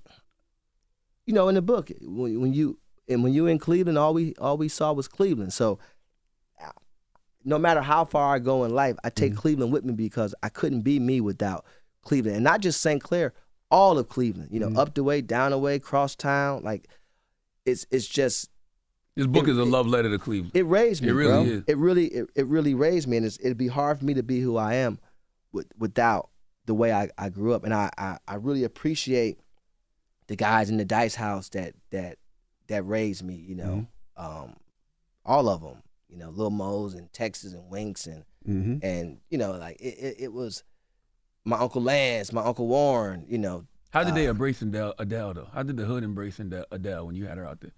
You 1.25 1.33
know, 1.33 1.47
in 1.47 1.55
the 1.55 1.61
book, 1.61 1.91
when, 2.01 2.41
when 2.41 2.53
you 2.53 2.79
and 3.07 3.23
when 3.23 3.33
you 3.33 3.47
in 3.47 3.59
Cleveland, 3.59 3.97
all 3.97 4.13
we 4.13 4.33
all 4.35 4.57
we 4.57 4.67
saw 4.67 4.93
was 4.93 5.07
Cleveland. 5.07 5.53
So 5.53 5.79
no 7.43 7.57
matter 7.57 7.81
how 7.81 8.05
far 8.05 8.35
I 8.35 8.39
go 8.39 8.63
in 8.63 8.73
life, 8.73 8.95
I 9.03 9.09
take 9.09 9.31
mm-hmm. 9.31 9.39
Cleveland 9.41 9.71
with 9.71 9.85
me 9.85 9.93
because 9.93 10.35
I 10.43 10.49
couldn't 10.49 10.81
be 10.81 10.99
me 10.99 11.21
without 11.21 11.65
Cleveland, 12.03 12.35
and 12.35 12.43
not 12.43 12.61
just 12.61 12.81
St. 12.81 13.01
Clair, 13.01 13.33
all 13.71 13.97
of 13.97 14.09
Cleveland. 14.09 14.49
You 14.51 14.59
know, 14.59 14.67
mm-hmm. 14.67 14.79
up 14.79 14.93
the 14.93 15.03
way, 15.03 15.21
down 15.21 15.51
the 15.51 15.57
way, 15.57 15.79
cross 15.79 16.15
town. 16.15 16.63
Like 16.63 16.87
it's 17.65 17.85
it's 17.91 18.07
just 18.07 18.49
This 19.15 19.27
book 19.27 19.47
It- 19.47 19.51
is 19.51 19.57
a 19.57 19.65
love 19.65 19.87
letter 19.87 20.09
to 20.09 20.19
Cleveland. 20.19 20.51
it 20.55 20.65
raised 20.65 21.01
me, 21.01 21.09
It 21.09 21.13
really 21.13 21.29
bro. 21.31 21.41
is. 21.43 21.63
It 21.67 21.77
really 21.77 22.05
it, 22.07 22.29
it 22.35 22.45
really 22.47 22.73
raised 22.73 23.07
me, 23.07 23.17
and 23.17 23.25
it's, 23.25 23.37
it'd 23.39 23.57
be 23.57 23.67
hard 23.67 23.99
for 23.99 24.05
me 24.05 24.13
to 24.13 24.23
be 24.23 24.41
who 24.41 24.57
I 24.57 24.75
am 24.75 24.99
with, 25.51 25.67
without 25.77 26.29
the 26.69 26.75
way 26.75 26.93
I, 26.93 27.09
I 27.17 27.29
grew 27.29 27.53
up. 27.53 27.63
And 27.65 27.73
I, 27.73 27.89
I 27.97 28.17
I 28.27 28.35
really 28.35 28.63
appreciate 28.63 29.39
the 30.27 30.35
guys 30.35 30.69
in 30.69 30.77
the 30.77 30.85
Dice 30.85 31.15
House 31.15 31.49
that 31.49 31.73
that 31.91 32.17
that 32.67 32.83
raised 32.83 33.23
me. 33.23 33.35
You 33.35 33.55
know, 33.55 33.87
um, 34.15 34.55
all 35.25 35.49
of 35.49 35.61
them. 35.61 35.81
You 36.07 36.17
know, 36.17 36.29
Lil 36.29 36.49
Mo's 36.51 36.93
and 36.93 37.11
Texas 37.11 37.53
and 37.53 37.69
Winks 37.69 38.07
and 38.07 38.23
Mm-hmm. 38.47 38.77
and 38.83 39.17
you 39.29 39.37
know 39.37 39.51
like 39.51 39.75
it, 39.81 39.95
it, 39.99 40.15
it 40.19 40.33
was 40.33 40.63
my 41.43 41.57
uncle 41.59 41.81
Lance, 41.83 42.31
my 42.31 42.41
uncle 42.41 42.67
Warren. 42.67 43.25
You 43.27 43.37
know, 43.37 43.65
How 43.91 44.03
did 44.05 44.15
they 44.15 44.27
Uh, 44.27 44.31
embrace 44.31 44.61
Adele, 44.61 44.93
Adele 44.97 45.33
though? 45.33 45.49
How 45.53 45.61
did 45.61 45.75
the 45.75 45.83
hood 45.85 46.03
embrace 46.05 46.39
Adele, 46.39 47.05
when 47.05 47.15
you 47.15 47.25
had 47.27 47.37
her 47.37 47.45
out 47.45 47.59
there? 47.59 47.73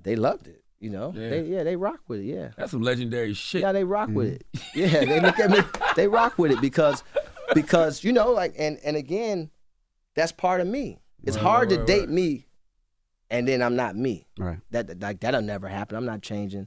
they 0.00 0.14
loved 0.16 0.46
it. 0.46 0.62
You 0.78 0.90
know, 0.90 1.12
Yeah. 1.16 1.28
they 1.30 1.42
yeah 1.42 1.62
they 1.64 1.74
rock 1.76 2.00
with 2.08 2.20
it. 2.20 2.26
Yeah. 2.26 2.50
That's 2.56 2.70
some 2.70 2.82
legendary 2.82 3.34
shit. 3.34 3.62
Yeah, 3.62 3.72
they 3.72 3.84
rock 3.84 4.08
with 4.10 4.28
it. 4.34 4.44
Yeah, 4.74 5.04
they 5.04 5.20
look 5.20 5.38
at 5.40 5.50
me. 5.50 5.58
They 5.96 6.06
rock 6.08 6.38
with 6.38 6.52
it 6.52 6.60
because 6.60 7.02
because 7.54 8.04
you 8.04 8.12
know 8.12 8.32
like 8.32 8.54
and 8.58 8.78
and 8.84 8.96
again, 8.96 9.50
that's 10.14 10.32
part 10.32 10.60
of 10.60 10.66
me. 10.66 10.98
It's 11.24 11.36
Right, 11.36 11.42
hard 11.42 11.70
right, 11.70 11.78
to 11.80 11.84
date 11.84 12.00
right. 12.00 12.08
me, 12.10 12.46
and 13.30 13.46
then 13.46 13.62
I'm 13.62 13.76
not 13.76 13.96
me. 13.96 14.26
Right. 14.38 14.58
That 14.70 14.86
that- 14.88 15.00
like 15.00 15.20
that'll 15.20 15.42
never 15.42 15.68
happen. 15.68 15.96
I'm 15.96 16.06
not 16.06 16.22
changing 16.22 16.66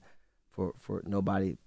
for 0.49 0.73
for 0.79 1.01
nobody. 1.05 1.57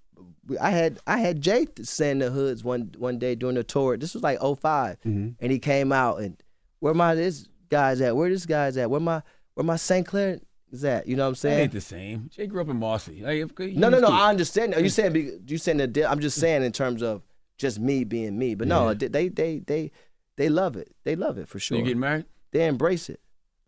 I 0.60 0.70
had 0.70 0.98
I 1.06 1.18
had 1.18 1.40
Jay 1.40 1.66
send 1.82 2.22
the 2.22 2.30
hoods 2.30 2.64
one 2.64 2.90
one 2.98 3.18
day 3.18 3.34
during 3.34 3.54
the 3.56 3.64
tour. 3.64 3.96
This 3.96 4.14
was 4.14 4.22
like 4.22 4.38
5 4.40 4.96
Mhm. 5.06 5.36
and 5.38 5.52
he 5.52 5.58
came 5.58 5.92
out 5.92 6.20
and 6.20 6.42
where 6.80 6.94
my 6.94 7.14
this 7.14 7.46
guys 7.68 8.00
at? 8.00 8.16
Where 8.16 8.28
this 8.30 8.46
guys 8.46 8.76
at? 8.76 8.90
Where 8.90 9.00
my 9.00 9.22
where 9.54 9.64
my 9.64 9.76
St. 9.76 10.06
Clair 10.06 10.40
is 10.72 10.80
that? 10.82 11.06
You 11.06 11.16
know 11.16 11.24
what 11.24 11.28
I'm 11.28 11.32
That 11.34 11.38
saying? 11.38 11.60
ain't 11.60 11.72
the 11.72 11.80
same. 11.80 12.30
Jay 12.30 12.46
grew 12.46 12.60
up 12.62 12.68
in 12.68 12.78
Marcy. 12.78 13.20
Like, 13.22 13.58
No, 13.76 13.88
no, 13.90 14.00
no. 14.00 14.08
I 14.08 14.28
understand. 14.30 14.74
Are 14.74 14.80
You 14.80 14.88
saying 14.88 15.44
you 15.46 15.58
saying 15.58 15.78
that? 15.78 16.10
I'm 16.10 16.20
just 16.20 16.38
saying 16.40 16.62
in 16.64 16.72
terms 16.72 17.02
of 17.02 17.22
just 17.59 17.78
me 17.78 18.04
being 18.04 18.38
me. 18.38 18.54
But 18.54 18.68
no, 18.68 18.88
Yeah. 18.88 18.94
they 19.09 19.28
they 19.28 19.59
they 19.59 19.90
they 20.36 20.48
love 20.48 20.76
it. 20.76 20.94
They 21.04 21.16
love 21.16 21.36
it 21.38 21.48
for 21.48 21.59
sure. 21.59 21.76
you 21.78 21.84
getting 21.84 22.00
married? 22.00 22.24
They 22.52 22.66
embrace 22.66 23.11
it. 23.11 23.20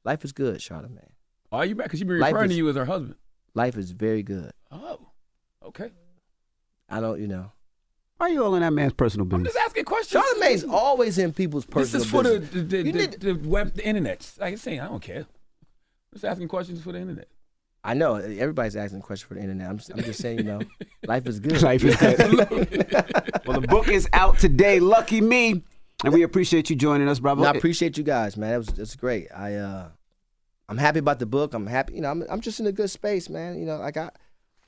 Life 0.05 0.25
is 0.25 0.33
good, 0.33 0.59
Charlamagne. 0.61 1.11
Are 1.53 1.67
you 1.67 1.75
back? 1.75 1.87
Because 1.87 2.01
you've 2.01 2.09
been 2.09 2.19
Life 2.21 2.33
referring 2.33 2.51
is- 2.51 2.55
to 2.57 2.59
you 2.59 2.69
as 2.71 2.77
her 2.77 2.85
husband. 2.87 3.17
Life 3.55 3.77
is 3.77 3.91
very 3.91 4.23
good. 4.23 4.53
Oh, 4.71 5.01
okay. 5.67 5.91
I 6.89 7.01
don't, 7.01 7.21
you 7.21 7.27
know. 7.27 7.51
Why 8.17 8.27
are 8.27 8.31
you 8.31 8.45
all 8.45 8.55
in 8.55 8.61
that 8.63 8.73
man's 8.73 8.93
personal 8.93 9.27
business? 9.27 9.49
I'm 9.49 9.55
just 9.55 9.67
asking 9.67 9.85
questions. 9.87 10.23
Charlamagne's 10.23 10.65
always 10.65 11.19
in 11.19 11.33
people's 11.33 11.65
personal 11.65 12.01
business. 12.01 12.03
This 12.03 12.05
is 12.05 12.11
for 12.11 12.23
the, 12.23 12.41
business. 12.41 12.51
the, 12.51 12.63
the, 12.63 12.77
You 12.87 12.93
the, 12.93 12.99
need- 12.99 13.21
the 13.43 13.49
web, 13.49 13.75
the 13.75 13.85
internet. 13.85 14.31
Like 14.39 14.53
I'm 14.53 14.57
saying, 14.59 14.81
I 14.81 14.87
don't 14.89 15.03
care. 15.03 15.27
Just 16.13 16.25
asking 16.25 16.49
questions 16.49 16.83
for 16.83 16.93
the 16.93 17.01
internet. 17.01 17.29
I 17.83 17.95
know 17.95 18.17
everybody's 18.17 18.77
asking 18.77 18.99
a 18.99 19.03
question 19.03 19.29
for 19.29 19.35
the 19.35 19.41
internet. 19.41 19.69
I'm 19.69 19.79
just, 19.79 19.91
I'm 19.91 20.03
just 20.03 20.21
saying, 20.21 20.39
you 20.39 20.45
know, 20.45 20.61
life 21.07 21.27
is 21.27 21.41
good. 21.41 21.63
Life 21.63 21.83
is 21.83 21.97
good. 21.97 22.19
well, 23.47 23.61
the 23.61 23.67
book 23.69 23.89
is 23.89 24.09
out 24.13 24.39
today. 24.39 24.81
Lucky 24.81 25.21
me. 25.21 25.63
And 26.05 26.13
we 26.13 26.23
appreciate 26.23 26.71
you 26.71 26.77
joining 26.77 27.09
us, 27.09 27.21
brother. 27.21 27.43
No, 27.43 27.49
I 27.49 27.53
appreciate 27.53 27.99
you 27.99 28.05
guys, 28.05 28.37
man. 28.37 28.51
That 28.51 28.59
was 28.59 28.67
that's 28.69 28.97
great. 28.97 29.29
I 29.35 29.55
uh, 29.55 29.89
I'm 30.69 30.79
happy 30.79 30.99
about 30.99 31.19
the 31.19 31.27
book. 31.27 31.53
I'm 31.53 31.67
happy. 31.67 31.95
You 31.95 32.01
know, 32.01 32.11
I'm 32.11 32.25
I'm 32.31 32.41
just 32.41 32.61
in 32.61 32.67
a 32.67 32.73
good 32.73 32.91
space, 32.91 33.29
man. 33.29 33.59
You 33.59 33.67
know, 33.67 33.77
like 33.77 33.97
I, 33.97 34.11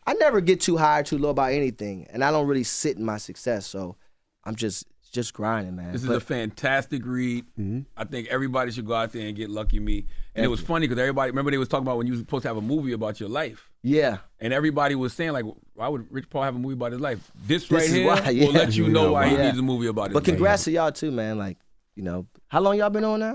I 0.06 0.14
never 0.14 0.40
get 0.42 0.60
too 0.60 0.76
high 0.76 1.00
or 1.00 1.02
too 1.02 1.16
low 1.16 1.30
about 1.30 1.52
anything, 1.52 2.06
and 2.10 2.22
I 2.22 2.30
don't 2.30 2.46
really 2.46 2.64
sit 2.64 2.98
in 2.98 3.04
my 3.04 3.16
success. 3.16 3.66
So, 3.66 3.96
I'm 4.44 4.56
just 4.56 4.86
just 5.12 5.34
grinding, 5.34 5.76
man. 5.76 5.92
This 5.92 6.02
is 6.02 6.08
a 6.08 6.18
fantastic 6.20 7.02
read. 7.04 7.44
Mm-hmm. 7.58 7.80
I 7.96 8.04
think 8.04 8.28
everybody 8.28 8.72
should 8.72 8.86
go 8.86 8.94
out 8.94 9.12
there 9.12 9.26
and 9.26 9.36
get 9.36 9.50
Lucky 9.50 9.78
Me. 9.78 10.06
And 10.34 10.44
it 10.44 10.48
was 10.48 10.60
you. 10.60 10.66
funny 10.66 10.88
because 10.88 10.98
everybody 11.00 11.30
remember 11.30 11.50
they 11.50 11.58
was 11.58 11.68
talking 11.68 11.86
about 11.86 11.98
when 11.98 12.06
you 12.06 12.12
was 12.14 12.20
supposed 12.20 12.42
to 12.42 12.48
have 12.48 12.56
a 12.56 12.62
movie 12.62 12.92
about 12.92 13.20
your 13.20 13.28
life. 13.28 13.70
yeah. 13.82 14.18
And 14.40 14.52
everybody 14.52 14.94
was 14.96 15.12
saying 15.12 15.32
like, 15.32 15.44
why 15.74 15.86
would 15.88 16.10
Rich 16.10 16.28
Paul 16.30 16.42
have 16.42 16.56
a 16.56 16.58
movie 16.58 16.72
about 16.74 16.92
his 16.92 17.00
life? 17.00 17.30
This, 17.46 17.62
This 17.68 17.70
right 17.70 17.82
is 17.84 17.92
here 17.92 18.06
why, 18.06 18.30
yeah. 18.30 18.46
will 18.46 18.52
let 18.54 18.74
you 18.74 18.88
know 18.88 19.12
why 19.12 19.28
he 19.28 19.36
Yeah. 19.36 19.46
needs 19.46 19.58
a 19.58 19.62
movie 19.62 19.86
about 19.86 20.08
his 20.08 20.14
But 20.14 20.22
life. 20.22 20.34
congrats 20.34 20.64
to 20.64 20.70
y'all 20.72 20.90
too, 20.90 21.10
man. 21.12 21.38
Like, 21.38 21.58
you 21.94 22.02
know, 22.02 22.26
how 22.48 22.60
long 22.60 22.76
y'all 22.78 22.90
been 22.90 23.04
on 23.04 23.20
now? 23.20 23.34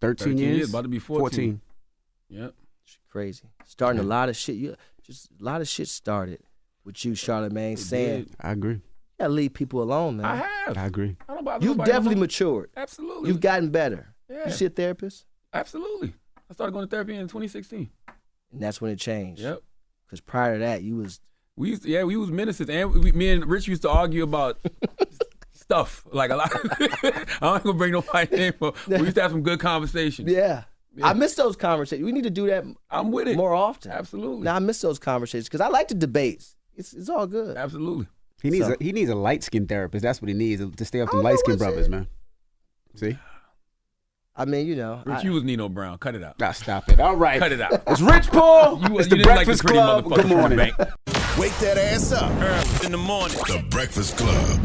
13, 0.00 0.36
years. 0.36 0.68
about 0.70 0.82
to 0.82 0.88
be 0.88 0.98
14. 0.98 1.60
Yep. 2.28 2.54
Crazy. 3.08 3.44
Starting 3.66 4.00
a 4.00 4.04
lot 4.04 4.28
of 4.28 4.36
shit. 4.36 4.56
You 4.56 4.74
just 5.04 5.28
a 5.40 5.44
lot 5.44 5.60
of 5.60 5.68
shit 5.68 5.86
started 5.88 6.40
with 6.84 7.04
you, 7.04 7.12
Charlamagne, 7.12 7.78
saying 7.78 8.30
I 8.40 8.50
agree. 8.52 8.80
You 9.18 9.24
gotta 9.24 9.32
leave 9.32 9.54
people 9.54 9.82
alone, 9.82 10.16
man. 10.18 10.26
I 10.26 10.36
have. 10.36 10.76
I 10.78 10.86
agree. 10.86 11.16
I 11.28 11.34
don't 11.34 11.44
bother 11.44 11.64
You've 11.64 11.78
definitely 11.78 12.16
more. 12.16 12.22
matured. 12.22 12.70
Absolutely. 12.76 13.28
You've 13.30 13.40
gotten 13.40 13.70
better. 13.70 14.14
Yeah. 14.30 14.46
You 14.46 14.52
see 14.52 14.64
a 14.66 14.70
therapist, 14.70 15.24
Absolutely. 15.52 16.14
I 16.50 16.54
started 16.54 16.72
going 16.72 16.86
to 16.86 16.90
therapy 16.90 17.14
in 17.14 17.22
2016. 17.28 17.90
and 18.52 18.62
that's 18.62 18.80
when 18.80 18.90
it 18.90 18.98
changed. 18.98 19.40
Yep. 19.42 19.62
Because 20.06 20.20
prior 20.20 20.54
to 20.54 20.58
that, 20.60 20.82
you 20.82 20.96
was 20.96 21.20
We 21.56 21.70
used 21.70 21.82
to, 21.84 21.88
yeah, 21.88 22.02
we 22.04 22.16
was 22.16 22.30
menaces, 22.30 22.68
and 22.68 22.92
we, 22.92 23.12
me 23.12 23.30
and 23.32 23.46
Rich 23.46 23.68
used 23.68 23.82
to 23.82 23.90
argue 23.90 24.22
about 24.24 24.58
stuff 25.52 26.04
like 26.12 26.30
a 26.30 26.36
lot. 26.36 26.50
I'm 27.40 27.52
not 27.54 27.62
gonna 27.62 27.78
bring 27.78 27.92
nobody 27.92 28.36
name, 28.36 28.54
but 28.58 28.74
we 28.86 28.98
used 28.98 29.14
to 29.16 29.22
have 29.22 29.30
some 29.30 29.42
good 29.42 29.60
conversations. 29.60 30.30
yeah. 30.30 30.64
I 31.02 31.12
miss 31.12 31.34
those 31.34 31.56
conversations. 31.56 32.04
We 32.06 32.12
need 32.12 32.22
to 32.22 32.30
do 32.30 32.46
that 32.46 32.64
I'm 32.88 33.10
with 33.10 33.26
it. 33.26 33.36
more 33.36 33.52
often. 33.52 33.90
Absolutely, 33.90 34.44
Now 34.44 34.54
I 34.54 34.58
miss 34.60 34.80
those 34.80 34.98
conversations 35.00 35.48
because 35.48 35.60
I 35.60 35.66
like 35.68 35.88
the 35.88 35.94
debates. 35.96 36.54
It's 36.76 36.92
it's 36.92 37.08
all 37.08 37.26
good. 37.26 37.56
absolutely. 37.56 38.06
He 38.44 38.50
needs 38.50 38.66
So- 38.66 38.76
a 38.78 38.84
he 38.84 38.92
needs 38.92 39.08
a 39.10 39.14
light 39.14 39.42
skinned 39.42 39.68
therapist. 39.70 40.02
That's 40.02 40.20
what 40.22 40.28
he 40.28 40.34
needs 40.34 40.62
to 40.76 40.84
stay 40.84 41.00
up 41.00 41.08
I 41.08 41.12
them 41.12 41.16
don't 41.16 41.24
know 41.24 41.30
light 41.30 41.38
skinned 41.40 41.60
what's 41.60 41.66
brothers, 41.70 41.86
it. 41.86 41.90
man. 41.90 42.06
See? 42.94 43.18
I 44.36 44.44
mean, 44.44 44.66
you 44.66 44.76
know, 44.76 45.02
Rich, 45.06 45.18
I- 45.18 45.22
you 45.22 45.32
was 45.32 45.44
Nino 45.44 45.68
Brown. 45.70 45.96
Cut 45.96 46.14
it 46.14 46.22
out. 46.22 46.34
Ah, 46.42 46.52
stop 46.52 46.88
it. 46.90 47.00
All 47.00 47.16
right. 47.16 47.38
Cut 47.38 47.52
it 47.52 47.60
out. 47.62 47.82
It's 47.88 48.00
Rich 48.02 48.28
Paul. 48.28 48.80
You, 48.80 48.98
it's 48.98 49.06
you 49.06 49.16
the 49.16 49.16
didn't 49.16 49.26
like 49.28 49.46
Breakfast 49.46 49.62
the 49.62 49.68
Club. 49.72 50.04
Good 50.12 50.26
morning. 50.26 50.58
bank. 50.58 50.74
Wake 51.38 51.56
that 51.58 51.78
ass 51.78 52.12
up. 52.12 52.30
In 52.84 52.92
the 52.92 52.98
morning. 52.98 53.36
The 53.46 53.64
Breakfast 53.70 54.16
Club. 54.18 54.60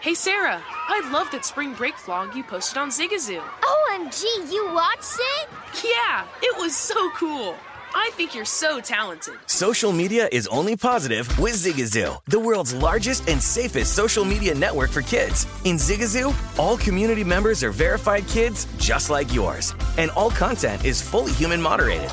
Hey 0.00 0.14
Sarah, 0.14 0.62
I 0.66 1.10
love 1.12 1.30
that 1.32 1.44
spring 1.46 1.72
break 1.74 1.94
vlog 1.96 2.34
you 2.34 2.42
posted 2.44 2.76
on 2.78 2.90
Zigazoo. 2.90 3.40
OMG, 3.40 4.22
you 4.52 4.70
watched 4.72 5.16
it? 5.18 5.48
Yeah, 5.82 6.26
it 6.42 6.58
was 6.58 6.74
so 6.76 7.10
cool. 7.10 7.54
I 7.96 8.10
think 8.14 8.34
you're 8.34 8.44
so 8.44 8.80
talented. 8.80 9.34
Social 9.46 9.92
media 9.92 10.28
is 10.32 10.48
only 10.48 10.76
positive 10.76 11.26
with 11.38 11.54
Zigazoo, 11.54 12.18
the 12.26 12.40
world's 12.40 12.74
largest 12.74 13.28
and 13.28 13.40
safest 13.40 13.94
social 13.94 14.24
media 14.24 14.52
network 14.54 14.90
for 14.90 15.00
kids. 15.02 15.46
In 15.64 15.76
Zigazoo, 15.76 16.34
all 16.58 16.76
community 16.76 17.22
members 17.22 17.62
are 17.62 17.70
verified 17.70 18.26
kids 18.26 18.66
just 18.78 19.10
like 19.10 19.32
yours, 19.32 19.74
and 19.96 20.10
all 20.12 20.30
content 20.30 20.84
is 20.84 21.00
fully 21.00 21.32
human 21.32 21.62
moderated. 21.62 22.10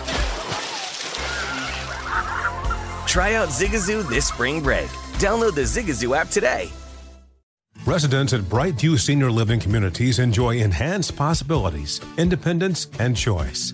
Try 3.08 3.34
out 3.34 3.50
Zigazoo 3.50 4.08
this 4.08 4.28
spring 4.28 4.62
break. 4.62 4.88
Download 5.18 5.56
the 5.56 5.62
Zigazoo 5.62 6.16
app 6.16 6.30
today. 6.30 6.70
Residents 7.86 8.34
at 8.34 8.42
Brightview 8.42 9.00
Senior 9.00 9.32
Living 9.32 9.60
Communities 9.60 10.20
enjoy 10.20 10.58
enhanced 10.58 11.16
possibilities, 11.16 12.00
independence, 12.18 12.88
and 13.00 13.18
choice. 13.18 13.74